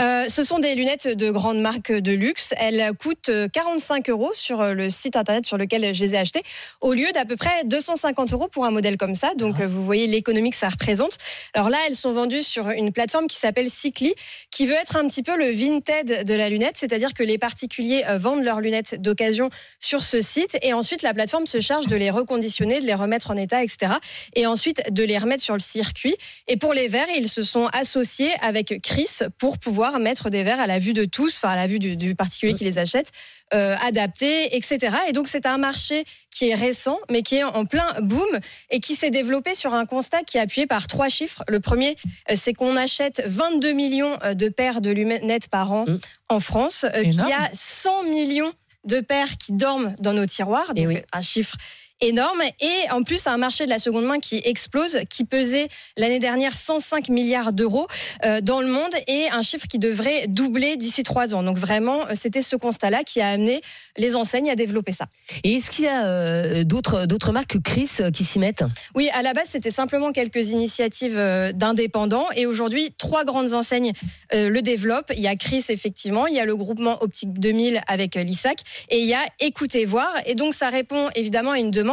Euh, 0.00 0.26
ce 0.28 0.42
sont 0.44 0.58
des 0.60 0.74
lunettes 0.76 1.08
de 1.08 1.30
grande 1.30 1.60
marque 1.60 1.90
de 1.90 2.12
luxe. 2.12 2.54
Elles 2.58 2.92
coûtent 2.94 3.30
euh, 3.30 3.48
45 3.48 4.08
euros 4.10 4.30
sur 4.34 4.62
le 4.74 4.88
site 4.88 5.16
internet 5.16 5.46
sur 5.46 5.56
lequel 5.56 5.92
je 5.92 6.04
les 6.04 6.14
ai 6.14 6.18
achetées, 6.18 6.42
au 6.80 6.92
lieu 6.92 7.10
d'à 7.12 7.24
peu 7.24 7.36
près 7.36 7.64
250 7.64 8.32
euros 8.32 8.48
pour 8.48 8.64
un 8.66 8.70
modèle 8.70 8.96
comme 8.96 9.14
ça. 9.14 9.34
Donc, 9.34 9.60
euh, 9.60 9.66
vous 9.66 9.84
voyez 9.84 10.06
l'économie 10.06 10.50
que 10.50 10.56
ça 10.56 10.68
représente. 10.68 11.16
Alors 11.54 11.70
là, 11.70 11.78
elles 11.88 11.94
sont 11.96 12.12
vendues 12.12 12.42
sur 12.42 12.70
une 12.70 12.92
plateforme 12.92 13.26
qui 13.26 13.36
s'appelle 13.36 13.68
Cycli, 13.68 14.14
qui 14.52 14.66
veut 14.66 14.74
être 14.76 14.96
un 14.96 15.06
petit 15.08 15.22
peu 15.24 15.36
le 15.36 15.55
Vinted 15.56 16.24
de 16.24 16.34
la 16.34 16.48
lunette, 16.50 16.76
c'est-à-dire 16.76 17.14
que 17.14 17.22
les 17.22 17.38
particuliers 17.38 18.04
euh, 18.08 18.18
vendent 18.18 18.44
leurs 18.44 18.60
lunettes 18.60 19.00
d'occasion 19.00 19.48
sur 19.80 20.02
ce 20.02 20.20
site 20.20 20.56
et 20.62 20.72
ensuite 20.72 21.02
la 21.02 21.14
plateforme 21.14 21.46
se 21.46 21.60
charge 21.60 21.86
de 21.86 21.96
les 21.96 22.10
reconditionner, 22.10 22.80
de 22.80 22.86
les 22.86 22.94
remettre 22.94 23.30
en 23.30 23.36
état, 23.36 23.64
etc. 23.64 23.94
Et 24.34 24.46
ensuite 24.46 24.82
de 24.92 25.02
les 25.02 25.18
remettre 25.18 25.42
sur 25.42 25.54
le 25.54 25.60
circuit. 25.60 26.16
Et 26.46 26.56
pour 26.56 26.74
les 26.74 26.88
verres, 26.88 27.08
ils 27.16 27.28
se 27.28 27.42
sont 27.42 27.66
associés 27.72 28.30
avec 28.42 28.80
Chris 28.82 29.08
pour 29.38 29.58
pouvoir 29.58 29.98
mettre 29.98 30.30
des 30.30 30.44
verres 30.44 30.60
à 30.60 30.66
la 30.66 30.78
vue 30.78 30.92
de 30.92 31.04
tous, 31.04 31.38
enfin 31.38 31.54
à 31.54 31.56
la 31.56 31.66
vue 31.66 31.78
du, 31.78 31.96
du 31.96 32.14
particulier 32.14 32.54
qui 32.54 32.64
les 32.64 32.78
achète, 32.78 33.10
euh, 33.54 33.76
adaptés, 33.80 34.56
etc. 34.56 34.96
Et 35.08 35.12
donc 35.12 35.28
c'est 35.28 35.46
un 35.46 35.58
marché 35.58 36.04
qui 36.30 36.48
est 36.50 36.54
récent, 36.54 36.98
mais 37.10 37.22
qui 37.22 37.36
est 37.36 37.44
en 37.44 37.64
plein 37.64 37.86
boom 38.02 38.26
et 38.70 38.80
qui 38.80 38.96
s'est 38.96 39.10
développé 39.10 39.54
sur 39.54 39.72
un 39.74 39.86
constat 39.86 40.22
qui 40.24 40.36
est 40.38 40.40
appuyé 40.40 40.66
par 40.66 40.86
trois 40.86 41.08
chiffres. 41.08 41.42
Le 41.48 41.60
premier, 41.60 41.96
euh, 42.30 42.34
c'est 42.36 42.52
qu'on 42.54 42.76
achète 42.76 43.22
22 43.26 43.72
millions 43.72 44.18
euh, 44.24 44.34
de 44.34 44.48
paires 44.48 44.80
de 44.80 44.90
lunettes 44.90 45.48
par 45.48 45.72
an 45.72 45.84
Mm. 45.86 45.98
en 46.30 46.40
France, 46.40 46.84
euh, 46.84 47.02
qu'il 47.02 47.14
y 47.14 47.20
a 47.32 47.48
100 47.52 48.02
millions 48.04 48.52
de 48.84 49.00
paires 49.00 49.36
qui 49.38 49.52
dorment 49.52 49.94
dans 50.00 50.12
nos 50.12 50.26
tiroirs, 50.26 50.72
Eh 50.74 50.80
donc 50.84 50.88
oui. 50.88 51.02
un 51.12 51.22
chiffre 51.22 51.56
énorme. 52.00 52.42
Et 52.60 52.90
en 52.90 53.02
plus, 53.02 53.26
un 53.26 53.36
marché 53.36 53.64
de 53.64 53.70
la 53.70 53.78
seconde 53.78 54.04
main 54.04 54.18
qui 54.18 54.40
explose, 54.44 54.98
qui 55.10 55.24
pesait 55.24 55.68
l'année 55.96 56.18
dernière 56.18 56.56
105 56.56 57.08
milliards 57.08 57.52
d'euros 57.52 57.86
euh, 58.24 58.40
dans 58.40 58.60
le 58.60 58.68
monde 58.68 58.92
et 59.06 59.28
un 59.32 59.42
chiffre 59.42 59.66
qui 59.66 59.78
devrait 59.78 60.26
doubler 60.28 60.76
d'ici 60.76 61.02
trois 61.02 61.34
ans. 61.34 61.42
Donc 61.42 61.58
vraiment, 61.58 62.06
euh, 62.06 62.12
c'était 62.14 62.42
ce 62.42 62.56
constat-là 62.56 63.02
qui 63.04 63.20
a 63.20 63.28
amené 63.28 63.60
les 63.96 64.16
enseignes 64.16 64.50
à 64.50 64.56
développer 64.56 64.92
ça. 64.92 65.06
Et 65.44 65.54
est-ce 65.54 65.70
qu'il 65.70 65.84
y 65.84 65.88
a 65.88 66.06
euh, 66.06 66.64
d'autres 66.64 67.06
d'autres 67.06 67.32
marques 67.32 67.52
que 67.52 67.58
Chris 67.58 67.90
qui 68.12 68.24
s'y 68.24 68.38
mettent? 68.38 68.64
Oui, 68.94 69.08
à 69.12 69.22
la 69.22 69.32
base, 69.32 69.48
c'était 69.48 69.70
simplement 69.70 70.12
quelques 70.12 70.50
initiatives 70.50 71.18
d'indépendants. 71.54 72.26
Et 72.36 72.46
aujourd'hui, 72.46 72.92
trois 72.98 73.24
grandes 73.24 73.54
enseignes 73.54 73.92
euh, 74.34 74.48
le 74.48 74.62
développent. 74.62 75.12
Il 75.16 75.22
y 75.22 75.28
a 75.28 75.36
Chris, 75.36 75.64
effectivement. 75.68 76.26
Il 76.26 76.34
y 76.34 76.40
a 76.40 76.44
le 76.44 76.56
groupement 76.56 77.02
Optique 77.02 77.32
2000 77.38 77.80
avec 77.86 78.14
l'ISAC. 78.14 78.60
Et 78.90 78.98
il 78.98 79.06
y 79.06 79.14
a 79.14 79.24
Écoutez 79.40 79.84
Voir. 79.84 80.12
Et 80.26 80.34
donc, 80.34 80.54
ça 80.54 80.68
répond 80.68 81.08
évidemment 81.14 81.52
à 81.52 81.58
une 81.58 81.70
demande 81.70 81.85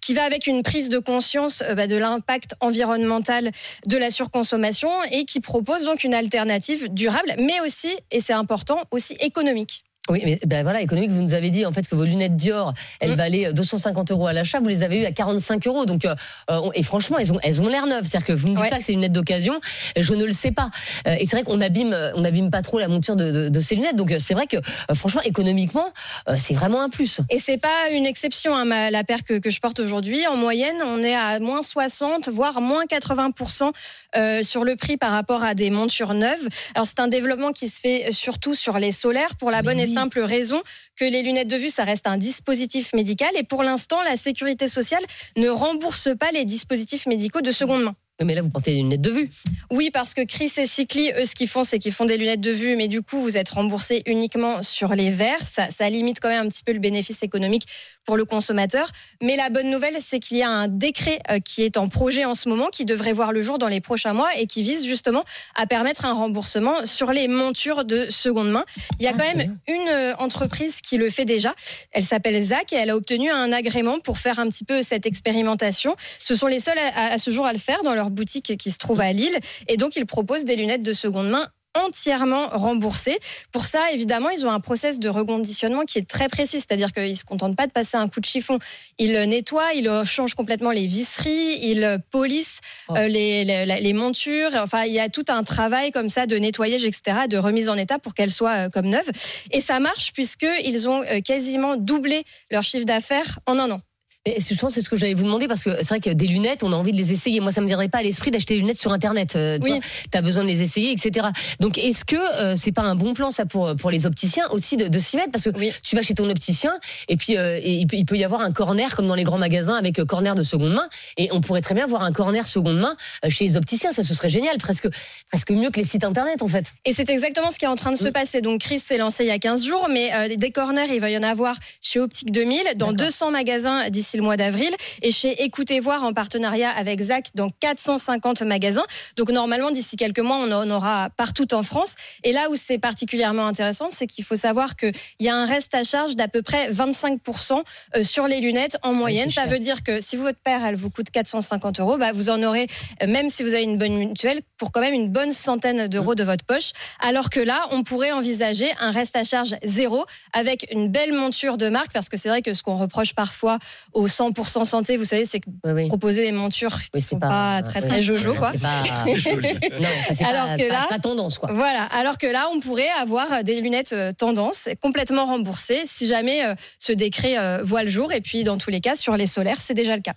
qui 0.00 0.14
va 0.14 0.24
avec 0.24 0.46
une 0.46 0.62
prise 0.62 0.88
de 0.88 0.98
conscience 0.98 1.62
euh, 1.62 1.74
bah, 1.74 1.86
de 1.86 1.96
l'impact 1.96 2.54
environnemental 2.60 3.50
de 3.86 3.96
la 3.96 4.10
surconsommation 4.10 4.90
et 5.12 5.24
qui 5.24 5.40
propose 5.40 5.84
donc 5.84 6.04
une 6.04 6.14
alternative 6.14 6.88
durable, 6.92 7.34
mais 7.38 7.60
aussi, 7.60 7.96
et 8.10 8.20
c'est 8.20 8.32
important, 8.32 8.82
aussi 8.90 9.14
économique. 9.20 9.85
Oui, 10.08 10.22
mais 10.24 10.38
ben 10.46 10.62
voilà, 10.62 10.80
économique, 10.82 11.10
vous 11.10 11.22
nous 11.22 11.34
avez 11.34 11.50
dit 11.50 11.66
en 11.66 11.72
fait 11.72 11.88
que 11.88 11.94
vos 11.96 12.04
lunettes 12.04 12.36
Dior, 12.36 12.72
elles 13.00 13.12
Mm. 13.12 13.16
valaient 13.16 13.52
250 13.52 14.10
euros 14.12 14.26
à 14.26 14.32
l'achat, 14.32 14.60
vous 14.60 14.68
les 14.68 14.82
avez 14.82 14.98
eues 14.98 15.04
à 15.06 15.12
45 15.12 15.66
euros. 15.66 15.84
Donc, 15.86 16.04
euh, 16.04 16.14
euh, 16.50 16.60
et 16.74 16.82
franchement, 16.82 17.18
elles 17.18 17.32
ont, 17.32 17.38
elles 17.42 17.60
ont 17.62 17.68
l'air 17.68 17.86
neuves. 17.86 18.04
C'est-à-dire 18.04 18.26
que 18.26 18.32
vous 18.32 18.46
ne 18.48 18.54
dites 18.54 18.60
Ouais. 18.64 18.70
pas 18.70 18.78
que 18.78 18.84
c'est 18.84 18.92
une 18.92 18.98
lunette 19.00 19.12
d'occasion, 19.12 19.60
je 19.96 20.14
ne 20.14 20.24
le 20.24 20.32
sais 20.32 20.52
pas. 20.52 20.70
Euh, 21.08 21.14
et 21.18 21.26
c'est 21.26 21.36
vrai 21.36 21.42
qu'on 21.44 21.60
abîme, 21.60 21.96
on 22.14 22.24
abîme 22.24 22.50
pas 22.50 22.62
trop 22.62 22.78
la 22.78 22.88
monture 22.88 23.16
de, 23.16 23.30
de- 23.30 23.48
de 23.48 23.60
ces 23.60 23.74
lunettes. 23.74 23.96
Donc, 23.96 24.12
euh, 24.12 24.18
c'est 24.20 24.34
vrai 24.34 24.46
que 24.46 24.56
euh, 24.56 24.94
franchement, 24.94 25.22
économiquement, 25.22 25.86
euh, 26.28 26.36
c'est 26.38 26.54
vraiment 26.54 26.82
un 26.82 26.88
plus. 26.88 27.20
Et 27.30 27.38
c'est 27.38 27.58
pas 27.58 27.90
une 27.92 28.06
exception, 28.06 28.54
hein, 28.54 28.64
ma- 28.64 28.90
la 28.90 29.02
paire 29.04 29.24
que, 29.24 29.38
que 29.38 29.50
je 29.50 29.60
porte 29.60 29.80
aujourd'hui. 29.80 30.26
En 30.26 30.36
moyenne, 30.36 30.76
on 30.84 31.02
est 31.02 31.14
à 31.16 31.38
moins 31.40 31.62
60, 31.62 32.28
voire 32.28 32.60
moins 32.60 32.84
80% 32.84 33.72
euh, 34.16 34.42
sur 34.42 34.64
le 34.64 34.76
prix 34.76 34.96
par 34.96 35.10
rapport 35.12 35.42
à 35.42 35.54
des 35.54 35.70
montures 35.70 36.14
neuves. 36.14 36.48
Alors 36.74 36.86
c'est 36.86 37.00
un 37.00 37.08
développement 37.08 37.52
qui 37.52 37.68
se 37.68 37.80
fait 37.80 38.12
surtout 38.12 38.54
sur 38.54 38.78
les 38.78 38.92
solaires 38.92 39.34
pour 39.36 39.50
la 39.50 39.58
Mais 39.62 39.68
bonne 39.74 39.80
et. 39.80 39.86
Simple 39.96 40.20
raison 40.20 40.60
que 40.94 41.04
les 41.04 41.22
lunettes 41.22 41.48
de 41.48 41.56
vue, 41.56 41.70
ça 41.70 41.84
reste 41.84 42.06
un 42.06 42.18
dispositif 42.18 42.92
médical. 42.92 43.30
Et 43.38 43.44
pour 43.44 43.62
l'instant, 43.62 44.02
la 44.02 44.16
sécurité 44.16 44.68
sociale 44.68 45.02
ne 45.36 45.48
rembourse 45.48 46.10
pas 46.18 46.30
les 46.32 46.44
dispositifs 46.44 47.06
médicaux 47.06 47.40
de 47.40 47.50
seconde 47.50 47.82
main. 47.84 47.96
Mais 48.24 48.34
là, 48.34 48.40
vous 48.40 48.48
portez 48.50 48.72
des 48.72 48.78
lunettes 48.78 49.02
de 49.02 49.10
vue. 49.10 49.30
Oui, 49.70 49.90
parce 49.90 50.14
que 50.14 50.22
Chris 50.22 50.50
et 50.56 50.66
Cycli, 50.66 51.12
eux, 51.18 51.26
ce 51.26 51.34
qu'ils 51.34 51.48
font, 51.48 51.64
c'est 51.64 51.78
qu'ils 51.78 51.92
font 51.92 52.06
des 52.06 52.16
lunettes 52.16 52.40
de 52.40 52.50
vue, 52.50 52.74
mais 52.76 52.88
du 52.88 53.02
coup, 53.02 53.20
vous 53.20 53.36
êtes 53.36 53.50
remboursé 53.50 54.02
uniquement 54.06 54.62
sur 54.62 54.94
les 54.94 55.10
verres. 55.10 55.42
Ça, 55.42 55.68
ça 55.70 55.90
limite 55.90 56.20
quand 56.20 56.30
même 56.30 56.46
un 56.46 56.48
petit 56.48 56.64
peu 56.64 56.72
le 56.72 56.78
bénéfice 56.78 57.22
économique 57.22 57.66
pour 58.06 58.16
le 58.16 58.24
consommateur. 58.24 58.90
Mais 59.22 59.36
la 59.36 59.50
bonne 59.50 59.70
nouvelle, 59.70 59.96
c'est 59.98 60.20
qu'il 60.20 60.38
y 60.38 60.42
a 60.42 60.48
un 60.48 60.68
décret 60.68 61.18
euh, 61.30 61.38
qui 61.40 61.64
est 61.64 61.76
en 61.76 61.88
projet 61.88 62.24
en 62.24 62.34
ce 62.34 62.48
moment, 62.48 62.68
qui 62.68 62.84
devrait 62.84 63.12
voir 63.12 63.32
le 63.32 63.42
jour 63.42 63.58
dans 63.58 63.68
les 63.68 63.80
prochains 63.80 64.12
mois 64.12 64.28
et 64.38 64.46
qui 64.46 64.62
vise 64.62 64.86
justement 64.86 65.24
à 65.56 65.66
permettre 65.66 66.04
un 66.06 66.12
remboursement 66.12 66.86
sur 66.86 67.10
les 67.12 67.28
montures 67.28 67.84
de 67.84 68.06
seconde 68.08 68.50
main. 68.50 68.64
Il 68.98 69.04
y 69.04 69.08
a 69.08 69.12
Ah, 69.14 69.18
quand 69.18 69.36
même 69.36 69.58
une 69.66 69.88
euh, 69.88 70.14
entreprise 70.18 70.80
qui 70.80 70.96
le 70.96 71.10
fait 71.10 71.24
déjà. 71.24 71.54
Elle 71.92 72.04
s'appelle 72.04 72.40
ZAC 72.42 72.72
et 72.72 72.76
elle 72.76 72.90
a 72.90 72.96
obtenu 72.96 73.30
un 73.30 73.52
agrément 73.52 73.98
pour 73.98 74.18
faire 74.18 74.38
un 74.38 74.48
petit 74.48 74.64
peu 74.64 74.82
cette 74.82 75.06
expérimentation. 75.06 75.96
Ce 76.20 76.34
sont 76.34 76.46
les 76.46 76.60
seuls 76.60 76.78
à, 76.78 77.12
à 77.12 77.18
ce 77.18 77.30
jour 77.30 77.44
à 77.46 77.52
le 77.52 77.58
faire 77.58 77.82
dans 77.82 77.94
leur 77.94 78.10
boutique 78.10 78.56
qui 78.56 78.70
se 78.70 78.78
trouve 78.78 79.00
à 79.00 79.12
Lille. 79.12 79.36
Et 79.68 79.76
donc, 79.76 79.96
ils 79.96 80.06
proposent 80.06 80.44
des 80.44 80.56
lunettes 80.56 80.84
de 80.84 80.92
seconde 80.92 81.28
main 81.28 81.46
entièrement 81.84 82.48
remboursées. 82.48 83.18
Pour 83.52 83.64
ça, 83.64 83.90
évidemment, 83.92 84.30
ils 84.30 84.46
ont 84.46 84.50
un 84.50 84.60
process 84.60 84.98
de 84.98 85.08
reconditionnement 85.08 85.82
qui 85.82 85.98
est 85.98 86.08
très 86.08 86.28
précis, 86.28 86.58
c'est-à-dire 86.60 86.92
qu'ils 86.92 87.10
ne 87.10 87.14
se 87.14 87.24
contentent 87.24 87.56
pas 87.56 87.66
de 87.66 87.72
passer 87.72 87.96
un 87.96 88.08
coup 88.08 88.20
de 88.20 88.24
chiffon. 88.26 88.58
Ils 88.98 89.12
nettoient, 89.28 89.72
ils 89.74 89.90
changent 90.04 90.34
complètement 90.34 90.70
les 90.70 90.86
visseries, 90.86 91.58
ils 91.62 91.98
polissent 92.10 92.60
Oh. 92.88 92.96
euh, 92.96 93.08
les, 93.08 93.44
les, 93.44 93.66
les 93.66 93.92
montures. 93.92 94.50
Enfin, 94.56 94.84
il 94.84 94.92
y 94.92 95.00
a 95.00 95.08
tout 95.08 95.24
un 95.28 95.42
travail 95.42 95.90
comme 95.90 96.08
ça 96.08 96.26
de 96.26 96.36
nettoyage, 96.36 96.84
etc., 96.84 97.26
de 97.28 97.36
remise 97.36 97.68
en 97.68 97.76
état 97.76 97.98
pour 97.98 98.14
qu'elles 98.14 98.30
soient 98.30 98.66
euh, 98.66 98.68
comme 98.68 98.86
neuves. 98.86 99.10
Et 99.50 99.60
ça 99.60 99.80
marche 99.80 100.12
puisqu'ils 100.12 100.88
ont 100.88 101.02
euh, 101.02 101.20
quasiment 101.20 101.76
doublé 101.76 102.22
leur 102.50 102.62
chiffre 102.62 102.84
d'affaires 102.84 103.40
en 103.46 103.58
un 103.58 103.70
an. 103.70 103.80
Et 104.26 104.40
je 104.40 104.54
pense 104.58 104.70
que 104.70 104.74
c'est 104.74 104.82
ce 104.84 104.90
que 104.90 104.96
j'allais 104.96 105.14
vous 105.14 105.22
demander 105.22 105.46
parce 105.46 105.62
que 105.62 105.70
c'est 105.78 105.88
vrai 105.88 106.00
que 106.00 106.10
des 106.10 106.26
lunettes, 106.26 106.64
on 106.64 106.72
a 106.72 106.76
envie 106.76 106.90
de 106.90 106.96
les 106.96 107.12
essayer. 107.12 107.38
Moi, 107.40 107.52
ça 107.52 107.60
me 107.60 107.66
viendrait 107.68 107.88
pas 107.88 107.98
à 107.98 108.02
l'esprit 108.02 108.32
d'acheter 108.32 108.54
des 108.54 108.60
lunettes 108.60 108.78
sur 108.80 108.92
Internet. 108.92 109.36
Euh, 109.36 109.58
Oui. 109.62 109.78
Tu 110.10 110.18
as 110.18 110.22
besoin 110.22 110.42
de 110.42 110.48
les 110.48 110.62
essayer, 110.62 110.90
etc. 110.90 111.28
Donc, 111.60 111.78
est-ce 111.78 112.04
que 112.04 112.16
euh, 112.16 112.54
c'est 112.56 112.72
pas 112.72 112.82
un 112.82 112.96
bon 112.96 113.14
plan 113.14 113.30
ça 113.30 113.46
pour 113.46 113.74
pour 113.76 113.90
les 113.90 114.04
opticiens 114.04 114.44
aussi 114.50 114.76
de, 114.76 114.88
de 114.88 114.98
s'y 114.98 115.16
mettre? 115.16 115.30
Parce 115.30 115.44
que 115.44 115.50
Oui. 115.56 115.72
tu 115.84 115.94
vas 115.94 116.02
chez 116.02 116.14
ton 116.14 116.28
opticien 116.28 116.72
et 117.08 117.16
puis 117.16 117.36
euh, 117.36 117.60
et 117.62 117.74
il, 117.74 117.86
peut, 117.86 117.96
il 117.96 118.04
peut 118.04 118.16
y 118.16 118.24
avoir 118.24 118.40
un 118.40 118.50
corner 118.52 118.94
comme 118.96 119.06
dans 119.06 119.14
les 119.14 119.22
grands 119.24 119.38
magasins 119.38 119.74
avec 119.76 119.98
euh, 120.00 120.04
corner 120.04 120.34
de 120.34 120.42
seconde 120.42 120.72
main 120.74 120.88
et 121.16 121.28
on 121.32 121.40
pourrait 121.40 121.60
très 121.62 121.74
bien 121.76 121.86
voir 121.86 122.02
un 122.02 122.12
corner 122.12 122.46
seconde 122.48 122.78
main 122.80 122.96
euh, 123.24 123.30
chez 123.30 123.44
les 123.44 123.56
opticiens. 123.56 123.92
Ça, 123.92 124.02
ce 124.02 124.12
serait 124.12 124.28
génial, 124.28 124.56
presque 124.58 124.88
presque 125.30 125.52
mieux 125.52 125.70
que 125.70 125.78
les 125.78 125.86
sites 125.86 126.02
Internet 126.04 126.42
en 126.42 126.48
fait. 126.48 126.72
Et 126.84 126.92
c'est 126.92 127.10
exactement 127.10 127.50
ce 127.50 127.58
qui 127.60 127.64
est 127.64 127.68
en 127.68 127.76
train 127.76 127.92
de 127.92 127.96
se 127.96 128.08
Mm. 128.08 128.12
passer. 128.12 128.40
Donc, 128.40 128.60
Chris 128.60 128.78
s'est 128.80 128.98
lancé 128.98 129.24
il 129.24 129.28
y 129.28 129.30
a 129.30 129.38
15 129.38 129.64
jours, 129.64 129.86
mais 129.90 130.10
euh, 130.14 130.34
des 130.36 130.50
corners, 130.50 130.86
il 130.92 131.00
va 131.00 131.10
y 131.10 131.16
en 131.18 131.22
avoir 131.22 131.54
chez 131.80 132.00
Optique 132.00 132.30
2000, 132.32 132.60
dans 132.76 132.92
D'accord. 132.92 133.06
200 133.06 133.30
magasins 133.30 133.88
d'ici 133.90 134.15
le 134.16 134.22
mois 134.22 134.36
d'avril, 134.36 134.74
et 135.02 135.10
chez 135.10 135.42
Écoutez 135.42 135.80
Voir 135.80 136.04
en 136.04 136.12
partenariat 136.12 136.70
avec 136.70 137.00
ZAC 137.00 137.28
dans 137.34 137.50
450 137.50 138.42
magasins. 138.42 138.84
Donc, 139.16 139.30
normalement, 139.30 139.70
d'ici 139.70 139.96
quelques 139.96 140.20
mois, 140.20 140.36
on 140.36 140.50
en 140.50 140.68
aura 140.70 141.10
partout 141.16 141.52
en 141.54 141.62
France. 141.62 141.94
Et 142.24 142.32
là 142.32 142.48
où 142.50 142.56
c'est 142.56 142.78
particulièrement 142.78 143.46
intéressant, 143.46 143.88
c'est 143.90 144.06
qu'il 144.06 144.24
faut 144.24 144.36
savoir 144.36 144.76
qu'il 144.76 144.92
y 145.20 145.28
a 145.28 145.36
un 145.36 145.46
reste 145.46 145.74
à 145.74 145.84
charge 145.84 146.16
d'à 146.16 146.28
peu 146.28 146.42
près 146.42 146.70
25% 146.70 147.62
euh, 147.96 148.02
sur 148.02 148.26
les 148.26 148.40
lunettes 148.40 148.78
en 148.82 148.92
moyenne. 148.92 149.30
c'est 149.30 149.40
Ça 149.40 149.46
veut 149.46 149.58
dire 149.58 149.82
que 149.82 150.00
si 150.00 150.16
votre 150.16 150.38
paire, 150.38 150.64
elle 150.64 150.76
vous 150.76 150.90
coûte 150.90 151.10
450 151.10 151.80
euros, 151.80 151.98
bah, 151.98 152.12
vous 152.12 152.30
en 152.30 152.42
aurez, 152.42 152.66
euh, 153.02 153.06
même 153.06 153.28
si 153.28 153.42
vous 153.42 153.54
avez 153.54 153.62
une 153.62 153.78
bonne 153.78 153.96
mutuelle, 153.96 154.40
pour 154.58 154.72
quand 154.72 154.80
même 154.80 154.94
une 154.94 155.08
bonne 155.08 155.32
centaine 155.32 155.88
d'euros 155.88 156.14
de 156.14 156.24
votre 156.24 156.44
poche. 156.44 156.72
Alors 157.00 157.30
que 157.30 157.40
là, 157.40 157.60
on 157.70 157.82
pourrait 157.82 158.12
envisager 158.12 158.68
un 158.80 158.90
reste 158.90 159.16
à 159.16 159.24
charge 159.24 159.54
zéro 159.62 160.04
avec 160.32 160.66
une 160.72 160.88
belle 160.88 161.12
monture 161.12 161.56
de 161.56 161.68
marque, 161.68 161.92
parce 161.92 162.08
que 162.08 162.16
c'est 162.16 162.28
vrai 162.28 162.42
que 162.42 162.54
ce 162.54 162.62
qu'on 162.62 162.76
reproche 162.76 163.14
parfois 163.14 163.58
au 164.06 164.08
100% 164.08 164.64
santé, 164.64 164.96
vous 164.96 165.04
savez, 165.04 165.24
c'est 165.24 165.40
que 165.40 165.50
Oui, 165.64 165.72
oui. 165.72 165.88
proposer 165.88 166.22
des 166.24 166.32
montures 166.32 166.78
qui 166.80 166.88
Oui, 166.94 167.00
sont 167.00 167.18
pas, 167.18 167.28
pas- 167.28 167.62
très 167.62 167.82
oui. 167.82 167.88
très 167.88 168.02
jojo, 168.02 168.34
quoi. 168.34 168.52
Pas. 168.52 168.82
non, 169.04 170.26
Alors 170.26 170.46
pas, 170.46 170.56
que 170.56 170.68
pas 170.68 170.86
là- 170.90 170.98
tendance 171.02 171.38
quoi. 171.38 171.50
Voilà. 171.52 171.84
Alors 171.98 172.18
que 172.18 172.26
là, 172.26 172.48
on 172.54 172.60
pourrait 172.60 172.88
avoir 173.00 173.42
des 173.44 173.60
lunettes 173.60 173.92
euh, 173.92 174.12
tendance 174.12 174.68
complètement 174.80 175.26
remboursées 175.26 175.82
si 175.86 176.06
jamais 176.06 176.44
euh, 176.44 176.54
ce 176.78 176.92
décret 176.92 177.38
euh, 177.38 177.58
voit 177.62 177.82
le 177.82 177.90
jour. 177.90 178.12
Et 178.12 178.20
puis, 178.20 178.44
dans 178.44 178.58
tous 178.58 178.70
les 178.70 178.80
cas, 178.80 178.96
sur 178.96 179.16
les 179.16 179.26
solaires, 179.26 179.60
c'est 179.60 179.74
déjà 179.74 179.96
le 179.96 180.02
cas. 180.02 180.14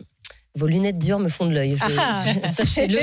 Vos 0.59 0.67
lunettes 0.67 0.99
dures 0.99 1.19
me 1.19 1.29
font 1.29 1.45
de 1.45 1.53
l'œil. 1.53 1.77
Ah. 1.79 2.23
Sachez-le. 2.47 2.99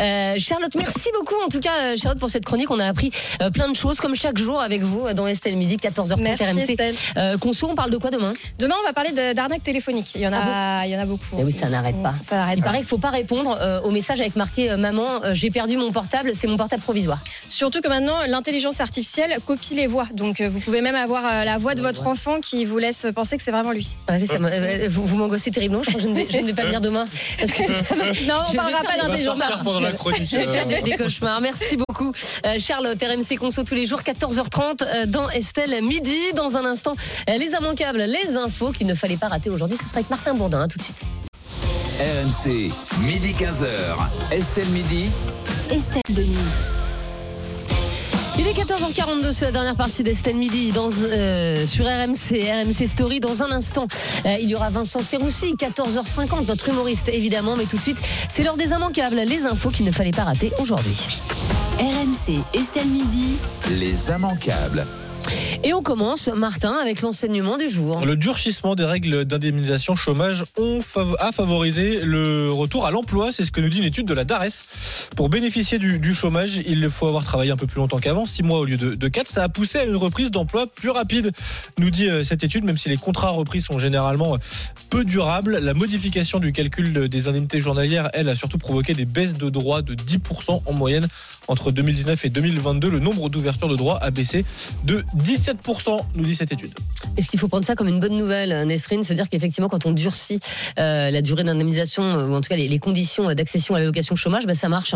Euh, 0.00 0.36
Charlotte, 0.38 0.72
merci 0.76 1.08
beaucoup. 1.18 1.34
En 1.44 1.48
tout 1.48 1.58
cas, 1.58 1.72
euh, 1.80 1.96
Charlotte, 1.96 2.20
pour 2.20 2.28
cette 2.30 2.44
chronique, 2.44 2.70
on 2.70 2.78
a 2.78 2.86
appris 2.86 3.10
euh, 3.42 3.50
plein 3.50 3.68
de 3.68 3.74
choses, 3.74 3.98
comme 3.98 4.14
chaque 4.14 4.38
jour 4.38 4.60
avec 4.60 4.82
vous, 4.82 5.12
dans 5.12 5.26
Estelle 5.26 5.56
Midi, 5.56 5.76
14h30 5.76 6.22
Merci, 6.22 6.44
RMC. 6.44 6.76
Euh, 7.16 7.36
Conso, 7.38 7.68
on 7.68 7.74
parle 7.74 7.90
de 7.90 7.96
quoi 7.96 8.10
demain? 8.10 8.32
Demain, 8.60 8.76
on 8.80 8.86
va 8.86 8.92
parler 8.92 9.10
d'arnaque 9.34 9.64
téléphonique. 9.64 10.12
Il 10.14 10.20
y 10.20 10.28
en 10.28 10.32
a, 10.32 10.86
il 10.86 10.92
y 10.92 10.96
en 10.96 11.00
a 11.00 11.04
beaucoup. 11.04 11.34
Eh 11.36 11.42
oui, 11.42 11.50
ça 11.50 11.68
n'arrête 11.68 12.00
pas. 12.00 12.14
Ça 12.22 12.36
n'arrête 12.36 12.58
Il 12.58 12.60
pas. 12.60 12.66
paraît 12.66 12.78
qu'il 12.78 12.86
faut 12.86 12.98
pas 12.98 13.10
répondre 13.10 13.58
au 13.84 13.90
message 13.90 14.20
avec 14.20 14.36
marqué 14.36 14.76
Maman, 14.76 15.06
j'ai 15.32 15.50
perdu 15.50 15.76
mon 15.76 15.90
portable, 15.90 16.30
c'est 16.34 16.46
mon 16.46 16.56
portable 16.56 16.82
provisoire. 16.82 17.18
Surtout 17.48 17.80
que 17.80 17.88
maintenant, 17.88 18.14
l'intelligence 18.28 18.80
artificielle 18.80 19.36
copie 19.44 19.74
les 19.74 19.88
voix. 19.88 20.06
Donc, 20.14 20.40
vous 20.40 20.60
pouvez 20.60 20.80
même 20.80 20.94
avoir 20.94 21.22
la 21.44 21.58
voix 21.58 21.74
de 21.74 21.82
votre 21.82 22.06
enfant 22.06 22.40
qui 22.40 22.64
vous 22.64 22.78
laisse 22.78 23.06
penser 23.14 23.36
que 23.36 23.42
c'est 23.42 23.50
vraiment 23.50 23.72
lui. 23.72 23.96
Ouais, 24.08 24.18
ça, 24.20 24.38
vous 24.88 25.04
vous 25.04 25.16
m'angoissez 25.16 25.50
terriblement. 25.50 25.82
Je 25.82 26.06
ne 26.06 26.14
vais, 26.14 26.26
je 26.30 26.38
ne 26.38 26.46
vais 26.46 26.52
pas 26.52 26.64
venir 26.64 26.80
demain. 26.80 26.99
Parce 27.38 27.52
que 27.52 27.64
ça 27.66 27.94
va- 27.94 28.04
Non, 28.28 28.44
on 28.46 28.50
vais 28.50 28.56
parlera 28.56 28.82
pas 28.82 29.08
des- 29.16 29.24
pendant 29.64 29.80
la 29.80 29.92
chronique. 29.92 30.30
Faire 30.30 30.66
des, 30.66 30.74
euh, 30.76 30.82
des 30.82 30.96
cauchemars. 30.96 31.40
Merci 31.40 31.76
beaucoup, 31.76 32.12
Euh, 32.46 32.58
Charlotte. 32.58 33.00
RMC 33.02 33.36
Conso 33.38 33.62
tous 33.64 33.74
les 33.74 33.84
jours, 33.86 34.00
14h30 34.02 34.82
euh, 34.82 35.06
dans 35.06 35.28
Estelle 35.30 35.82
midi. 35.82 36.18
Dans 36.34 36.56
un 36.56 36.64
instant, 36.64 36.94
euh, 37.28 37.36
les 37.36 37.50
immanquables, 37.50 38.02
les 38.02 38.36
infos 38.36 38.72
qu'il 38.72 38.86
ne 38.86 38.94
fallait 38.94 39.16
pas 39.16 39.28
rater 39.28 39.50
aujourd'hui. 39.50 39.76
Ce 39.76 39.84
sera 39.84 39.98
avec 39.98 40.10
Martin 40.10 40.34
Bourdin. 40.34 40.62
À 40.62 40.68
tout 40.68 40.78
de 40.78 40.82
suite. 40.82 41.02
RMC, 42.00 42.70
midi 43.04 43.32
15h. 43.38 43.66
Estelle 44.32 44.68
Midi. 44.68 45.10
Estelle 45.70 46.02
Denis. 46.08 46.36
Il 48.40 48.46
est 48.46 48.54
14h42, 48.54 49.32
c'est 49.32 49.44
la 49.44 49.52
dernière 49.52 49.76
partie 49.76 50.02
d'Estelle 50.02 50.36
Midi 50.36 50.72
dans, 50.72 50.88
euh, 50.90 51.66
sur 51.66 51.84
RMC, 51.84 52.40
RMC 52.40 52.86
Story. 52.86 53.20
Dans 53.20 53.42
un 53.42 53.50
instant, 53.50 53.86
euh, 54.24 54.38
il 54.40 54.48
y 54.48 54.54
aura 54.54 54.70
Vincent 54.70 55.02
Serroussi, 55.02 55.54
14h50, 55.56 56.46
notre 56.46 56.70
humoriste 56.70 57.10
évidemment. 57.10 57.54
Mais 57.58 57.66
tout 57.66 57.76
de 57.76 57.82
suite, 57.82 57.98
c'est 58.30 58.42
l'heure 58.42 58.56
des 58.56 58.70
immanquables, 58.70 59.16
les 59.26 59.44
infos 59.44 59.68
qu'il 59.68 59.84
ne 59.84 59.92
fallait 59.92 60.10
pas 60.10 60.24
rater 60.24 60.52
aujourd'hui. 60.58 61.20
RMC 61.78 62.40
Estelle 62.54 62.86
Midi. 62.86 63.36
Les 63.78 64.08
immanquables. 64.08 64.86
Et 65.62 65.74
on 65.74 65.82
commence, 65.82 66.28
Martin, 66.28 66.72
avec 66.72 67.02
l'enseignement 67.02 67.58
du 67.58 67.68
jour. 67.68 68.04
Le 68.04 68.16
durcissement 68.16 68.74
des 68.74 68.84
règles 68.84 69.24
d'indemnisation 69.24 69.94
chômage 69.94 70.44
a 71.18 71.32
favorisé 71.32 72.00
le 72.02 72.50
retour 72.50 72.86
à 72.86 72.90
l'emploi. 72.90 73.30
C'est 73.32 73.44
ce 73.44 73.52
que 73.52 73.60
nous 73.60 73.68
dit 73.68 73.78
une 73.78 73.84
étude 73.84 74.06
de 74.06 74.14
la 74.14 74.24
DARES. 74.24 74.64
Pour 75.16 75.28
bénéficier 75.28 75.78
du, 75.78 76.14
chômage, 76.14 76.62
il 76.66 76.88
faut 76.90 77.06
avoir 77.06 77.24
travaillé 77.24 77.50
un 77.50 77.56
peu 77.56 77.66
plus 77.66 77.78
longtemps 77.78 77.98
qu'avant, 77.98 78.26
6 78.26 78.42
mois 78.42 78.58
au 78.60 78.64
lieu 78.64 78.76
de, 78.76 78.94
de 78.94 79.08
4. 79.08 79.28
Ça 79.28 79.44
a 79.44 79.48
poussé 79.48 79.78
à 79.78 79.84
une 79.84 79.96
reprise 79.96 80.30
d'emploi 80.30 80.66
plus 80.66 80.90
rapide, 80.90 81.32
nous 81.78 81.90
dit 81.90 82.08
euh, 82.08 82.24
cette 82.24 82.42
étude, 82.42 82.64
même 82.64 82.76
si 82.76 82.88
les 82.88 82.96
contrats 82.96 83.30
repris 83.30 83.60
sont 83.60 83.78
généralement 83.78 84.34
euh, 84.34 84.38
peu 84.88 85.04
durables. 85.04 85.58
La 85.58 85.74
modification 85.74 86.38
du 86.38 86.52
calcul 86.52 86.92
de- 86.92 87.06
des 87.06 87.28
indemnités 87.28 87.60
journalières, 87.60 88.08
elle, 88.14 88.28
a 88.28 88.34
surtout 88.36 88.58
provoqué 88.58 88.94
des 88.94 89.04
baisses 89.04 89.34
de 89.34 89.50
droits 89.50 89.82
de 89.82 89.94
10% 89.94 90.62
en 90.66 90.72
moyenne. 90.72 91.06
Entre 91.48 91.72
2019 91.72 92.24
et 92.24 92.28
2022, 92.28 92.90
le 92.90 93.00
nombre 93.00 93.30
d'ouvertures 93.30 93.68
de 93.68 93.76
droits 93.76 94.02
a 94.02 94.10
baissé 94.10 94.44
de 94.84 95.04
10 95.14 95.40
17%, 95.40 95.98
nous 96.16 96.22
dit 96.22 96.34
cette 96.34 96.52
étude. 96.52 96.70
Est-ce 97.16 97.28
qu'il 97.28 97.38
faut 97.38 97.48
prendre 97.48 97.64
ça 97.64 97.74
comme 97.74 97.88
une 97.88 98.00
bonne 98.00 98.16
nouvelle, 98.16 98.66
Nesrine, 98.66 99.02
se 99.02 99.14
dire 99.14 99.28
qu'effectivement, 99.28 99.68
quand 99.68 99.86
on 99.86 99.92
durcit 99.92 100.38
euh, 100.78 101.10
la 101.10 101.22
durée 101.22 101.44
d'indemnisation, 101.44 102.02
euh, 102.02 102.28
ou 102.28 102.34
en 102.34 102.40
tout 102.40 102.48
cas 102.48 102.56
les, 102.56 102.68
les 102.68 102.78
conditions 102.78 103.32
d'accession 103.32 103.74
à 103.74 103.78
l'allocation 103.78 104.16
chômage, 104.16 104.46
bah, 104.46 104.54
ça 104.54 104.68
marche? 104.68 104.94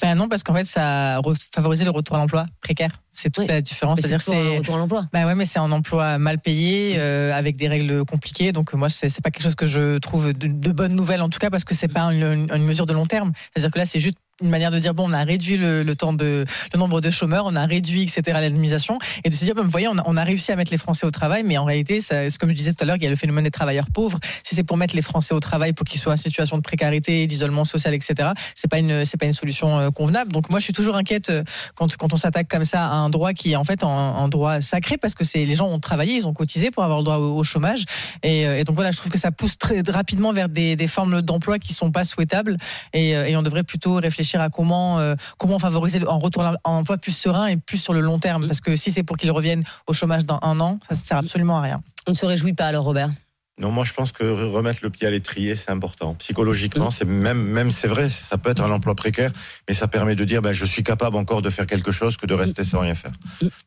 Ben 0.00 0.14
non, 0.14 0.28
parce 0.28 0.42
qu'en 0.42 0.54
fait, 0.54 0.64
ça 0.64 1.18
a 1.18 1.20
favorisé 1.54 1.84
le 1.84 1.90
retour 1.90 2.16
à 2.16 2.18
l'emploi 2.20 2.46
précaire. 2.60 2.90
C'est 3.12 3.30
toute 3.30 3.46
la 3.46 3.60
différence. 3.60 3.98
C'est-à-dire 4.00 4.22
c'est 4.22 4.58
retour 4.58 4.76
à 4.76 4.78
l'emploi. 4.78 5.06
Bah 5.12 5.26
ouais, 5.26 5.34
mais 5.34 5.44
c'est 5.44 5.58
un 5.58 5.70
emploi 5.70 6.16
mal 6.16 6.38
payé, 6.38 6.94
euh, 6.96 7.34
avec 7.34 7.56
des 7.56 7.68
règles 7.68 8.04
compliquées. 8.06 8.52
Donc 8.52 8.72
moi, 8.72 8.88
c'est 8.88 9.10
c'est 9.10 9.20
pas 9.20 9.30
quelque 9.30 9.42
chose 9.42 9.54
que 9.54 9.66
je 9.66 9.98
trouve 9.98 10.32
de, 10.32 10.46
de 10.46 10.72
bonne 10.72 10.94
nouvelle, 10.94 11.20
en 11.20 11.28
tout 11.28 11.38
cas, 11.38 11.50
parce 11.50 11.64
que 11.64 11.74
c'est 11.74 11.88
pas 11.88 12.04
une, 12.04 12.48
une 12.50 12.64
mesure 12.64 12.86
de 12.86 12.94
long 12.94 13.06
terme. 13.06 13.32
C'est-à-dire 13.52 13.70
que 13.70 13.78
là, 13.78 13.86
c'est 13.86 14.00
juste 14.00 14.16
une 14.42 14.50
manière 14.50 14.70
de 14.70 14.78
dire 14.78 14.94
bon, 14.94 15.08
on 15.08 15.12
a 15.12 15.24
réduit 15.24 15.56
le, 15.56 15.94
temps 15.94 16.12
de 16.12 16.44
le 16.72 16.78
nombre 16.78 17.00
de 17.00 17.10
chômeurs, 17.10 17.44
on 17.46 17.56
a 17.56 17.66
réduit 17.66 18.02
etc 18.02 18.38
l'indemnisation 18.40 18.98
et 19.24 19.30
de 19.30 19.34
se 19.34 19.44
dire 19.44 19.54
bon, 19.54 19.62
vous 19.62 19.70
voyez, 19.70 19.88
on 19.88 20.16
a, 20.16 20.24
réussi 20.24 20.52
à 20.52 20.56
mettre 20.56 20.70
les 20.70 20.78
Français 20.78 21.04
au 21.04 21.10
travail, 21.10 21.42
mais 21.44 21.58
en 21.58 21.64
réalité, 21.64 22.00
ça, 22.00 22.28
comme 22.38 22.50
je 22.50 22.54
disais 22.54 22.72
tout 22.72 22.84
à 22.84 22.86
l'heure, 22.86 22.96
il 22.96 23.02
y 23.02 23.06
a 23.06 23.10
le 23.10 23.16
phénomène 23.16 23.44
des 23.44 23.50
travailleurs 23.50 23.86
pauvres. 23.92 24.18
Si 24.44 24.54
c'est 24.54 24.62
pour 24.62 24.76
mettre 24.76 24.94
les 24.94 25.02
Français 25.02 25.34
au 25.34 25.40
travail 25.40 25.72
pour 25.72 25.84
qu'ils 25.84 26.00
soient 26.00 26.12
en 26.12 26.16
situation 26.16 26.56
de 26.56 26.62
précarité, 26.62 27.26
d'isolement 27.26 27.64
social, 27.64 27.94
etc., 27.94 28.30
c'est 28.54 28.70
pas 28.70 28.78
une 28.78 29.04
c'est 29.04 29.16
pas 29.16 29.26
une 29.26 29.32
solution 29.32 29.78
euh, 29.78 29.90
convenable. 29.90 30.32
Donc 30.32 30.50
moi, 30.50 30.58
je 30.58 30.64
suis 30.64 30.72
toujours 30.72 30.96
inquiète 30.96 31.30
euh, 31.30 31.42
quand 31.74 31.96
quand 31.96 32.12
on 32.12 32.16
s'attaque 32.16 32.48
comme 32.48 32.64
ça 32.64 32.86
à 32.86 32.94
un 32.94 33.10
droit 33.10 33.32
qui 33.32 33.52
est 33.52 33.56
en 33.56 33.64
fait 33.64 33.84
un, 33.84 34.28
droit 34.28 34.60
sacré 34.60 34.96
parce 34.96 35.14
que 35.14 35.24
c'est 35.24 35.44
les 35.44 35.54
gens 35.54 35.68
ont 35.68 35.78
travaillé, 35.78 36.14
ils 36.14 36.26
ont 36.26 36.32
cotisé 36.32 36.70
pour 36.70 36.84
avoir 36.84 36.98
le 36.98 37.04
droit 37.04 37.16
au, 37.16 37.42
chômage 37.42 37.84
et, 38.22 38.46
euh, 38.46 38.58
et 38.58 38.64
donc 38.64 38.76
voilà, 38.76 38.92
je 38.92 38.96
trouve 38.96 39.10
que 39.10 39.18
ça 39.18 39.30
pousse 39.30 39.58
très 39.58 39.82
rapidement 39.88 40.32
vers 40.32 40.48
des, 40.48 40.76
des 40.76 40.86
formes 40.86 41.20
d'emploi 41.20 41.58
qui 41.58 41.74
sont 41.74 41.90
pas 41.90 42.04
souhaitables 42.04 42.56
et 42.92 43.36
on 43.36 43.42
devrait 43.42 43.64
plutôt 43.64 43.94
réfléchir 43.94 44.31
à 44.40 44.48
comment 44.48 44.98
euh, 44.98 45.14
comment 45.38 45.58
favoriser 45.58 46.00
un 46.06 46.18
retour 46.18 46.42
à 46.42 46.54
l'emploi 46.64 46.98
plus 46.98 47.16
serein 47.16 47.46
et 47.46 47.56
plus 47.56 47.78
sur 47.78 47.92
le 47.92 48.00
long 48.00 48.18
terme 48.18 48.46
parce 48.46 48.60
que 48.60 48.76
si 48.76 48.90
c'est 48.90 49.02
pour 49.02 49.16
qu'ils 49.16 49.30
reviennent 49.30 49.64
au 49.86 49.92
chômage 49.92 50.24
dans 50.24 50.38
un 50.42 50.58
an, 50.60 50.78
ça 50.88 50.94
ne 50.94 51.00
sert 51.00 51.18
absolument 51.18 51.58
à 51.58 51.62
rien. 51.62 51.82
On 52.06 52.12
ne 52.12 52.16
se 52.16 52.26
réjouit 52.26 52.54
pas 52.54 52.66
alors, 52.66 52.84
Robert? 52.84 53.10
Non, 53.58 53.70
moi 53.70 53.84
je 53.84 53.92
pense 53.92 54.12
que 54.12 54.24
remettre 54.24 54.80
le 54.82 54.88
pied 54.88 55.06
à 55.06 55.10
l'étrier, 55.10 55.54
c'est 55.56 55.70
important. 55.70 56.14
Psychologiquement, 56.14 56.90
c'est 56.90 57.04
même, 57.04 57.38
même 57.38 57.70
c'est 57.70 57.86
vrai, 57.86 58.08
ça 58.08 58.38
peut 58.38 58.50
être 58.50 58.62
un 58.62 58.70
emploi 58.70 58.94
précaire, 58.94 59.30
mais 59.68 59.74
ça 59.74 59.88
permet 59.88 60.16
de 60.16 60.24
dire, 60.24 60.40
ben, 60.40 60.54
je 60.54 60.64
suis 60.64 60.82
capable 60.82 61.16
encore 61.16 61.42
de 61.42 61.50
faire 61.50 61.66
quelque 61.66 61.92
chose 61.92 62.16
que 62.16 62.24
de 62.24 62.32
rester 62.32 62.64
sans 62.64 62.80
rien 62.80 62.94
faire. 62.94 63.12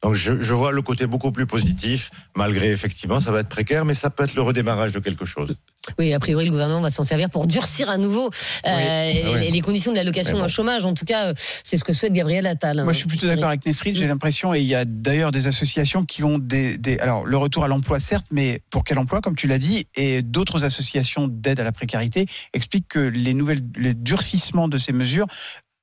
Donc 0.02 0.16
je, 0.16 0.42
je 0.42 0.54
vois 0.54 0.72
le 0.72 0.82
côté 0.82 1.06
beaucoup 1.06 1.32
plus 1.32 1.46
positif, 1.46 2.10
malgré 2.36 2.72
effectivement, 2.72 3.22
ça 3.22 3.32
va 3.32 3.42
être 3.42 3.48
précaire, 3.48 3.86
mais 3.86 3.94
ça 3.94 4.10
peut 4.10 4.24
être 4.24 4.34
le 4.34 4.42
redémarrage 4.42 4.92
de 4.92 5.00
quelque 5.00 5.24
chose. 5.24 5.56
Oui, 6.00 6.14
a 6.14 6.20
priori, 6.20 6.46
le 6.46 6.52
gouvernement 6.52 6.82
va 6.82 6.90
s'en 6.90 7.04
servir 7.04 7.30
pour 7.30 7.48
durcir 7.48 7.90
à 7.90 7.98
nouveau 7.98 8.30
euh, 8.66 9.34
Oui. 9.36 9.52
les- 9.52 9.62
conditions 9.62 9.92
de 9.92 9.98
l'allocation 9.98 10.34
bon. 10.38 10.46
au 10.46 10.48
chômage. 10.48 10.86
En 10.86 10.94
tout 10.94 11.06
cas, 11.06 11.28
euh, 11.28 11.34
c'est 11.64 11.78
ce 11.78 11.84
que 11.84 11.92
souhaite 11.94 12.14
Gabriel 12.14 12.46
Attal. 12.46 12.84
Moi, 12.84 12.94
je 12.94 13.00
suis 13.00 13.08
plutôt 13.08 13.26
d'accord 13.28 13.48
avec 13.50 13.66
Nesrine. 13.66 13.96
J'ai 13.96 14.08
l'impression, 14.08 14.54
et 14.54 14.60
il 14.60 14.68
y 14.68 14.76
a 14.76 14.86
d'ailleurs 14.86 15.32
des 15.32 15.48
associations 15.48 16.06
qui 16.06 16.24
ont 16.24 16.38
des, 16.38 16.78
des- 16.78 17.00
alors 17.00 17.26
le 17.26 17.38
retour 17.38 17.64
à 17.64 17.68
l'emploi 17.68 18.00
certes, 18.00 18.28
mais 18.32 18.62
pour 18.70 18.84
quel 18.84 18.98
emploi, 19.00 19.22
comme 19.22 19.36
tu 19.36 19.48
l'as 19.48 19.58
dit, 19.58 19.88
et 19.96 20.22
d'autres 20.22 20.64
associations 20.66 21.28
d'aide 21.28 21.60
à 21.60 21.64
la 21.64 21.72
précarité 21.72 22.26
expliquent 22.54 22.88
que 22.88 23.00
les 23.00 23.34
nouvelles, 23.34 23.62
les 23.76 23.94
durcissements 23.94 24.68
de 24.68 24.78
ces 24.78 24.94
mesures 24.94 25.26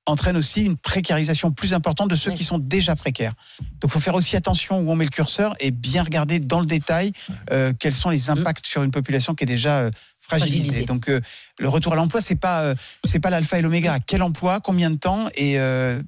entraînent 0.06 0.36
aussi 0.36 0.62
une 0.62 0.76
précarisation 0.76 1.52
plus 1.52 1.74
importante 1.74 2.10
de 2.10 2.16
ceux 2.16 2.32
qui 2.32 2.44
sont 2.44 2.58
déjà 2.58 2.96
précaires. 2.96 3.34
Donc, 3.80 3.90
il 3.90 3.90
faut 3.90 4.00
faire 4.00 4.14
aussi 4.14 4.36
attention 4.36 4.80
où 4.80 4.90
on 4.90 4.96
met 4.96 5.04
le 5.04 5.10
curseur 5.10 5.54
et 5.60 5.70
bien 5.70 6.02
regarder 6.02 6.40
dans 6.40 6.60
le 6.60 6.66
détail 6.66 7.12
euh, 7.52 7.72
quels 7.78 7.94
sont 7.94 8.10
les 8.10 8.30
impacts 8.30 8.66
sur 8.66 8.82
une 8.82 8.90
population 8.90 9.34
qui 9.34 9.44
est 9.44 9.46
déjà 9.46 9.78
euh, 9.78 9.90
fragilisée. 10.20 10.60
Fragilisée. 10.60 10.86
Donc, 10.86 11.08
euh, 11.08 11.20
le 11.58 11.68
retour 11.68 11.92
à 11.92 11.96
l'emploi, 11.96 12.20
c'est 12.20 12.34
pas 12.36 12.62
euh, 12.62 12.74
c'est 13.04 13.20
pas 13.20 13.30
l'alpha 13.30 13.58
et 13.58 13.62
l'oméga. 13.62 13.98
Quel 14.04 14.22
emploi, 14.22 14.60
combien 14.60 14.90
de 14.90 14.96
temps 14.96 15.28
et 15.36 15.58
euh, 15.58 16.00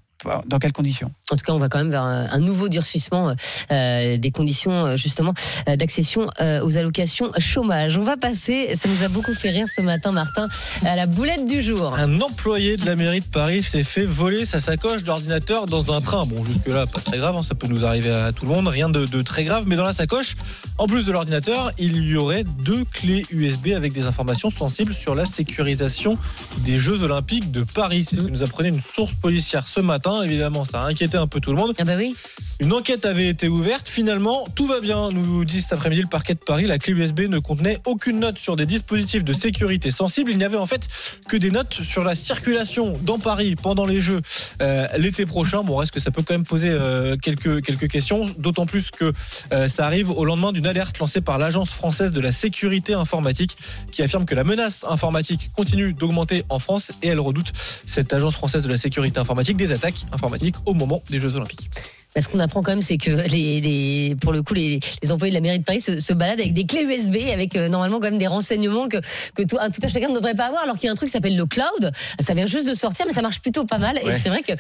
dans 0.46 0.58
quelles 0.58 0.72
conditions? 0.72 1.10
En 1.30 1.36
tout 1.36 1.44
cas, 1.44 1.52
on 1.52 1.58
va 1.58 1.68
quand 1.68 1.78
même 1.78 1.90
vers 1.90 2.02
un, 2.02 2.38
nouveau 2.38 2.68
durcissement 2.68 3.34
euh, 3.70 4.16
des 4.18 4.30
conditions 4.30 4.86
euh, 4.86 4.96
justement 4.96 5.34
euh, 5.68 5.76
d'accession 5.76 6.26
euh, 6.40 6.64
aux 6.64 6.76
allocations 6.78 7.30
chômage. 7.38 7.98
On 7.98 8.02
va 8.02 8.16
passer, 8.16 8.74
ça 8.74 8.88
nous 8.88 9.02
a 9.02 9.08
beaucoup 9.08 9.34
fait 9.34 9.50
rire 9.50 9.66
ce 9.68 9.80
matin, 9.80 10.12
Martin, 10.12 10.46
à 10.84 10.96
la 10.96 11.06
boulette 11.06 11.46
du 11.46 11.60
jour. 11.60 11.94
Un 11.96 12.20
employé 12.20 12.76
de 12.76 12.86
la 12.86 12.96
mairie 12.96 13.20
de 13.20 13.26
Paris 13.26 13.62
s'est 13.62 13.84
fait 13.84 14.04
voler 14.04 14.44
sa 14.44 14.60
sacoche 14.60 15.02
d'ordinateur 15.02 15.66
dans 15.66 15.92
un 15.92 16.00
train. 16.00 16.26
Bon, 16.26 16.44
jusque-là, 16.44 16.86
pas 16.86 17.00
très 17.00 17.18
grave, 17.18 17.36
hein, 17.36 17.42
ça 17.42 17.54
peut 17.54 17.66
nous 17.66 17.84
arriver 17.84 18.10
à 18.10 18.32
tout 18.32 18.44
le 18.46 18.52
monde, 18.52 18.68
rien 18.68 18.88
de, 18.88 19.06
de 19.06 19.22
très 19.22 19.44
grave, 19.44 19.64
mais 19.66 19.76
dans 19.76 19.84
la 19.84 19.92
sacoche, 19.92 20.36
en 20.78 20.86
plus 20.86 21.06
de 21.06 21.12
l'ordinateur, 21.12 21.72
il 21.78 22.04
y 22.04 22.16
aurait 22.16 22.44
deux 22.44 22.84
clés 22.84 23.24
USB 23.30 23.68
avec 23.76 23.92
des 23.92 24.06
informations 24.06 24.50
sensibles 24.50 24.94
sur 24.94 25.14
la 25.14 25.26
sécurisation 25.26 26.18
des 26.58 26.78
Jeux 26.78 27.02
Olympiques 27.02 27.50
de 27.50 27.62
Paris. 27.62 28.04
C'est 28.04 28.16
ce 28.16 28.22
que 28.22 28.30
nous 28.30 28.42
apprenait 28.42 28.68
une 28.70 28.80
source 28.80 29.14
policière 29.14 29.68
ce 29.68 29.80
matin. 29.80 30.13
Évidemment, 30.22 30.64
ça 30.64 30.82
a 30.82 30.86
inquiété 30.86 31.16
un 31.16 31.26
peu 31.26 31.40
tout 31.40 31.50
le 31.50 31.56
monde. 31.56 31.74
Ah 31.78 31.84
bah 31.84 31.94
oui. 31.96 32.14
Une 32.60 32.72
enquête 32.72 33.04
avait 33.04 33.26
été 33.26 33.48
ouverte. 33.48 33.88
Finalement, 33.88 34.44
tout 34.54 34.66
va 34.66 34.80
bien, 34.80 35.10
nous 35.10 35.44
dit 35.44 35.60
cet 35.60 35.72
après-midi 35.72 36.02
le 36.02 36.08
parquet 36.08 36.34
de 36.34 36.38
Paris. 36.38 36.66
La 36.66 36.78
clé 36.78 36.92
USB 36.92 37.22
ne 37.22 37.38
contenait 37.38 37.78
aucune 37.84 38.20
note 38.20 38.38
sur 38.38 38.54
des 38.54 38.66
dispositifs 38.66 39.24
de 39.24 39.32
sécurité 39.32 39.90
sensibles. 39.90 40.30
Il 40.30 40.38
n'y 40.38 40.44
avait 40.44 40.56
en 40.56 40.66
fait 40.66 40.88
que 41.28 41.36
des 41.36 41.50
notes 41.50 41.74
sur 41.74 42.04
la 42.04 42.14
circulation 42.14 42.94
dans 43.02 43.18
Paris 43.18 43.56
pendant 43.56 43.86
les 43.86 44.00
Jeux 44.00 44.20
euh, 44.62 44.86
l'été 44.98 45.26
prochain. 45.26 45.62
Bon, 45.62 45.76
reste 45.76 45.92
que 45.92 46.00
ça 46.00 46.10
peut 46.10 46.22
quand 46.22 46.34
même 46.34 46.44
poser 46.44 46.70
euh, 46.70 47.16
quelques, 47.16 47.62
quelques 47.62 47.88
questions, 47.88 48.26
d'autant 48.38 48.66
plus 48.66 48.90
que 48.90 49.12
euh, 49.52 49.68
ça 49.68 49.86
arrive 49.86 50.10
au 50.10 50.24
lendemain 50.24 50.52
d'une 50.52 50.66
alerte 50.66 50.98
lancée 51.00 51.20
par 51.20 51.38
l'Agence 51.38 51.70
française 51.70 52.12
de 52.12 52.20
la 52.20 52.32
sécurité 52.32 52.94
informatique 52.94 53.56
qui 53.90 54.02
affirme 54.02 54.24
que 54.26 54.34
la 54.34 54.44
menace 54.44 54.84
informatique 54.88 55.50
continue 55.56 55.92
d'augmenter 55.92 56.44
en 56.48 56.58
France 56.58 56.92
et 57.02 57.08
elle 57.08 57.20
redoute, 57.20 57.52
cette 57.86 58.12
Agence 58.12 58.34
française 58.34 58.62
de 58.62 58.68
la 58.68 58.78
sécurité 58.78 59.18
informatique, 59.18 59.56
des 59.56 59.72
attaques 59.72 59.93
informatiques 60.12 60.56
au 60.66 60.74
moment 60.74 61.02
des 61.10 61.20
Jeux 61.20 61.36
Olympiques. 61.36 61.70
Bah, 62.14 62.20
Ce 62.22 62.28
qu'on 62.28 62.38
apprend 62.40 62.62
quand 62.62 62.72
même, 62.72 62.82
c'est 62.82 62.96
que 62.98 63.10
les, 63.10 63.60
les- 63.60 64.16
pour 64.20 64.32
le 64.32 64.42
coup, 64.42 64.54
les, 64.54 64.80
les 65.02 65.12
employés 65.12 65.30
de 65.30 65.36
la 65.36 65.40
mairie 65.40 65.58
de 65.58 65.64
Paris 65.64 65.80
se, 65.80 65.98
se 65.98 66.12
baladent 66.12 66.40
avec 66.40 66.52
des 66.52 66.64
clés 66.66 66.82
USB, 66.84 67.16
avec 67.32 67.56
euh, 67.56 67.68
normalement 67.68 67.96
quand 67.98 68.06
même 68.10 68.18
des 68.18 68.26
renseignements 68.26 68.88
que, 68.88 68.98
que 69.34 69.42
tout, 69.42 69.56
un 69.60 69.70
tout 69.70 69.80
à 69.82 69.88
chacun 69.88 70.08
ne 70.08 70.14
devrait 70.14 70.34
pas 70.34 70.46
avoir, 70.46 70.62
alors 70.62 70.76
qu'il 70.76 70.84
y 70.86 70.88
a 70.88 70.92
un 70.92 70.94
truc 70.94 71.08
qui 71.08 71.12
s'appelle 71.12 71.36
le 71.36 71.46
cloud. 71.46 71.92
Ça 72.20 72.34
vient 72.34 72.46
juste 72.46 72.68
de 72.68 72.74
sortir, 72.74 73.04
mais 73.06 73.12
ça 73.12 73.22
marche 73.22 73.40
plutôt 73.40 73.64
pas 73.64 73.78
mal. 73.78 73.98
Et 73.98 74.10
c'est 74.20 74.28
vrai 74.28 74.42
que 74.42 74.52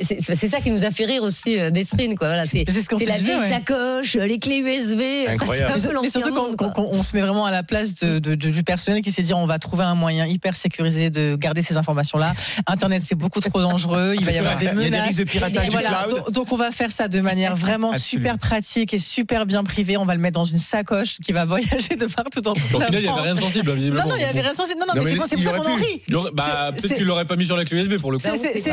c'est 0.00 0.48
ça 0.48 0.60
qui 0.60 0.70
nous 0.70 0.84
a 0.84 0.90
fait 0.90 1.04
rire 1.04 1.22
aussi 1.22 1.58
euh, 1.58 1.70
d'Esrine, 1.70 2.16
quoi. 2.16 2.28
Voilà, 2.28 2.46
c'est 2.46 2.64
ce 2.68 3.04
la 3.06 3.16
vieille 3.16 3.36
ouais. 3.36 3.48
sacoche, 3.48 4.14
les 4.14 4.38
clés 4.38 4.58
USB. 4.58 5.00
Incroyable. 5.28 5.74
C'est 5.78 5.88
un 5.88 5.92
peu 5.92 5.98
Mais 6.02 6.10
surtout 6.10 6.56
quand, 6.56 6.72
on 6.78 7.02
se 7.02 7.14
met 7.16 7.22
vraiment 7.22 7.46
à 7.46 7.50
la 7.50 7.62
place 7.62 7.94
de- 7.96 8.18
de- 8.18 8.34
de- 8.34 8.50
du 8.50 8.62
personnel 8.62 9.00
qui 9.02 9.12
s'est 9.12 9.22
dit 9.22 9.34
on 9.34 9.46
va 9.46 9.58
trouver 9.58 9.84
un 9.84 9.94
moyen 9.94 10.26
hyper 10.26 10.56
sécurisé 10.56 11.10
de 11.10 11.36
garder 11.36 11.62
ces 11.62 11.76
informations-là. 11.76 12.32
Internet 12.66 13.02
c'est 13.04 13.14
beaucoup 13.14 13.40
trop 13.40 13.60
dangereux, 13.60 14.14
il 14.18 14.24
va 14.24 14.32
y 14.32 14.38
avoir 14.38 14.58
des 14.58 14.64
Il 14.64 14.68
y 14.68 14.70
a 14.70 14.74
des 14.74 14.84
menaces. 14.90 15.06
risques 15.08 15.18
de 15.20 15.24
piratage 15.24 15.68
voilà, 15.70 15.88
cloud. 16.04 16.16
donc, 16.16 16.30
donc 16.32 16.52
on 16.52 16.56
va 16.56 16.70
faire 16.70 16.90
ça 16.94 17.08
de 17.08 17.20
manière 17.20 17.56
vraiment 17.56 17.92
Absolument. 17.92 18.28
super 18.34 18.38
pratique 18.38 18.94
et 18.94 18.98
super 18.98 19.46
bien 19.46 19.64
privée. 19.64 19.96
On 19.96 20.04
va 20.04 20.14
le 20.14 20.20
mettre 20.20 20.38
dans 20.38 20.44
une 20.44 20.58
sacoche 20.58 21.14
qui 21.22 21.32
va 21.32 21.44
voyager 21.54 21.96
de 21.96 22.06
partout 22.06 22.40
dans 22.40 22.54
toute 22.54 22.74
Au 22.74 22.78
la 22.78 22.86
final, 22.86 23.02
il 23.02 23.06
n'y 23.06 23.12
avait 23.12 23.20
rien 23.22 23.34
de 23.34 23.40
sensible, 23.40 23.70
hein, 23.70 23.74
visiblement. 23.74 24.04
Non, 24.04 24.10
non, 24.10 24.16
il 24.16 24.22
y 24.22 24.24
avait 24.24 24.40
rien 24.40 24.52
de 24.52 24.56
sensible. 24.56 24.80
Non, 24.80 24.86
non, 24.86 25.02
mais, 25.02 25.10
c'est 25.10 25.16
pour- 25.16 25.26
c'est 25.26 25.36
pour 25.36 25.44
ça 25.44 25.58
qu'on 25.58 25.70
en 25.70 25.74
rit. 25.74 26.02
Bah, 26.32 26.70
peut-être 26.72 26.96
qu'il 26.96 27.06
l'aurait 27.06 27.24
pas 27.24 27.36
mis 27.36 27.46
sur 27.46 27.56
la 27.56 27.64
clé 27.64 27.78
USB 27.78 27.98
pour 27.98 28.12
le 28.12 28.18
coup. 28.18 28.24
C'est-. 28.24 28.62
Mais 28.64 28.72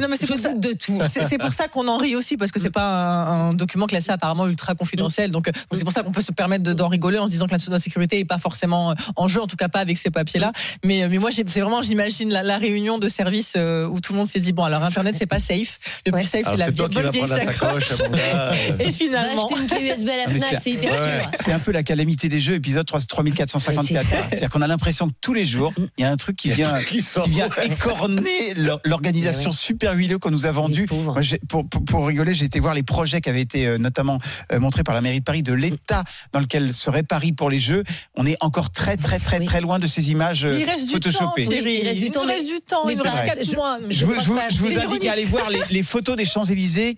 non, 0.00 0.08
mais 0.08 0.16
c'est 0.16 0.26
pour 0.26 0.38
ça. 0.38 0.54
de 0.54 0.72
tout. 0.72 1.00
C'est 1.06 1.38
pour 1.38 1.52
ça 1.52 1.68
qu'on 1.68 1.88
en 1.88 1.96
rit 1.96 2.16
aussi, 2.16 2.36
parce 2.36 2.52
que 2.52 2.60
c'est 2.60 2.70
pas 2.70 3.24
un, 3.24 3.54
document 3.54 3.86
classé 3.86 4.10
apparemment 4.10 4.46
ultra 4.46 4.74
confidentiel. 4.74 5.30
Donc, 5.30 5.50
c'est 5.72 5.84
pour 5.84 5.92
ça 5.92 6.02
qu'on 6.02 6.12
peut 6.12 6.20
se 6.20 6.32
permettre 6.32 6.64
de- 6.64 6.72
d'en 6.72 6.88
rigoler 6.88 7.18
en 7.18 7.26
se 7.26 7.30
disant 7.30 7.46
que 7.46 7.54
la 7.70 7.78
sécurité 7.78 8.18
est 8.18 8.24
pas 8.24 8.38
forcément 8.38 8.90
euh, 8.90 8.94
en 9.16 9.28
jeu, 9.28 9.40
en 9.40 9.46
tout 9.46 9.56
cas 9.56 9.68
pas 9.68 9.80
avec 9.80 9.96
ces 9.96 10.10
papiers-là. 10.10 10.52
Mais, 10.84 11.02
euh, 11.02 11.08
mais 11.10 11.18
moi, 11.18 11.30
c'est 11.32 11.60
vraiment, 11.60 11.82
j'imagine 11.82 12.30
la, 12.30 12.56
réunion 12.56 12.98
de 12.98 13.08
services 13.08 13.54
euh, 13.56 13.86
où 13.86 14.00
tout 14.00 14.12
le 14.12 14.18
monde 14.18 14.26
s'est 14.26 14.40
dit 14.40 14.52
bon, 14.52 14.64
alors 14.64 14.82
Internet 14.82 15.14
c'est 15.14 15.26
pas 15.26 15.38
safe. 15.38 15.78
Le 16.06 16.12
plus 16.12 16.24
safe 16.24 16.42
c'est 16.46 16.56
la 16.56 16.70
bonne 16.70 16.90
vieille 17.10 17.28
la 17.36 17.52
sacoche. 17.52 17.88
gars. 17.98 18.52
Et 18.80 18.84
Va 18.84 18.92
finalement. 18.92 19.44
acheter 19.46 19.60
une 19.60 19.66
clé 19.68 19.90
USB 19.92 20.08
à 20.08 20.16
la 20.16 20.24
Fnac, 20.34 20.60
c'est- 20.62 20.70
hyper 20.70 20.92
Ouais. 20.92 20.98
sûr. 21.20 21.30
C'est 21.34 21.52
un 21.52 21.58
peu 21.58 21.72
la 21.72 21.82
calamité 21.82 22.28
des 22.28 22.40
jeux, 22.40 22.54
épisode 22.54 22.86
3- 22.86 23.06
3454. 23.06 24.06
C'est 24.08 24.14
ça. 24.16 24.26
C'est-à-dire 24.30 24.50
qu'on 24.50 24.62
a 24.62 24.66
l'impression 24.66 25.08
que 25.08 25.14
tous 25.20 25.34
les 25.34 25.46
jours, 25.46 25.72
il 25.98 26.02
y 26.02 26.04
a 26.04 26.10
un 26.10 26.16
truc 26.16 26.36
qui 26.36 26.50
vient, 26.50 26.82
Qui 26.84 27.00
sort. 27.00 27.24
qui 27.24 27.30
vient 27.30 27.48
écorner 27.64 28.54
l'or- 28.56 28.80
l'organisation 28.84 29.52
super 29.52 29.94
huileuse 29.94 30.18
qu'on 30.18 30.30
nous 30.30 30.46
a 30.46 30.52
vendue. 30.52 30.86
Pour, 30.86 31.68
pour, 31.68 31.84
pour 31.84 32.06
rigoler, 32.06 32.34
j'ai 32.34 32.46
été 32.46 32.60
voir 32.60 32.74
les 32.74 32.82
projets 32.82 33.20
qui 33.20 33.28
avaient 33.28 33.40
été 33.40 33.66
euh, 33.66 33.78
notamment 33.78 34.18
euh, 34.52 34.58
montrés 34.60 34.82
par 34.82 34.94
la 34.94 35.00
mairie 35.00 35.20
de 35.20 35.24
Paris 35.24 35.42
de 35.42 35.52
l'état 35.52 36.02
dans 36.32 36.40
lequel 36.40 36.72
serait 36.72 37.02
Paris 37.02 37.32
pour 37.32 37.50
les 37.50 37.58
Jeux. 37.60 37.84
On 38.16 38.26
est 38.26 38.36
encore 38.40 38.70
très 38.70 38.96
très 38.96 39.18
très 39.18 39.40
très 39.40 39.60
loin 39.60 39.78
de 39.78 39.86
ces 39.86 40.10
images 40.10 40.44
euh, 40.44 40.58
Il 40.58 40.64
reste 40.68 40.86
du 40.86 40.92
temps, 41.00 41.10
photoshopées. 41.10 41.42
Il 41.44 41.86
reste 41.86 42.00
du 42.00 42.10
temps, 42.10 42.22
Il 42.24 42.28
reste 42.30 42.46
du 42.46 42.60
temps. 42.60 42.84
mais 42.86 42.92
Il 42.92 42.96
nous 42.98 43.02
reste 43.04 43.16
bref, 43.16 43.34
4 43.36 43.44
je- 43.50 43.54
mois. 43.56 43.78
Je 43.90 44.04
vous, 44.04 44.78
indique 44.78 45.06
à 45.06 45.12
aller 45.12 45.24
voir 45.26 45.50
les, 45.50 45.60
les 45.70 45.82
photos 45.82 46.16
des 46.16 46.24
Champs-Élysées, 46.24 46.96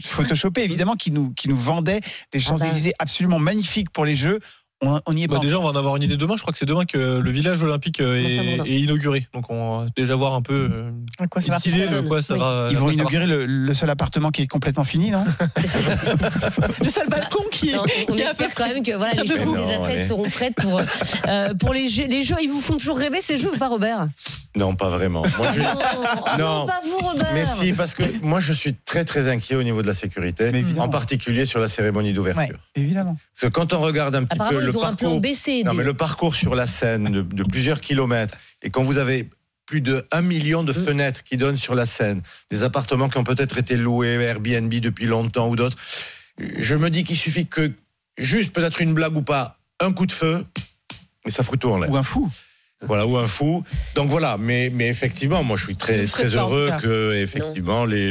photoshopées 0.00 0.62
évidemment, 0.62 0.96
qui 0.96 1.10
nous, 1.10 1.30
qui 1.30 1.48
nous 1.48 1.56
vendaient 1.56 2.00
des 2.32 2.40
Champs-Élysées 2.40 2.92
absolument 2.98 3.38
magnifiques 3.38 3.90
pour 3.90 4.04
les 4.04 4.16
Jeux. 4.16 4.38
On 4.84 5.00
on 5.06 5.12
n'y 5.14 5.22
est 5.24 5.26
Bah, 5.28 5.36
pas. 5.36 5.42
déjà, 5.42 5.58
on 5.58 5.62
va 5.62 5.70
en 5.70 5.76
avoir 5.76 5.96
une 5.96 6.02
idée 6.02 6.16
demain. 6.16 6.34
Je 6.36 6.42
crois 6.42 6.52
que 6.52 6.58
c'est 6.58 6.66
demain 6.66 6.84
que 6.84 7.18
le 7.18 7.30
village 7.30 7.62
olympique 7.62 8.00
euh, 8.00 8.60
est, 8.66 8.80
inauguré. 8.80 9.26
Donc, 9.32 9.48
on 9.48 9.80
va 9.80 9.86
déjà 9.96 10.14
voir 10.16 10.34
un 10.34 10.42
peu 10.42 10.68
euh, 10.72 10.90
À 11.20 11.26
quoi 11.28 11.40
ça 11.40 11.52
va 11.52 11.58
de 11.58 12.08
quoi 12.08 12.20
ça 12.20 12.34
Oui. 12.34 12.40
va. 12.40 12.68
Ils 12.70 12.76
vont 12.76 12.88
ça 12.88 12.94
inaugurer 12.94 13.26
le, 13.26 13.46
le 13.46 13.74
seul 13.74 13.90
appartement 13.90 14.30
qui 14.30 14.42
est 14.42 14.46
complètement 14.48 14.84
fini, 14.84 15.10
non 15.12 15.24
Le 16.82 16.88
seul 16.88 17.08
balcon 17.08 17.44
qui 17.50 17.70
est. 17.70 17.76
Non, 17.76 17.82
on 18.08 18.12
qui 18.12 18.20
espère 18.20 18.54
quand 18.54 18.66
même 18.66 18.82
que 18.84 18.92
voilà, 18.96 19.12
les 19.12 19.28
des 19.28 19.44
Non, 19.44 19.54
athlètes 19.54 19.80
allez. 19.84 20.08
seront 20.08 20.28
prêtes 20.28 20.54
pour, 20.56 20.80
euh, 21.28 21.54
pour 21.54 21.72
les, 21.72 21.88
jeux, 21.88 22.06
les 22.06 22.22
jeux. 22.22 22.36
Ils 22.42 22.50
vous 22.50 22.60
font 22.60 22.76
toujours 22.76 22.98
rêver 22.98 23.20
ces 23.20 23.36
jeux 23.38 23.52
ou 23.54 23.58
pas, 23.58 23.68
Robert? 23.68 24.08
Non, 24.56 24.74
pas 24.74 24.90
vraiment. 24.90 25.22
Moi, 25.38 25.46
je- 25.54 25.60
Non, 26.40 26.60
Non. 26.60 26.66
pas 26.66 26.80
vous, 26.84 26.98
Robert. 27.06 27.30
Mais 27.34 27.46
si, 27.46 27.72
parce 27.72 27.94
que 27.94 28.02
moi, 28.22 28.40
je 28.40 28.52
suis 28.52 28.74
très, 28.74 29.04
très 29.04 29.28
inquiet 29.28 29.54
au 29.54 29.62
niveau 29.62 29.80
de 29.82 29.86
la 29.86 29.94
sécurité, 29.94 30.50
en 30.78 30.88
particulier 30.88 31.44
sur 31.46 31.60
la 31.60 31.68
cérémonie 31.68 32.12
d'ouverture. 32.12 32.58
Évidemment. 32.74 33.16
Parce 33.34 33.50
que 33.52 33.54
quand 33.58 33.72
on 33.72 33.80
regarde 33.80 34.14
un 34.16 34.24
petit 34.24 34.38
peu 34.38 34.60
le 34.60 34.71
ils 34.72 34.78
ont 34.78 34.84
un 34.84 34.94
plan 34.94 35.10
parcours, 35.10 35.20
B, 35.20 35.34
C 35.34 35.52
et 35.52 35.64
non, 35.64 35.74
mais 35.74 35.84
le 35.84 35.94
parcours 35.94 36.34
sur 36.34 36.54
la 36.54 36.66
Seine 36.66 37.04
de, 37.04 37.22
de 37.22 37.42
plusieurs 37.44 37.80
kilomètres, 37.80 38.36
et 38.62 38.70
quand 38.70 38.82
vous 38.82 38.98
avez 38.98 39.28
plus 39.66 39.80
de 39.80 40.04
1 40.10 40.22
million 40.22 40.62
Mm. 40.62 40.66
de 40.66 40.72
fenêtres 40.72 41.22
qui 41.22 41.36
donnent 41.36 41.56
sur 41.56 41.74
la 41.74 41.86
Seine, 41.86 42.20
des 42.50 42.62
appartements 42.62 43.08
qui 43.08 43.18
ont 43.18 43.24
peut-être 43.24 43.58
été 43.58 43.76
loués 43.76 44.14
Airbnb 44.14 44.72
depuis 44.74 45.06
longtemps 45.06 45.48
ou 45.48 45.56
d'autres, 45.56 45.76
je 46.38 46.74
me 46.74 46.90
dis 46.90 47.04
qu'il 47.04 47.16
suffit 47.16 47.46
que 47.46 47.72
juste 48.18 48.52
peut-être 48.52 48.80
une 48.80 48.92
blague 48.94 49.16
ou 49.16 49.22
pas, 49.22 49.58
un 49.80 49.92
coup 49.92 50.06
de 50.06 50.12
feu, 50.12 50.44
et 51.24 51.30
ça 51.30 51.42
fout 51.42 51.60
tout 51.60 51.70
en 51.70 51.78
l'air. 51.78 51.90
Ou 51.90 51.96
un 51.96 52.02
fou. 52.02 52.30
Voilà, 52.84 53.06
ou 53.06 53.16
un 53.16 53.28
fou. 53.28 53.62
Donc 53.94 54.10
voilà, 54.10 54.36
mais, 54.38 54.68
mais 54.74 54.88
effectivement, 54.88 55.44
moi 55.44 55.56
je 55.56 55.66
suis 55.66 55.76
très, 55.76 56.04
très 56.06 56.34
heureux 56.34 56.70
que 56.80 57.12
effectivement 57.14 57.84
les. 57.84 58.10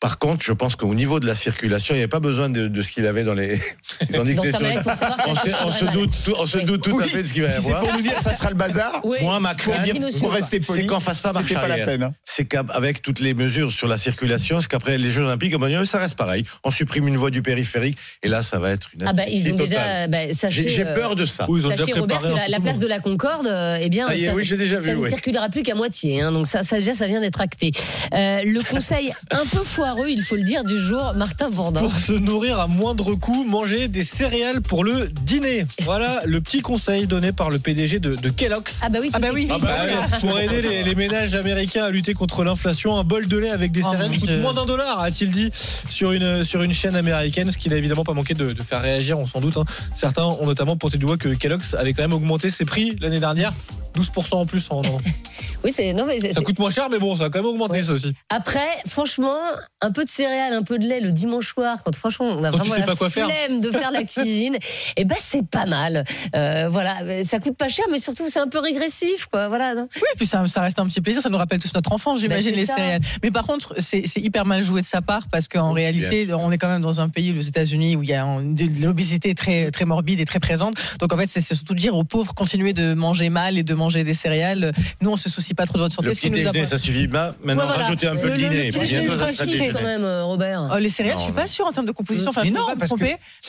Par 0.00 0.18
contre, 0.18 0.44
je 0.44 0.52
pense 0.52 0.76
qu'au 0.76 0.92
niveau 0.94 1.18
de 1.18 1.26
la 1.26 1.34
circulation, 1.34 1.94
il 1.94 1.98
n'y 1.98 2.02
avait 2.02 2.08
pas 2.10 2.20
besoin 2.20 2.50
de, 2.50 2.68
de 2.68 2.82
ce 2.82 2.92
qu'il 2.92 3.06
avait 3.06 3.24
dans 3.24 3.32
les. 3.32 3.58
Ils 4.10 4.18
ont 4.20 4.24
dit 4.24 4.34
que 4.34 4.40
pour 4.82 4.92
savoir 4.94 5.18
on, 5.28 5.34
se, 5.72 5.84
on 5.86 5.92
doute, 5.92 6.10
tout- 6.24 6.34
on 6.38 6.46
se 6.46 6.58
Oui. 6.58 6.64
doute 6.64 6.82
tout 6.82 7.00
à 7.00 7.04
fait 7.04 7.22
de 7.22 7.28
ce 7.28 7.32
qu'il 7.32 7.42
va 7.42 7.48
y 7.48 7.52
Si 7.52 7.62
c'est 7.62 7.68
avoir. 7.68 7.84
pour 7.84 7.92
nous 7.94 8.02
dire 8.02 8.16
que 8.16 8.22
ça 8.22 8.34
sera 8.34 8.50
le 8.50 8.56
bazar, 8.56 9.00
Oui. 9.04 9.18
Moi, 9.22 9.40
ma 9.40 9.54
pour, 9.54 9.72
crainte, 9.72 10.18
pour 10.20 10.32
rester 10.32 10.60
poli, 10.60 10.80
c'est 10.82 10.86
qu'on 10.86 11.00
fasse 11.00 11.22
pas 11.22 11.32
marche 11.32 11.54
pas 11.54 11.68
la 11.68 11.86
peine. 11.86 12.02
hein. 12.02 12.12
C'est 12.24 12.44
qu'avec 12.44 13.00
toutes 13.00 13.20
les 13.20 13.32
mesures 13.32 13.72
sur 13.72 13.88
la 13.88 13.96
circulation, 13.96 14.60
c'est 14.60 14.68
qu'après 14.68 14.98
les 14.98 15.08
Jeux 15.08 15.22
Olympiques, 15.22 15.54
on 15.56 15.60
va 15.60 15.68
dire, 15.68 15.86
ça 15.86 15.98
reste 15.98 16.16
pareil. 16.18 16.44
On 16.64 16.70
supprime 16.70 17.08
une 17.08 17.16
voie 17.16 17.30
du 17.30 17.40
périphérique, 17.40 17.96
et 18.22 18.28
là, 18.28 18.42
ça 18.42 18.58
va 18.58 18.72
être 18.72 18.90
une 18.94 19.06
Ah 19.06 19.12
bah 19.14 19.22
ils 19.28 19.50
ont 19.52 19.56
déjà 19.56 20.06
bah, 20.08 20.18
J'ai 20.50 20.84
euh, 20.84 20.94
peur 20.94 21.14
de 21.16 21.24
ça. 21.24 21.46
Oui, 21.48 21.60
ils 21.60 21.66
ont 21.66 21.70
Sachez, 21.70 21.84
déjà 21.86 22.00
Robert, 22.00 22.20
que 22.20 22.50
la, 22.50 22.60
place 22.60 22.78
de 22.78 22.86
la 22.88 22.98
Concorde, 23.00 23.46
euh, 23.46 23.78
eh 23.80 23.88
bien, 23.88 24.08
Ça 24.08 24.14
y 24.16 24.24
est, 24.24 24.32
oui, 24.32 24.44
j'ai 24.44 24.56
déjà 24.58 24.80
ça 24.82 24.94
vu, 24.94 25.00
ne 25.00 25.08
circulera 25.08 25.48
plus 25.48 25.62
qu'à 25.62 25.74
moitié. 25.74 26.20
hein, 26.20 26.30
donc 26.32 26.46
ça, 26.46 26.62
ça 26.62 26.76
déjà, 26.76 26.92
ça 26.92 27.06
vient 27.06 27.20
d'être 27.20 27.40
acté. 27.40 27.72
Euh, 28.12 28.42
le 28.44 28.60
conseil 28.62 29.12
un 29.30 29.46
peu 29.46 29.62
foireux, 29.64 29.93
il 30.08 30.22
faut 30.22 30.36
le 30.36 30.42
dire, 30.42 30.64
du 30.64 30.78
jour, 30.78 31.12
Martin 31.16 31.48
Bourdin. 31.50 31.80
Pour 31.80 31.92
se 31.98 32.12
nourrir 32.12 32.58
à 32.60 32.66
moindre 32.66 33.14
coût, 33.14 33.44
manger 33.44 33.88
des 33.88 34.04
céréales 34.04 34.60
pour 34.60 34.84
le 34.84 35.08
dîner. 35.08 35.66
Voilà 35.82 36.20
le 36.24 36.40
petit 36.40 36.60
conseil 36.60 37.06
donné 37.06 37.32
par 37.32 37.50
le 37.50 37.58
PDG 37.58 38.00
de, 38.00 38.16
de 38.16 38.28
Kellogg's. 38.28 38.80
Ah 38.82 38.88
bah 38.88 38.98
oui, 39.00 39.10
Ah 39.12 39.18
bah 39.18 39.28
oui. 39.32 39.48
Ah 39.50 39.58
bah 39.58 39.76
pour 40.20 40.38
aider 40.38 40.62
les, 40.62 40.82
les 40.84 40.94
ménages 40.94 41.34
américains 41.34 41.84
à 41.84 41.90
lutter 41.90 42.14
contre 42.14 42.44
l'inflation, 42.44 42.96
un 42.96 43.04
bol 43.04 43.26
de 43.28 43.36
lait 43.36 43.50
avec 43.50 43.72
des 43.72 43.82
Oh 43.84 43.90
céréales 43.92 44.10
coûte 44.10 44.26
Dieu. 44.26 44.40
moins 44.40 44.54
d'un 44.54 44.66
dollar, 44.66 45.00
a-t-il 45.00 45.30
dit 45.30 45.50
sur 45.88 46.12
une, 46.12 46.44
sur 46.44 46.62
une 46.62 46.72
chaîne 46.72 46.96
américaine, 46.96 47.50
ce 47.50 47.58
qui 47.58 47.68
n'a 47.68 47.76
évidemment 47.76 48.04
pas 48.04 48.14
manqué 48.14 48.34
de, 48.34 48.52
de 48.52 48.62
faire 48.62 48.82
réagir, 48.82 49.18
on 49.18 49.26
s'en 49.26 49.40
doute. 49.40 49.56
hein. 49.56 49.64
Certains 49.96 50.24
ont 50.24 50.46
notamment 50.46 50.76
pointé 50.76 50.98
du 50.98 51.04
doigt 51.04 51.16
que 51.16 51.28
Kellogg's 51.34 51.74
avait 51.74 51.92
quand 51.92 52.02
même 52.02 52.12
augmenté 52.14 52.50
ses 52.50 52.64
prix 52.64 52.96
l'année 53.00 53.20
dernière, 53.20 53.52
12% 53.96 54.34
en 54.34 54.46
plus. 54.46 54.66
En, 54.70 54.78
en- 54.80 54.82
Oui, 55.64 55.72
c'est 55.72 55.94
non 55.94 56.04
mais 56.06 56.20
c'est- 56.20 56.34
Ça 56.34 56.42
coûte 56.42 56.58
moins 56.58 56.68
cher, 56.70 56.88
mais 56.90 56.98
bon, 56.98 57.16
ça 57.16 57.24
a 57.24 57.30
quand 57.30 57.38
même 57.38 57.46
augmenté 57.46 57.72
Ouais. 57.74 57.82
ça 57.82 57.92
aussi. 57.92 58.12
Après, 58.28 58.66
franchement, 58.86 59.38
un 59.84 59.92
peu 59.92 60.04
de 60.04 60.08
céréales, 60.08 60.52
un 60.54 60.62
peu 60.62 60.78
de 60.78 60.84
lait 60.86 61.00
le 61.00 61.12
dimanche 61.12 61.52
soir, 61.52 61.78
quand 61.84 61.94
franchement 61.94 62.26
on 62.30 62.42
a 62.44 62.50
Quand 62.50 62.58
tu 62.58 62.68
vraiment 62.70 62.74
sais 62.74 62.80
la 62.80 62.86
pas 62.86 62.96
quoi 62.96 63.10
faire. 63.10 63.28
flemme 63.28 63.60
de 63.60 63.70
faire 63.70 63.90
la 63.90 64.02
cuisine, 64.12 64.56
et 64.96 65.04
ben 65.04 65.16
c'est 65.20 65.46
pas 65.46 65.66
mal. 65.66 66.04
Euh, 66.34 66.68
voilà, 66.70 66.94
ça 67.24 67.38
coûte 67.38 67.56
pas 67.56 67.68
cher, 67.68 67.84
mais 67.90 67.98
surtout 67.98 68.24
c'est 68.28 68.38
un 68.40 68.48
peu 68.48 68.58
régressif, 68.58 69.26
quoi. 69.30 69.48
Voilà. 69.48 69.74
Oui, 69.76 70.02
puis 70.16 70.26
ça, 70.26 70.46
ça 70.46 70.62
reste 70.62 70.78
un 70.78 70.86
petit 70.86 71.00
plaisir, 71.00 71.22
ça 71.22 71.28
nous 71.28 71.38
rappelle 71.38 71.58
tous 71.58 71.72
notre 71.74 71.92
enfance, 71.92 72.20
j'imagine, 72.20 72.50
Bah, 72.52 72.54
c'est 72.54 72.60
les 72.60 72.66
ça. 72.66 72.74
céréales. 72.76 73.00
Mais 73.22 73.30
par 73.30 73.44
contre, 73.46 73.74
c'est 73.78 74.04
hyper 74.16 74.44
mal 74.46 74.62
joué 74.62 74.80
de 74.80 74.86
sa 74.86 75.00
part 75.02 75.28
parce 75.30 75.48
qu'en 75.48 75.72
réalité, 75.72 76.26
on 76.32 76.50
est 76.50 76.58
quand 76.58 76.68
même 76.68 76.82
dans 76.82 77.00
un 77.00 77.08
pays, 77.08 77.32
les 77.32 77.48
États-Unis, 77.48 77.96
où 77.96 78.02
il 78.02 78.08
y 78.08 78.14
a 78.14 78.24
de 78.24 78.84
l'obésité 78.84 79.34
très, 79.34 79.70
très 79.70 79.84
morbide 79.84 80.20
et 80.20 80.24
très 80.24 80.40
présente. 80.40 80.74
Donc 81.00 81.12
en 81.12 81.16
fait, 81.16 81.26
c'est 81.26 81.40
surtout 81.40 81.74
de 81.74 81.78
dire 81.78 81.94
aux 81.94 82.04
pauvres, 82.04 82.34
continuez 82.34 82.72
de 82.72 82.94
manger 82.94 83.28
mal 83.28 83.58
et 83.58 83.62
de 83.62 83.74
manger 83.74 84.04
des 84.04 84.14
céréales. 84.14 84.72
Nous, 85.02 85.10
on 85.10 85.16
se 85.16 85.28
soucie 85.28 85.54
pas 85.54 85.66
trop 85.66 85.74
de 85.78 85.82
votre 85.82 85.94
santé. 85.94 86.08
Le 86.08 86.14
ce 86.14 86.20
qui 86.20 86.26
petit 86.28 86.30
nous 86.30 86.36
déjeuner, 86.38 86.58
apporte- 86.60 86.70
ça 86.70 86.78
suffit 86.78 87.08
pas. 87.08 87.34
Maintenant, 87.44 87.62
Ouais, 87.62 87.68
voilà. 87.68 87.82
rajoutez 87.84 88.06
un 88.06 88.16
peu 88.16 88.28
Le- 88.28 88.32
de 88.34 88.38
dîner. 88.38 88.70
le 88.70 88.84
et 88.84 89.68
le 89.72 89.73
quand 89.74 89.78
déjeuner. 89.80 89.98
même, 89.98 90.04
euh, 90.04 90.24
Robert. 90.24 90.70
Oh, 90.72 90.78
les 90.78 90.88
céréales, 90.88 91.14
Non, 91.16 91.20
je 91.20 91.24
suis 91.24 91.32
pas 91.32 91.46
sûre 91.46 91.66
en 91.66 91.72
termes 91.72 91.86
de 91.86 91.92
composition. 91.92 92.30
Enfin, 92.30 92.42
Mais 92.42 92.48
je 92.48 92.54
non, 92.54 92.70
me 92.70 92.78
parce 92.78 92.90
que-. 92.92 93.00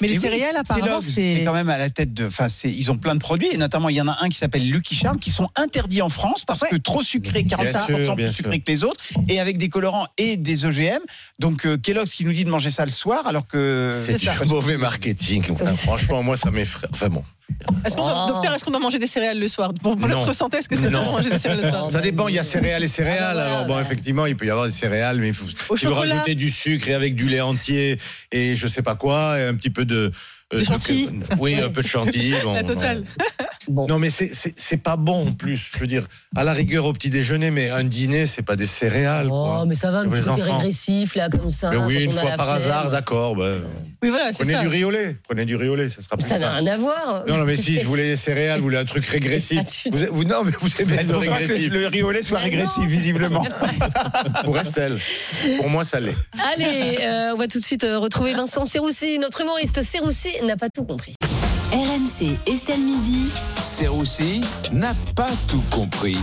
Mais 0.01 0.07
les 0.07 0.15
oui, 0.15 0.19
céréales, 0.19 0.57
apparemment, 0.57 0.99
c'est. 1.01 1.43
quand 1.45 1.53
même 1.53 1.69
à 1.69 1.77
la 1.77 1.89
tête 1.89 2.13
de. 2.13 2.27
Enfin, 2.27 2.49
c'est- 2.49 2.69
ils 2.71 2.91
ont 2.91 2.97
plein 2.97 3.13
de 3.15 3.19
produits 3.19 3.47
et 3.53 3.57
notamment 3.57 3.89
il 3.89 3.95
y 3.95 4.01
en 4.01 4.07
a 4.07 4.17
un 4.21 4.29
qui 4.29 4.37
s'appelle 4.37 4.69
Lucky 4.69 4.95
Charm 4.95 5.19
qui 5.19 5.31
sont 5.31 5.47
interdits 5.55 6.01
en 6.01 6.09
France 6.09 6.43
parce 6.45 6.61
Ouais. 6.61 6.69
que 6.69 6.75
trop 6.77 7.01
sucré, 7.03 7.43
Bien 7.43 7.57
45% 7.57 8.05
sûr, 8.05 8.15
bien 8.15 8.25
plus 8.27 8.33
sucré 8.35 8.53
sûr. 8.55 8.63
que 8.63 8.71
les 8.71 8.83
autres 8.83 9.01
et 9.29 9.39
avec 9.39 9.57
des 9.57 9.69
colorants 9.69 10.07
et 10.17 10.37
des 10.37 10.65
OGM. 10.65 10.99
Donc 11.39 11.65
euh, 11.65 11.77
Kellogg's 11.77 12.13
qui 12.13 12.25
nous 12.25 12.33
dit 12.33 12.43
de 12.45 12.49
manger 12.49 12.69
ça 12.69 12.85
le 12.85 12.91
soir 12.91 13.27
alors 13.27 13.47
que 13.47 13.89
C'est 13.91 14.15
du 14.19 14.29
mauvais 14.47 14.77
marketing. 14.77 15.43
Enfin, 15.51 15.65
Oui, 15.65 15.71
c'est 15.75 15.81
franchement, 15.87 16.23
moi, 16.23 16.37
ça 16.37 16.51
m'effraie. 16.51 16.87
Enfin 16.91 17.09
bon. 17.09 17.23
Est-ce 17.85 17.95
qu'on 17.95 18.01
doit- 18.03 18.25
Oh. 18.27 18.33
Docteur, 18.33 18.53
est-ce 18.53 18.65
qu'on 18.65 18.71
doit 18.71 18.79
manger 18.79 18.97
des 18.99 19.07
céréales 19.07 19.39
le 19.39 19.47
soir? 19.47 19.71
Pour, 19.81 19.95
Non. 19.97 20.07
notre 20.07 20.33
santé, 20.33 20.57
est-ce 20.57 20.69
que 20.69 20.75
c'est 20.75 20.89
bon 20.89 20.99
Non. 20.99 21.05
de 21.05 21.11
manger 21.17 21.29
des 21.29 21.37
céréales 21.37 21.63
le 21.63 21.69
soir? 21.69 21.91
Ça 21.91 22.01
dépend, 22.01 22.27
il 22.27 22.35
y 22.35 22.39
a 22.39 22.43
céréales 22.43 22.83
et 22.83 22.87
céréales. 22.87 23.17
Ah, 23.21 23.27
bah 23.27 23.33
voilà, 23.33 23.55
Alors 23.57 23.65
bon, 23.67 23.79
effectivement, 23.79 24.25
il 24.25 24.35
peut 24.35 24.45
y 24.45 24.49
avoir 24.49 24.65
des 24.65 24.71
céréales, 24.71 25.19
mais 25.19 25.27
il 25.29 25.33
faut, 25.33 25.45
Au 25.45 25.75
vous 25.75 25.77
chocolat. 25.77 26.11
rajoutez 26.13 26.35
du 26.35 26.49
sucre 26.51 26.87
et 26.89 26.93
avec 26.93 27.15
du 27.15 27.27
lait 27.27 27.41
entier 27.41 27.97
et 28.31 28.55
je 28.55 28.67
sais 28.67 28.81
pas 28.81 28.95
quoi, 28.95 29.39
et 29.39 29.43
un 29.45 29.53
petit 29.55 29.69
peu 29.69 29.85
de... 29.85 30.11
euh, 30.53 30.57
De 30.57 30.59
de- 30.59 30.63
chantilly. 30.63 31.09
Oui, 31.39 31.59
un 31.61 31.69
peu 31.69 31.81
de 31.81 31.87
chantilly. 31.87 32.33
bon, 32.43 32.53
La 32.53 32.63
totale. 32.63 33.03
Bon. 33.17 33.25
Non, 33.69 33.99
mais 33.99 34.09
c'est- 34.09 34.31
pas 34.77 34.97
bon 34.97 35.29
en 35.29 35.31
plus. 35.31 35.69
Je 35.73 35.79
veux 35.79 35.87
dire, 35.87 36.07
à 36.35 36.43
la 36.43 36.53
rigueur 36.53 36.85
au 36.85 36.93
petit 36.93 37.09
déjeuner, 37.09 37.49
mais 37.51 37.69
un 37.69 37.83
dîner, 37.83 38.27
c'est 38.27 38.41
pas 38.41 38.55
des 38.55 38.65
céréales. 38.65 39.27
Oh, 39.31 39.45
quoi. 39.45 39.65
mais 39.65 39.73
ça 39.75 39.89
va, 39.91 39.99
un 39.99 40.09
petit 40.09 40.21
côté 40.21 40.41
régressif, 40.43 41.15
là, 41.15 41.29
comme 41.29 41.49
ça. 41.49 41.69
Mais 41.71 41.77
oui, 41.77 42.03
une 42.03 42.11
fois 42.11 42.31
par 42.31 42.49
hasard, 42.49 42.89
d'accord. 42.89 43.35
ben, 43.35 43.61
Oui, 44.03 44.09
voilà, 44.09 44.31
c'est 44.33 44.43
prenez 44.43 44.53
ça. 44.53 44.61
du 44.61 44.67
riz 44.67 44.83
au 44.83 44.91
lait. 44.91 45.15
Prenez 45.27 45.45
du 45.45 45.55
riz 45.55 45.69
au 45.69 45.75
lait, 45.75 45.89
ça 45.89 46.01
sera 46.01 46.17
plus 46.17 46.27
Ça 46.27 46.37
n'a 46.37 46.53
rien 46.53 46.67
à 46.73 46.77
voir. 46.77 47.23
Non, 47.27 47.37
non, 47.37 47.45
mais 47.45 47.55
si 47.55 47.79
je 47.79 47.85
voulais 47.87 48.03
des 48.09 48.17
céréales, 48.17 48.57
vous 48.59 48.65
voulez 48.65 48.77
un 48.77 48.85
truc 48.85 49.05
régressif. 49.05 49.59
Ah, 49.61 49.63
tu- 49.65 49.89
Vous, 49.89 50.05
vous- 50.11 50.23
non, 50.25 50.43
mais 50.43 50.51
vous 50.59 50.69
aimez 50.79 51.03
le 51.03 51.15
régressif. 51.17 51.71
le, 51.71 51.79
le 51.81 51.87
riz 51.87 52.03
au 52.03 52.11
lait 52.11 52.21
soit 52.21 52.39
Mais 52.43 52.49
non. 52.51 52.57
régressif 52.57 52.83
visiblement. 52.85 53.45
Pour 54.43 54.57
Estelle. 54.59 54.97
Pour 55.57 55.69
moi, 55.69 55.83
ça 55.85 55.99
l'est. 55.99 56.13
Allez, 56.53 56.97
euh, 57.01 57.31
on 57.33 57.37
va 57.37 57.47
tout 57.47 57.59
de 57.59 57.63
suite 57.63 57.83
euh, 57.83 57.97
retrouver 57.99 58.33
Vincent 58.33 58.65
Serroussi, 58.65 59.17
notre 59.19 59.41
humoriste 59.41 59.81
Serroussi 59.81 60.29
n'a 60.43 60.57
pas 60.57 60.69
tout 60.69 60.83
compris. 60.83 61.15
RMC 61.71 62.37
Estelle 62.47 62.79
Midi. 62.79 63.27
Serroussi 63.59 64.41
n'a 64.71 64.93
pas 65.15 65.29
tout 65.47 65.61
compris. 65.71 66.17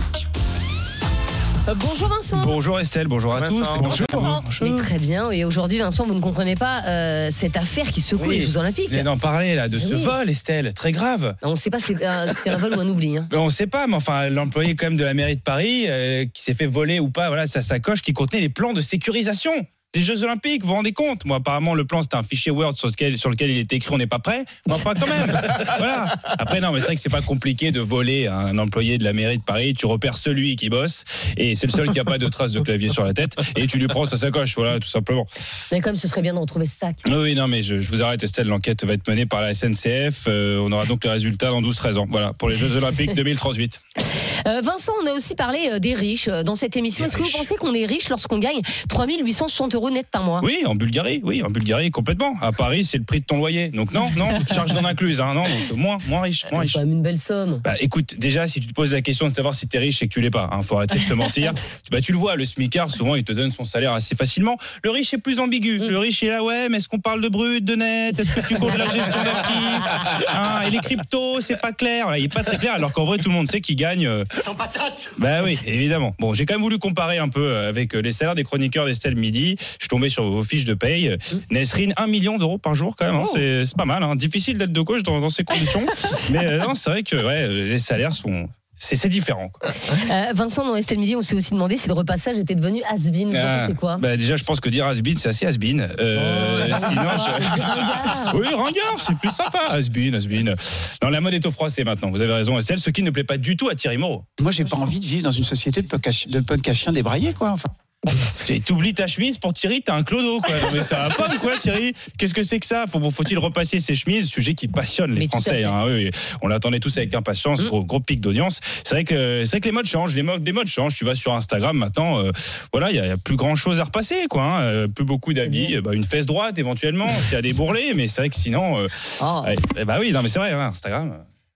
Euh, 1.67 1.73
bonjour 1.77 2.07
Vincent. 2.09 2.41
Bonjour 2.43 2.79
Estelle, 2.79 3.07
bonjour 3.07 3.35
à 3.35 3.39
Vincent. 3.39 3.55
tous. 3.57 3.75
et 3.75 3.79
bonjour. 3.81 4.43
Mais 4.61 4.75
très 4.75 4.97
bien. 4.99 5.31
Et 5.31 5.45
aujourd'hui, 5.45 5.77
Vincent, 5.79 6.05
vous 6.05 6.13
ne 6.15 6.19
comprenez 6.21 6.55
pas 6.55 6.81
euh, 6.87 7.29
cette 7.31 7.55
affaire 7.57 7.91
qui 7.91 8.01
secoue 8.01 8.25
Oui. 8.27 8.39
les 8.39 8.45
Jeux 8.45 8.57
Olympiques. 8.57 8.85
Vous 8.85 8.91
venez 8.91 9.03
d'en 9.03 9.17
parler 9.17 9.55
là, 9.55 9.67
de 9.69 9.79
ce 9.79 9.93
Oui. 9.93 10.03
vol, 10.03 10.29
Estelle, 10.29 10.73
très 10.73 10.91
grave. 10.91 11.35
On 11.43 11.51
ne 11.51 11.55
sait 11.55 11.69
pas 11.69 11.79
si 11.79 11.93
euh, 12.01 12.27
c'est 12.33 12.49
un 12.49 12.57
vol 12.57 12.73
ou 12.75 12.79
un 12.79 12.87
oubli. 12.87 13.17
hein. 13.17 13.27
Ben, 13.29 13.37
on 13.39 13.45
ne 13.45 13.51
sait 13.51 13.67
pas, 13.67 13.85
mais 13.87 13.95
enfin, 13.95 14.29
l'employé 14.29 14.75
quand 14.75 14.87
même 14.87 14.97
de 14.97 15.05
la 15.05 15.13
mairie 15.13 15.37
de 15.37 15.41
Paris 15.41 15.85
euh, 15.87 16.25
qui 16.33 16.41
s'est 16.41 16.53
fait 16.55 16.65
voler 16.67 16.99
ou 16.99 17.09
pas, 17.09 17.27
voilà, 17.27 17.47
sa 17.47 17.61
sacoche 17.61 18.01
qui 18.01 18.13
contenait 18.13 18.41
les 18.41 18.49
plans 18.49 18.73
de 18.73 18.81
sécurisation 18.81 19.51
des 19.93 20.01
Jeux 20.01 20.23
Olympiques. 20.23 20.63
Vous 20.63 20.69
vous 20.69 20.75
rendez 20.75 20.93
compte? 20.93 21.25
Moi, 21.25 21.37
apparemment, 21.37 21.73
le 21.73 21.85
plan 21.85 22.01
c'était 22.01 22.17
un 22.17 22.23
fichier 22.23 22.51
Word 22.51 22.75
sur 22.75 22.87
lequel, 22.87 23.17
sur 23.17 23.29
lequel 23.29 23.51
il 23.51 23.59
était 23.59 23.75
écrit 23.77 23.93
on 23.93 23.97
n'est 23.97 24.07
pas 24.07 24.19
prêt. 24.19 24.43
Mais 24.67 24.73
enfin, 24.73 24.93
quand 24.99 25.07
même. 25.07 25.27
voilà. 25.77 26.05
Après, 26.25 26.59
non, 26.59 26.71
mais 26.71 26.79
c'est 26.79 26.87
vrai 26.87 26.95
que 26.95 27.01
c'est 27.01 27.09
pas 27.09 27.21
compliqué 27.21 27.71
de 27.71 27.79
voler 27.79 28.27
un 28.27 28.57
employé 28.57 28.97
de 28.97 29.03
la 29.03 29.13
mairie 29.13 29.37
de 29.37 29.43
Paris. 29.43 29.73
Tu 29.73 29.85
repères 29.85 30.17
celui 30.17 30.55
qui 30.55 30.69
bosse 30.69 31.03
et 31.37 31.55
c'est 31.55 31.67
le 31.67 31.71
seul 31.71 31.91
qui 31.91 31.99
a 31.99 32.05
pas 32.05 32.17
de 32.17 32.27
traces 32.27 32.51
de 32.51 32.59
clavier 32.59 32.89
sur 32.89 33.03
la 33.03 33.13
tête 33.13 33.35
et 33.55 33.67
tu 33.67 33.77
lui 33.77 33.87
prends 33.87 34.05
sa 34.05 34.17
sacoche. 34.17 34.55
Voilà, 34.55 34.79
tout 34.79 34.89
simplement. 34.89 35.25
Mais 35.71 35.81
comme 35.81 35.95
ce 35.95 36.07
serait 36.07 36.21
bien 36.21 36.33
de 36.33 36.39
retrouver 36.39 36.65
ce 36.65 36.77
sac. 36.77 36.97
Oui, 37.05 37.13
oui, 37.15 37.35
non, 37.35 37.47
mais 37.47 37.61
je, 37.61 37.79
je 37.79 37.89
vous 37.89 38.01
arrête, 38.01 38.23
Estelle. 38.23 38.47
L'enquête 38.47 38.83
va 38.85 38.93
être 38.93 39.07
menée 39.07 39.25
par 39.25 39.41
la 39.41 39.53
SNCF. 39.53 40.25
Euh, 40.27 40.59
on 40.59 40.71
aura 40.71 40.85
donc 40.85 41.03
les 41.03 41.09
résultats 41.09 41.49
dans 41.49 41.61
12-13 41.61 41.97
ans. 41.97 42.07
Voilà, 42.09 42.33
pour 42.33 42.49
les 42.49 42.55
Jeux 42.55 42.75
Olympiques 42.75 43.13
2038. 43.13 43.81
Euh, 44.45 44.59
Vincent, 44.59 44.91
on 45.01 45.07
a 45.07 45.13
aussi 45.13 45.35
parlé 45.35 45.69
euh, 45.71 45.79
des 45.79 45.93
riches 45.93 46.27
dans 46.27 46.55
cette 46.55 46.75
émission. 46.75 47.05
Est-ce 47.05 47.15
que 47.15 47.23
vous 47.23 47.31
pensez 47.31 47.55
qu'on 47.55 47.73
est 47.73 47.85
riche 47.85 48.09
lorsqu'on 48.09 48.39
gagne 48.39 48.59
3860 48.89 49.73
euros 49.75 49.82
net 49.89 50.07
par 50.11 50.23
mois 50.23 50.39
Oui, 50.43 50.59
en 50.65 50.75
Bulgarie, 50.75 51.21
oui, 51.23 51.41
en 51.43 51.49
Bulgarie, 51.49 51.91
complètement. 51.91 52.33
À 52.41 52.51
Paris, 52.51 52.83
c'est 52.83 52.97
le 52.97 53.03
prix 53.03 53.19
de 53.21 53.25
ton 53.25 53.37
loyer. 53.37 53.69
Donc 53.69 53.93
non, 53.93 54.05
non, 54.17 54.39
charge 54.53 54.73
non 54.73 54.85
incluse, 54.85 55.21
hein, 55.21 55.33
non, 55.33 55.43
donc 55.43 55.77
moins, 55.77 55.97
moins 56.07 56.21
riche, 56.21 56.45
moins 56.51 56.61
C'est 56.61 56.63
riche. 56.65 56.73
quand 56.73 56.79
même 56.81 56.91
une 56.91 57.01
belle 57.01 57.19
somme. 57.19 57.61
Bah, 57.63 57.73
écoute, 57.79 58.15
déjà, 58.17 58.47
si 58.47 58.59
tu 58.59 58.67
te 58.67 58.73
poses 58.73 58.93
la 58.93 59.01
question 59.01 59.27
de 59.29 59.33
savoir 59.33 59.53
si 59.55 59.67
t'es 59.67 59.79
riche 59.79 60.01
et 60.01 60.07
que 60.07 60.13
tu 60.13 60.21
l'es 60.21 60.29
pas, 60.31 60.49
hein, 60.51 60.61
faut 60.63 60.77
arrêter 60.77 60.99
de 60.99 61.03
se 61.03 61.13
mentir. 61.13 61.53
Bah, 61.91 62.01
tu 62.01 62.11
le 62.11 62.17
vois, 62.17 62.35
le 62.35 62.45
smicard, 62.45 62.89
souvent, 62.89 63.15
il 63.15 63.23
te 63.23 63.31
donne 63.33 63.51
son 63.51 63.63
salaire 63.65 63.91
assez 63.93 64.15
facilement. 64.15 64.57
Le 64.83 64.89
riche 64.89 65.13
est 65.13 65.17
plus 65.19 65.39
ambigu. 65.39 65.79
Mm. 65.79 65.87
Le 65.89 65.97
riche 65.99 66.23
est 66.23 66.29
là, 66.29 66.43
ouais, 66.43 66.69
mais 66.69 66.77
est-ce 66.77 66.89
qu'on 66.89 66.99
parle 66.99 67.21
de 67.21 67.27
brut, 67.29 67.63
de 67.63 67.75
net? 67.75 68.17
Est-ce 68.19 68.31
que 68.33 68.47
tu 68.47 68.55
comptes 68.55 68.77
la 68.77 68.85
gestion 68.89 69.23
d'actifs 69.23 69.87
Hein, 70.33 70.61
Et 70.67 70.71
les 70.71 70.79
cryptos, 70.79 71.41
c'est 71.41 71.59
pas 71.61 71.71
clair. 71.71 72.15
Il 72.17 72.25
est 72.25 72.33
pas 72.33 72.43
très 72.43 72.57
clair, 72.57 72.73
alors 72.73 72.93
qu'en 72.93 73.05
vrai, 73.05 73.17
tout 73.17 73.29
le 73.29 73.35
monde 73.35 73.47
sait 73.47 73.61
qu'il 73.61 73.75
gagne. 73.75 74.07
euh, 74.07 74.23
Sans 74.31 74.55
patate 74.55 75.13
Bah 75.17 75.43
oui, 75.43 75.59
évidemment. 75.65 76.15
Bon, 76.19 76.33
j'ai 76.33 76.45
quand 76.45 76.55
même 76.55 76.61
voulu 76.61 76.79
comparer 76.79 77.17
un 77.19 77.29
peu 77.29 77.41
euh, 77.45 77.69
avec 77.69 77.93
euh, 77.95 77.99
les 78.01 78.11
salaires 78.11 78.35
des 78.35 78.43
chroniqueurs 78.43 78.85
d'Estelle 78.85 79.15
Midi. 79.15 79.55
Je 79.79 79.83
suis 79.83 79.89
tombé 79.89 80.09
sur 80.09 80.23
vos 80.23 80.43
fiches 80.43 80.65
de 80.65 80.73
paye. 80.73 81.15
Nesrine, 81.51 81.93
1 81.97 82.07
million 82.07 82.37
d'euros 82.37 82.57
par 82.57 82.75
jour 82.75 82.95
quand 82.97 83.05
même. 83.05 83.15
hein. 83.15 83.23
Oh. 83.25 83.31
C'est 83.33 83.65
c'est 83.65 83.77
pas 83.77 83.85
mal. 83.85 84.03
hein. 84.03 84.15
Difficile 84.15 84.57
d'être 84.57 84.73
de 84.73 84.81
gauche 84.81 85.03
dans, 85.03 85.19
dans 85.19 85.29
ces 85.29 85.43
conditions. 85.43 85.85
Mais 86.31 86.45
euh, 86.45 86.57
non, 86.59 86.75
c'est 86.75 86.89
vrai 86.89 87.03
que 87.03 87.15
ouais, 87.15 87.47
les 87.47 87.77
salaires 87.79 88.13
sont 88.13 88.47
c'est 88.75 89.07
différent. 89.07 89.47
quoi. 89.49 89.69
Euh, 90.11 90.33
Vincent, 90.33 90.65
dans 90.65 90.75
Estelle 90.75 90.97
Midi, 90.99 91.15
on 91.15 91.21
s'est 91.21 91.35
aussi 91.35 91.51
demandé 91.51 91.77
si 91.77 91.87
le 91.87 91.93
repassage 91.93 92.37
était 92.37 92.55
devenu 92.55 92.81
has-been. 92.89 93.33
Ah, 93.35 93.67
quoi? 93.79 93.97
bah, 93.97 94.17
déjà, 94.17 94.35
je 94.35 94.43
pense 94.43 94.59
que 94.59 94.67
dire 94.67 94.85
has-been, 94.87 95.17
c'est 95.17 95.29
assez 95.29 95.45
has-been. 95.45 95.87
Euh, 95.99 96.67
Oh. 96.69 96.75
sinon, 96.89 97.01
je- 98.33 98.37
oui, 98.37 98.47
ringard, 98.47 98.97
c'est 98.99 99.15
plus 99.19 99.29
sympa. 99.31 99.59
Has-been, 99.69 100.15
has-been. 100.15 100.55
Non, 101.03 101.09
la 101.09 101.21
mode 101.21 101.33
est 101.35 101.45
au 101.45 101.51
froissé 101.51 101.83
maintenant. 101.83 102.09
Vous 102.11 102.21
avez 102.21 102.33
raison, 102.33 102.57
Estelle. 102.57 102.79
Ce 102.79 102.89
qui 102.89 103.03
ne 103.03 103.11
plaît 103.11 103.23
pas 103.23 103.37
du 103.37 103.55
tout 103.55 103.69
à 103.69 103.75
Thierry 103.75 103.97
Moreau. 103.97 104.23
Moi, 104.41 104.51
j'ai 104.51 104.65
pas 104.65 104.75
envie 104.77 104.99
de 104.99 105.05
vivre 105.05 105.23
dans 105.23 105.31
une 105.31 105.43
société 105.43 105.81
de 105.81 105.87
punk 105.87 106.07
à, 106.07 106.11
de 106.27 106.39
punk 106.39 106.67
à 106.67 106.73
chiens 106.73 106.91
débraillés, 106.91 107.33
quoi. 107.33 107.51
Enfin, 107.51 107.69
T'oublies 108.65 108.93
ta 108.93 109.07
chemise 109.07 109.37
pour 109.37 109.53
Thierry, 109.53 109.81
t'as 109.81 109.95
un 109.95 110.03
clodo, 110.03 110.41
quoi. 110.41 110.53
Non, 110.61 110.67
mais 110.73 110.83
ça 110.83 111.07
va 111.07 111.09
pas 111.15 111.33
ou 111.33 111.39
quoi, 111.39 111.57
Thierry 111.57 111.93
Qu'est-ce 112.17 112.33
que 112.33 112.43
c'est 112.43 112.59
que 112.59 112.65
ça? 112.65 112.85
Faut- 112.91 113.09
Faut-il 113.11 113.37
repasser 113.39 113.79
ses 113.79 113.95
chemises? 113.95 114.27
Sujet 114.29 114.53
qui 114.53 114.67
passionne 114.67 115.11
les 115.13 115.21
Mais 115.21 115.27
Français. 115.27 115.63
hein. 115.63 115.83
Oui, 115.85 115.93
oui. 116.05 116.09
On 116.41 116.47
l'attendait 116.47 116.79
tous 116.79 116.97
avec 116.97 117.13
impatience. 117.13 117.61
Mm. 117.61 117.65
Gros, 117.67 117.83
gros 117.85 117.99
pic 117.99 118.19
d'audience. 118.21 118.59
C'est 118.83 118.95
vrai 118.95 119.03
que 119.05 119.43
c'est 119.45 119.51
vrai 119.51 119.59
que 119.61 119.65
les 119.65 119.71
modes 119.71 119.85
changent. 119.85 120.15
Les 120.15 120.23
modes, 120.23 120.45
les 120.45 120.51
modes 120.51 120.67
changent. 120.67 120.95
Tu 120.95 121.05
vas 121.05 121.15
sur 121.15 121.33
Instagram 121.33 121.77
maintenant. 121.77 122.19
euh, 122.19 122.31
voilà, 122.71 122.91
il 122.91 122.97
y, 122.97 122.99
a- 122.99 123.17
plus 123.17 123.35
grand 123.37 123.55
chose 123.55 123.79
à 123.79 123.85
repasser, 123.85 124.27
quoi. 124.29 124.43
hein. 124.43 124.61
Euh, 124.63 124.87
plus 124.87 125.05
beaucoup 125.05 125.33
d'habits. 125.33 125.77
Bah, 125.81 125.93
une 125.93 126.03
fesse 126.03 126.25
droite 126.25 126.59
éventuellement. 126.59 127.07
S'il 127.25 127.33
y 127.33 127.37
a 127.37 127.41
des 127.41 127.53
bourrelets, 127.53 127.93
mais 127.95 128.07
c'est 128.07 128.21
vrai 128.21 128.29
que 128.29 128.35
sinon. 128.35 128.79
euh, 128.79 128.87
Oh. 129.21 129.41
ouais, 129.45 129.55
eh 129.79 129.85
bah 129.85 129.97
oui, 129.99 130.11
non, 130.11 130.21
mais 130.21 130.27
c'est 130.29 130.39
vrai. 130.39 130.51
hein, 130.51 130.67
Instagram. 130.71 131.13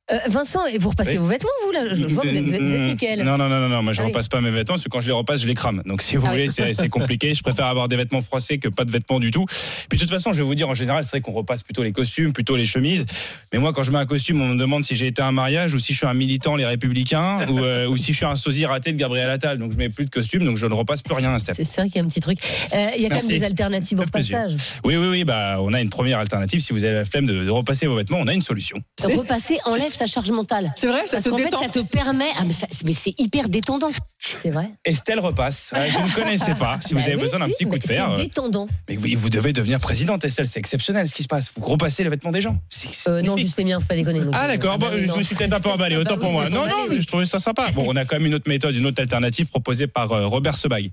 Euh, 0.09 0.17
Vincent, 0.29 0.65
et 0.67 0.77
vous 0.77 0.87
repassez 0.89 1.11
Oui. 1.13 1.17
vos 1.17 1.25
vêtements, 1.27 1.49
vous 1.65 1.71
là 1.71 1.81
Je 1.93 2.05
vois 2.05 2.23
que 2.23 2.29
vous 2.29 2.35
êtes, 2.37 2.45
vous 2.45 2.53
êtes- 2.53 2.61
êtes 2.61 2.79
nickel. 2.91 3.23
Non, 3.23 3.37
non, 3.37 3.49
non, 3.49 3.59
non, 3.59 3.67
non, 3.67 3.83
moi 3.83 3.91
je 3.91 3.99
Ah 3.99 4.05
oui. 4.05 4.11
repasse 4.11 4.29
pas 4.29 4.39
mes 4.39 4.51
vêtements 4.51 4.75
parce 4.75 4.83
que 4.85 4.89
quand 4.89 5.01
je 5.01 5.07
les 5.07 5.11
repasse, 5.11 5.41
je 5.41 5.47
les 5.47 5.53
crame. 5.53 5.81
Donc 5.85 6.01
si 6.01 6.15
vous 6.15 6.25
Ah 6.25 6.31
voulez, 6.31 6.47
c'est 6.47 6.73
c'est 6.73 6.87
compliqué. 6.87 7.33
Je 7.33 7.43
préfère 7.43 7.65
avoir 7.65 7.89
des 7.89 7.97
vêtements 7.97 8.21
froissés 8.21 8.57
que 8.57 8.69
pas 8.69 8.85
de 8.85 8.91
vêtements 8.91 9.19
du 9.19 9.31
tout. 9.31 9.45
Puis 9.89 9.97
de 9.97 10.03
toute 10.03 10.09
façon, 10.09 10.31
je 10.31 10.37
vais 10.37 10.43
vous 10.45 10.55
dire, 10.55 10.69
en 10.69 10.75
général, 10.75 11.03
c'est 11.03 11.09
vrai 11.11 11.21
qu'on 11.21 11.33
repasse 11.33 11.61
plutôt 11.61 11.83
les 11.83 11.91
costumes, 11.91 12.31
plutôt 12.31 12.55
les 12.55 12.65
chemises. 12.65 13.05
Mais 13.51 13.59
moi, 13.59 13.73
quand 13.73 13.83
je 13.83 13.91
mets 13.91 13.97
un 13.97 14.05
costume, 14.05 14.41
on 14.41 14.47
me 14.47 14.57
demande 14.57 14.85
si 14.85 14.95
j'ai 14.95 15.07
été 15.07 15.21
à 15.21 15.27
un 15.27 15.33
mariage 15.33 15.73
ou 15.75 15.79
si 15.79 15.91
je 15.91 15.97
suis 15.97 16.07
un 16.07 16.13
militant, 16.13 16.55
les 16.55 16.65
républicains, 16.65 17.45
ou, 17.49 17.59
euh, 17.59 17.87
ou 17.89 17.97
si 17.97 18.13
je 18.13 18.17
suis 18.17 18.25
un 18.25 18.37
sosie 18.37 18.65
raté 18.65 18.93
de 18.93 18.97
Gabriel 18.97 19.29
Attal. 19.29 19.57
Donc 19.57 19.73
je 19.73 19.77
mets 19.77 19.89
plus 19.89 20.05
de 20.05 20.09
costume, 20.09 20.45
donc 20.45 20.55
je 20.55 20.65
ne 20.65 20.73
repasse 20.73 21.01
plus 21.01 21.15
rien, 21.15 21.37
Steph. 21.37 21.55
C'est 21.55 21.81
vrai 21.81 21.87
qu'il 21.89 21.97
y 21.97 21.99
a 21.99 22.03
un 22.05 22.07
petit 22.07 22.21
truc. 22.21 22.37
Euh, 22.73 22.87
Il 22.95 23.01
y 23.01 23.05
a 23.05 23.09
quand 23.09 23.15
Merci. 23.15 23.27
même 23.33 23.39
des 23.39 23.45
alternatives 23.45 23.99
au 23.99 24.03
repassage. 24.03 24.55
Oui, 24.85 24.95
oui, 24.95 25.07
oui, 25.09 25.23
bah, 25.25 25.57
on 25.59 25.73
a 25.73 25.81
une 25.81 25.89
première 25.89 26.19
alternative. 26.19 26.61
Si 26.61 26.71
vous 26.71 26.85
avez 26.85 26.93
la 26.93 27.05
flemme 27.05 27.25
de, 27.25 27.43
de 27.43 27.49
repasser 27.49 27.87
vos 27.87 27.95
vêtements, 27.97 28.19
on 28.21 28.27
a 28.27 28.33
une 28.33 28.41
solution. 28.41 28.79
Repasser 29.03 29.57
enlève 29.65 29.91
sa 29.97 30.07
charge 30.07 30.31
mentale. 30.31 30.71
C'est 30.75 30.87
vrai, 30.87 31.01
ça 31.07 31.13
Parce 31.17 31.25
te 31.25 31.29
qu'en 31.29 31.37
fait, 31.37 31.43
détend. 31.45 31.61
ça 31.61 31.69
te 31.69 31.79
permet. 31.79 32.29
Ah, 32.39 32.43
mais, 32.45 32.53
ça- 32.53 32.67
mais 32.85 32.93
c'est 32.93 33.13
hyper 33.19 33.49
détendant. 33.49 33.89
C'est 34.17 34.49
vrai. 34.51 34.69
Estelle 34.85 35.19
repasse. 35.19 35.71
Ouais, 35.73 35.89
je 35.91 35.97
ne 35.99 36.09
connaissais 36.15 36.55
pas. 36.55 36.79
Si 36.81 36.93
vous 36.93 36.99
Bah 36.99 37.05
avez 37.07 37.15
oui, 37.15 37.21
besoin 37.23 37.39
d'un 37.39 37.45
si, 37.47 37.51
petit 37.53 37.63
coup 37.65 37.71
mais 37.71 37.79
de 37.79 37.83
fer. 37.87 38.05
C'est 38.07 38.13
euh, 38.21 38.23
détendant. 38.23 38.67
Mais 38.87 38.95
vous, 38.95 39.07
vous 39.17 39.29
devez 39.29 39.51
devenir 39.53 39.79
présidente, 39.79 40.23
Estelle. 40.23 40.47
C'est 40.47 40.59
exceptionnel 40.59 41.07
ce 41.09 41.13
qui 41.15 41.23
se 41.23 41.27
passe. 41.27 41.51
Vous 41.57 41.65
repassez 41.65 42.03
les 42.03 42.09
vêtements 42.09 42.31
des 42.31 42.41
gens. 42.41 42.57
C'est- 42.69 42.89
c'est 42.93 43.09
Euh, 43.09 43.21
non, 43.21 43.31
magnifique. 43.31 43.47
juste 43.47 43.57
les 43.57 43.65
miens, 43.65 43.79
faut 43.79 43.87
pas 43.87 43.95
déconner. 43.95 44.19
non 44.19 44.31
Ah 44.33 44.45
plus. 44.47 44.57
d'accord, 44.57 44.73
Ah, 44.75 44.77
bon, 44.77 44.85
bah 44.87 44.91
oui, 44.95 45.01
je 45.01 45.07
non. 45.07 45.17
me 45.17 45.23
suis 45.23 45.35
peut-être 45.35 45.53
un 45.53 45.59
peu 45.59 45.69
emballé, 45.69 45.95
Ah, 45.97 45.99
autant 46.01 46.15
bah 46.15 46.21
pour 46.21 46.29
oui, 46.29 46.33
moi. 46.35 46.49
Non, 46.49 46.65
non, 46.67 46.85
oui. 46.89 47.01
je 47.01 47.07
trouvais 47.07 47.25
ça 47.25 47.39
sympa. 47.39 47.69
Bon, 47.73 47.85
on 47.87 47.95
a 47.95 48.05
quand 48.05 48.15
même 48.15 48.25
une 48.27 48.35
autre 48.35 48.47
méthode, 48.49 48.75
une 48.75 48.85
autre 48.85 49.01
alternative 49.01 49.47
proposée 49.47 49.87
par 49.87 50.11
euh, 50.13 50.27
Robert 50.27 50.55
Sebag. 50.55 50.89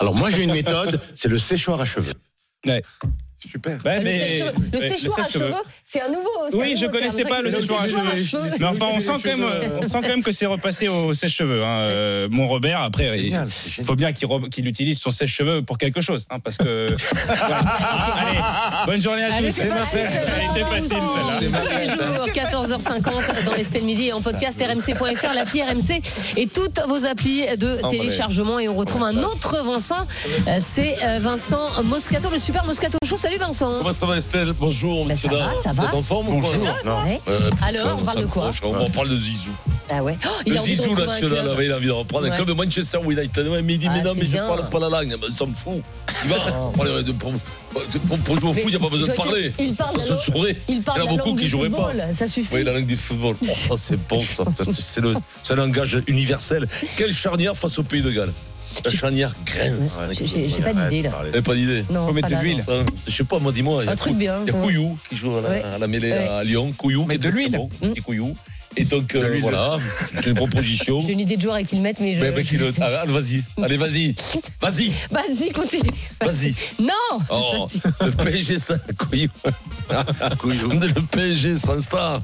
Alors 0.00 0.14
moi 0.14 0.28
j'ai 0.30 0.42
une 0.42 0.52
méthode, 0.52 1.00
c'est 1.14 1.28
le 1.28 1.38
séchoir 1.38 1.80
à 1.80 1.84
cheveux. 1.86 2.12
Ouais. 2.66 2.82
Super. 3.50 3.78
Ouais, 3.84 4.00
Le 4.72 4.80
séchoir 4.80 5.20
à 5.20 5.28
cheveux, 5.28 5.52
c'est 5.84 6.00
un 6.02 6.08
nouveau. 6.08 6.28
un 6.52 6.56
Oui, 6.56 6.74
je 6.76 6.82
nouveau 6.86 6.98
connaissais 6.98 7.16
terme. 7.24 7.28
pas 7.28 7.42
le 7.42 7.50
séchoir 7.50 7.80
à 7.80 7.86
cheveux. 8.16 8.50
Mais 8.58 8.66
enfin, 8.66 8.86
on 8.92 9.00
sent 9.00 9.12
quand 9.22 9.36
même, 9.36 9.42
euh, 9.44 9.68
on 9.78 9.88
sent 9.88 9.98
quand 10.02 10.08
même 10.08 10.22
que 10.22 10.32
c'est 10.32 10.46
repassé 10.46 10.88
au 10.88 11.14
sèche-cheveux. 11.14 11.62
hein. 11.62 11.78
Euh, 11.80 12.28
Mon 12.30 12.48
Robert, 12.48 12.82
après, 12.82 13.18
il 13.18 13.24
Génial, 13.24 13.48
faut 13.84 13.94
bien 13.94 14.12
qu'il 14.12 14.66
utilise 14.66 14.98
son 14.98 15.10
sèche-cheveux 15.10 15.62
pour 15.62 15.78
quelque 15.78 16.00
chose, 16.00 16.26
hein, 16.30 16.38
parce 16.40 16.56
que. 16.56 16.94
Allez, 17.28 18.38
bonne 18.86 19.00
journée 19.00 19.24
à 19.24 19.34
Allez, 19.34 19.48
tous. 19.48 19.54
c'est 19.56 19.68
Elle 19.98 20.50
était 20.50 20.70
facile, 20.70 20.88
celle-là. 20.88 21.60
Tous 21.60 21.78
les 21.78 21.84
jours, 21.86 22.26
14h50 22.28 23.44
dans 23.44 23.54
Estelle 23.54 23.84
Midi 23.84 24.08
et 24.08 24.12
en 24.12 24.20
podcast 24.20 24.60
rmc.fr, 24.60 25.34
l'appli 25.34 25.62
RMC 25.62 26.02
et 26.36 26.46
toutes 26.46 26.80
vos 26.88 27.06
applis 27.06 27.46
de 27.56 27.88
téléchargement. 27.88 28.58
Et 28.58 28.68
on 28.68 28.76
retrouve 28.76 29.02
un 29.04 29.16
autre 29.22 29.62
Vincent. 29.64 30.06
Euh, 30.48 30.58
C'est 30.60 30.96
Vincent 31.20 31.82
Moscato, 31.84 32.30
le 32.30 32.38
super 32.38 32.64
Moscato 32.64 32.98
Show. 33.04 33.16
Salut 33.16 33.35
Vincent. 33.38 33.70
Comment 33.78 33.92
ça 33.92 34.06
va 34.06 34.16
Estelle 34.18 34.52
Bonjour, 34.58 35.04
Ben, 35.04 35.12
monsieur 35.14 35.28
ça 35.30 35.36
va, 35.36 35.50
ça 35.62 35.72
va. 35.72 35.82
Vous 35.82 35.88
êtes 35.88 35.94
en 35.94 36.02
forme 36.02 36.28
ou 36.28 36.40
quoi 36.40 36.50
Ouais. 37.04 37.20
Euh, 37.28 37.50
Alors, 37.62 37.98
on 38.00 38.04
parle 38.04 38.20
de 38.20 38.26
quoi. 38.26 38.50
On 38.62 38.90
parle 38.90 39.08
de 39.10 39.16
Zizou. 39.16 39.50
Ah 39.88 40.02
ouais. 40.02 40.18
Oh, 40.24 40.28
il 40.46 40.52
Le 40.52 40.58
a 40.58 40.62
envie 40.62 40.76
de 40.76 40.82
Zizou 40.82 40.94
national, 40.96 41.30
club. 41.42 41.48
avait 41.48 41.72
envie 41.72 41.86
de 41.86 41.90
reprendre 41.92 42.26
un 42.26 42.30
Ouais. 42.30 42.36
club 42.36 42.48
de 42.48 42.52
Manchester 42.54 42.98
United. 43.06 43.46
Ouais, 43.48 43.62
mais 43.62 43.74
il 43.74 43.78
dit, 43.78 43.86
Ah, 43.88 43.92
mais 43.94 44.02
non, 44.02 44.12
c'est 44.14 44.20
mais 44.20 44.26
je 44.26 44.32
bien. 44.32 44.46
parle 44.46 44.68
pas 44.68 44.78
la 44.80 44.88
langue. 44.88 45.16
Ben, 45.20 45.30
Ça 45.30 45.46
me 45.46 45.54
fout. 45.54 45.74
Il 46.24 46.30
va. 46.30 46.36
Pour, 46.74 46.84
aller- 46.84 47.02
de- 47.04 47.12
pour- 47.12 47.32
jouer 48.40 48.50
au 48.50 48.54
foot, 48.54 48.62
il 48.64 48.70
n'y 48.70 48.76
a 48.76 48.78
pas 48.80 48.88
besoin 48.88 49.06
de 49.08 49.12
je 49.12 49.16
parler. 49.16 49.52
il 49.58 49.74
parle 49.74 49.92
Ça 50.00 50.00
se 50.00 50.16
saurait. 50.16 50.56
Il 50.68 50.82
parle 50.82 50.98
Il 50.98 51.04
y 51.04 51.08
en 51.08 51.12
a 51.12 51.16
beaucoup 51.16 51.34
qui 51.36 51.46
joueraient 51.46 51.70
pas. 51.70 51.90
Ça 52.12 52.26
suffit. 52.26 52.54
Oui, 52.54 52.64
la 52.64 52.72
langue 52.72 52.86
du 52.86 52.96
football. 52.96 53.36
Oh, 53.70 53.76
c'est 53.76 53.96
bon, 54.08 54.18
ça. 54.20 54.44
Le- 55.00 55.14
c'est 55.42 55.52
un 55.52 55.56
langage 55.56 56.02
universel. 56.06 56.66
Quelle 56.96 57.12
charnière 57.12 57.56
face 57.56 57.78
au 57.78 57.82
pays 57.82 58.02
de 58.02 58.10
Galles 58.10 58.32
La 58.84 58.90
charnière 58.90 59.34
grince. 59.44 59.98
J'ai- 60.12 60.48
pas 60.62 60.72
d'idée 60.72 61.02
là. 61.02 61.12
Pas 61.44 61.54
d'idée 61.54 61.84
Non, 61.90 62.06
Faut 62.08 62.12
mettre 62.12 62.28
de 62.28 62.34
l'huile. 62.36 62.64
Je 63.06 63.12
sais 63.12 63.24
pas, 63.24 63.38
moi, 63.38 63.52
dis-moi. 63.52 63.82
il 63.82 63.86
y 63.86 63.88
a 63.88 63.92
Un 63.92 63.96
truc 63.96 64.14
bien. 64.14 64.40
Il 64.46 64.52
y 64.52 64.56
a. 64.56 64.60
Couillou 64.60 64.98
qui 65.08 65.16
joue 65.16 65.36
à 65.36 65.78
la, 65.78 65.86
mêlée 65.86 66.12
à 66.12 66.44
Lyon. 66.44 66.72
Couillou. 66.76 67.04
Mais 67.06 67.18
de 67.18 67.28
l'huile. 67.28 67.58
Petit 67.80 68.00
Couillou. 68.00 68.36
Et 68.78 68.84
donc, 68.84 69.14
euh, 69.14 69.38
voilà, 69.40 69.78
c'est 70.04 70.26
une 70.26 70.34
proposition. 70.34 71.00
J'ai 71.00 71.12
une 71.12 71.20
idée 71.20 71.36
de 71.36 71.42
joueur 71.42 71.54
à 71.54 71.62
qui 71.62 71.76
le 71.76 71.82
mettre, 71.82 72.02
mais 72.02 72.14
je. 72.14 72.20
Mais 72.20 72.26
avec 72.28 72.50
une- 72.52 72.72
ah, 72.80 73.00
allez, 73.02 73.12
vas-y, 73.12 73.42
allez, 73.62 73.76
vas-y, 73.78 74.14
vas-y, 74.60 74.92
Vas-y, 75.10 75.50
continue. 75.52 75.90
vas-y. 76.20 76.54
Non 76.80 76.92
Oh, 77.30 77.66
le 78.04 78.10
PSG 78.12 78.58
sans 78.58 78.74
Couillou. 78.98 79.28
Le 80.86 81.00
PSG 81.10 81.54
sans 81.54 81.80
star. 81.80 82.20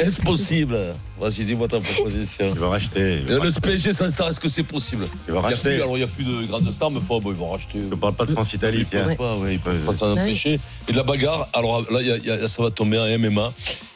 Est-ce 0.00 0.20
possible? 0.20 0.78
Vas-y, 1.20 1.44
dis-moi 1.44 1.68
ta 1.68 1.78
proposition. 1.80 2.52
Ils 2.54 2.58
vont 2.60 2.70
racheter. 2.70 3.20
ils 3.28 3.34
vont 3.34 3.42
Le 3.42 3.60
PSG 3.60 3.92
sans 3.92 4.10
star, 4.10 4.28
est-ce 4.30 4.40
que 4.40 4.48
c'est 4.48 4.62
possible? 4.62 5.06
Ils 5.28 5.34
vont 5.34 5.40
racheter. 5.40 5.70
plus, 5.70 5.82
alors 5.82 5.96
il 5.96 6.00
n'y 6.00 6.04
a 6.04 6.08
plus 6.08 6.24
de 6.24 6.46
grandes 6.46 6.70
stars, 6.72 6.90
mais 6.90 7.00
faut, 7.00 7.20
bon, 7.20 7.30
ils 7.30 7.36
vont 7.36 7.50
racheter. 7.50 7.80
Je 7.90 7.94
parle 7.94 8.14
pas 8.14 8.26
de 8.26 8.32
France-Italie, 8.32 8.78
Ils 8.80 8.86
peuvent 8.86 9.06
tiens. 9.06 9.16
pas, 9.16 9.36
ouais, 9.36 9.54
ils 9.54 9.60
peuvent 9.60 9.78
pas 9.80 9.96
s'en 9.96 10.12
empêcher. 10.12 10.58
Et 10.88 10.92
de 10.92 10.96
la 10.96 11.02
bagarre, 11.04 11.48
alors 11.52 11.82
là, 11.90 11.98
a- 11.98 12.02
y 12.02 12.30
a- 12.30 12.48
ça 12.48 12.62
va 12.62 12.70
tomber 12.70 12.98
en 12.98 13.06
MMA. 13.06 13.52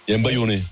Il 0.09 0.13
y 0.13 0.15
a 0.15 0.19
un 0.19 0.23
baïonné. 0.23 0.63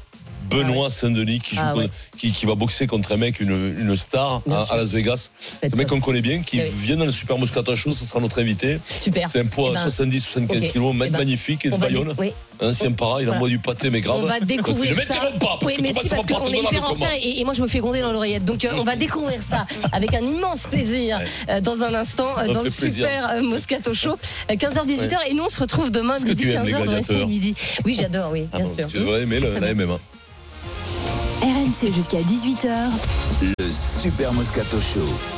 Benoît 0.50 0.90
Saint-Denis 0.90 1.38
qui, 1.38 1.54
joue 1.56 1.62
Ah 1.64 1.76
ouais. 1.76 1.88
qui, 2.18 2.32
qui 2.32 2.46
va 2.46 2.54
boxer 2.54 2.86
contre 2.86 3.12
un 3.12 3.16
mec, 3.16 3.40
une, 3.40 3.76
une 3.78 3.96
star 3.96 4.42
à, 4.50 4.66
à 4.72 4.76
Las 4.76 4.92
Vegas. 4.92 5.30
C'est 5.62 5.70
Ce 5.70 5.76
mec 5.76 5.88
qu'on 5.88 6.00
connaît 6.00 6.20
bien, 6.20 6.42
qui 6.42 6.58
Oui. 6.60 6.64
vient 6.74 6.96
dans 6.96 7.04
le 7.04 7.10
Super 7.12 7.38
Moscato 7.38 7.74
Show, 7.76 7.92
ce 7.92 8.04
sera 8.04 8.20
notre 8.20 8.40
invité. 8.40 8.78
Super. 8.88 9.28
C'est 9.30 9.40
un 9.40 9.46
poids 9.46 9.72
Eh 9.72 9.74
ben, 9.74 9.88
70-75 9.88 10.42
ok. 10.66 10.72
kilos, 10.72 10.90
un 10.94 10.96
mec 10.98 11.08
Eh 11.08 11.12
ben, 11.12 11.18
magnifique, 11.18 11.66
et 11.66 11.70
de 11.70 11.76
Bayonne. 11.76 12.14
oui. 12.18 12.32
Ancien 12.60 12.90
para, 12.90 13.20
il 13.20 13.26
Voilà. 13.26 13.36
envoie 13.36 13.48
du 13.48 13.60
pâté, 13.60 13.88
mais 13.88 14.00
grave. 14.00 14.18
On 14.20 14.26
va 14.26 14.40
découvrir 14.54 14.90
ne 14.96 15.00
ça. 15.00 15.14
m'interromps 15.14 15.38
pas, 15.38 15.58
parce 15.60 15.66
oui, 15.66 15.74
que 15.74 15.82
mais 15.82 15.92
si, 15.92 16.08
parce 16.08 16.26
qu'on 16.26 16.52
est 16.52 16.58
hyper 16.58 16.82
en 16.90 16.92
retard 16.94 17.12
et, 17.14 17.38
et 17.40 17.44
moi 17.44 17.54
je 17.54 17.62
me 17.62 17.68
fais 17.68 17.78
gronder 17.78 18.00
dans 18.00 18.10
l'oreillette. 18.12 18.44
Donc 18.44 18.64
euh, 18.64 18.70
on 18.74 18.82
va 18.82 18.96
découvrir 18.96 19.40
ça 19.44 19.64
avec 19.92 20.12
un 20.12 20.22
immense 20.22 20.66
plaisir 20.66 21.20
euh, 21.48 21.60
dans 21.60 21.82
un 21.84 21.94
instant 21.94 22.26
euh, 22.36 22.52
dans 22.52 22.62
le 22.62 22.70
super 22.70 23.40
Moscato 23.44 23.94
Show. 23.94 24.18
15h-18h 24.50 25.18
et 25.30 25.34
nous 25.34 25.44
on 25.44 25.48
se 25.48 25.60
retrouve 25.60 25.92
demain 25.92 26.16
midi 26.18 26.34
tu 26.34 26.52
aimes 26.52 26.64
les 26.64 26.72
15h 26.72 27.20
dans 27.20 27.26
Midi. 27.28 27.54
Oui, 27.84 27.96
j'adore, 27.96 28.32
oui, 28.32 28.46
Ah 28.52 28.56
bien 28.58 28.66
sûr. 28.66 28.86
Tu 28.88 28.98
devrais 28.98 29.22
aimer 29.22 29.38
la 29.38 29.72
MMA. 29.74 29.98
RMC 31.42 31.92
jusqu'à 31.92 32.20
18h. 32.20 32.90
Le 33.42 33.70
Super 33.70 34.32
Moscato 34.32 34.80
Show. 34.80 35.37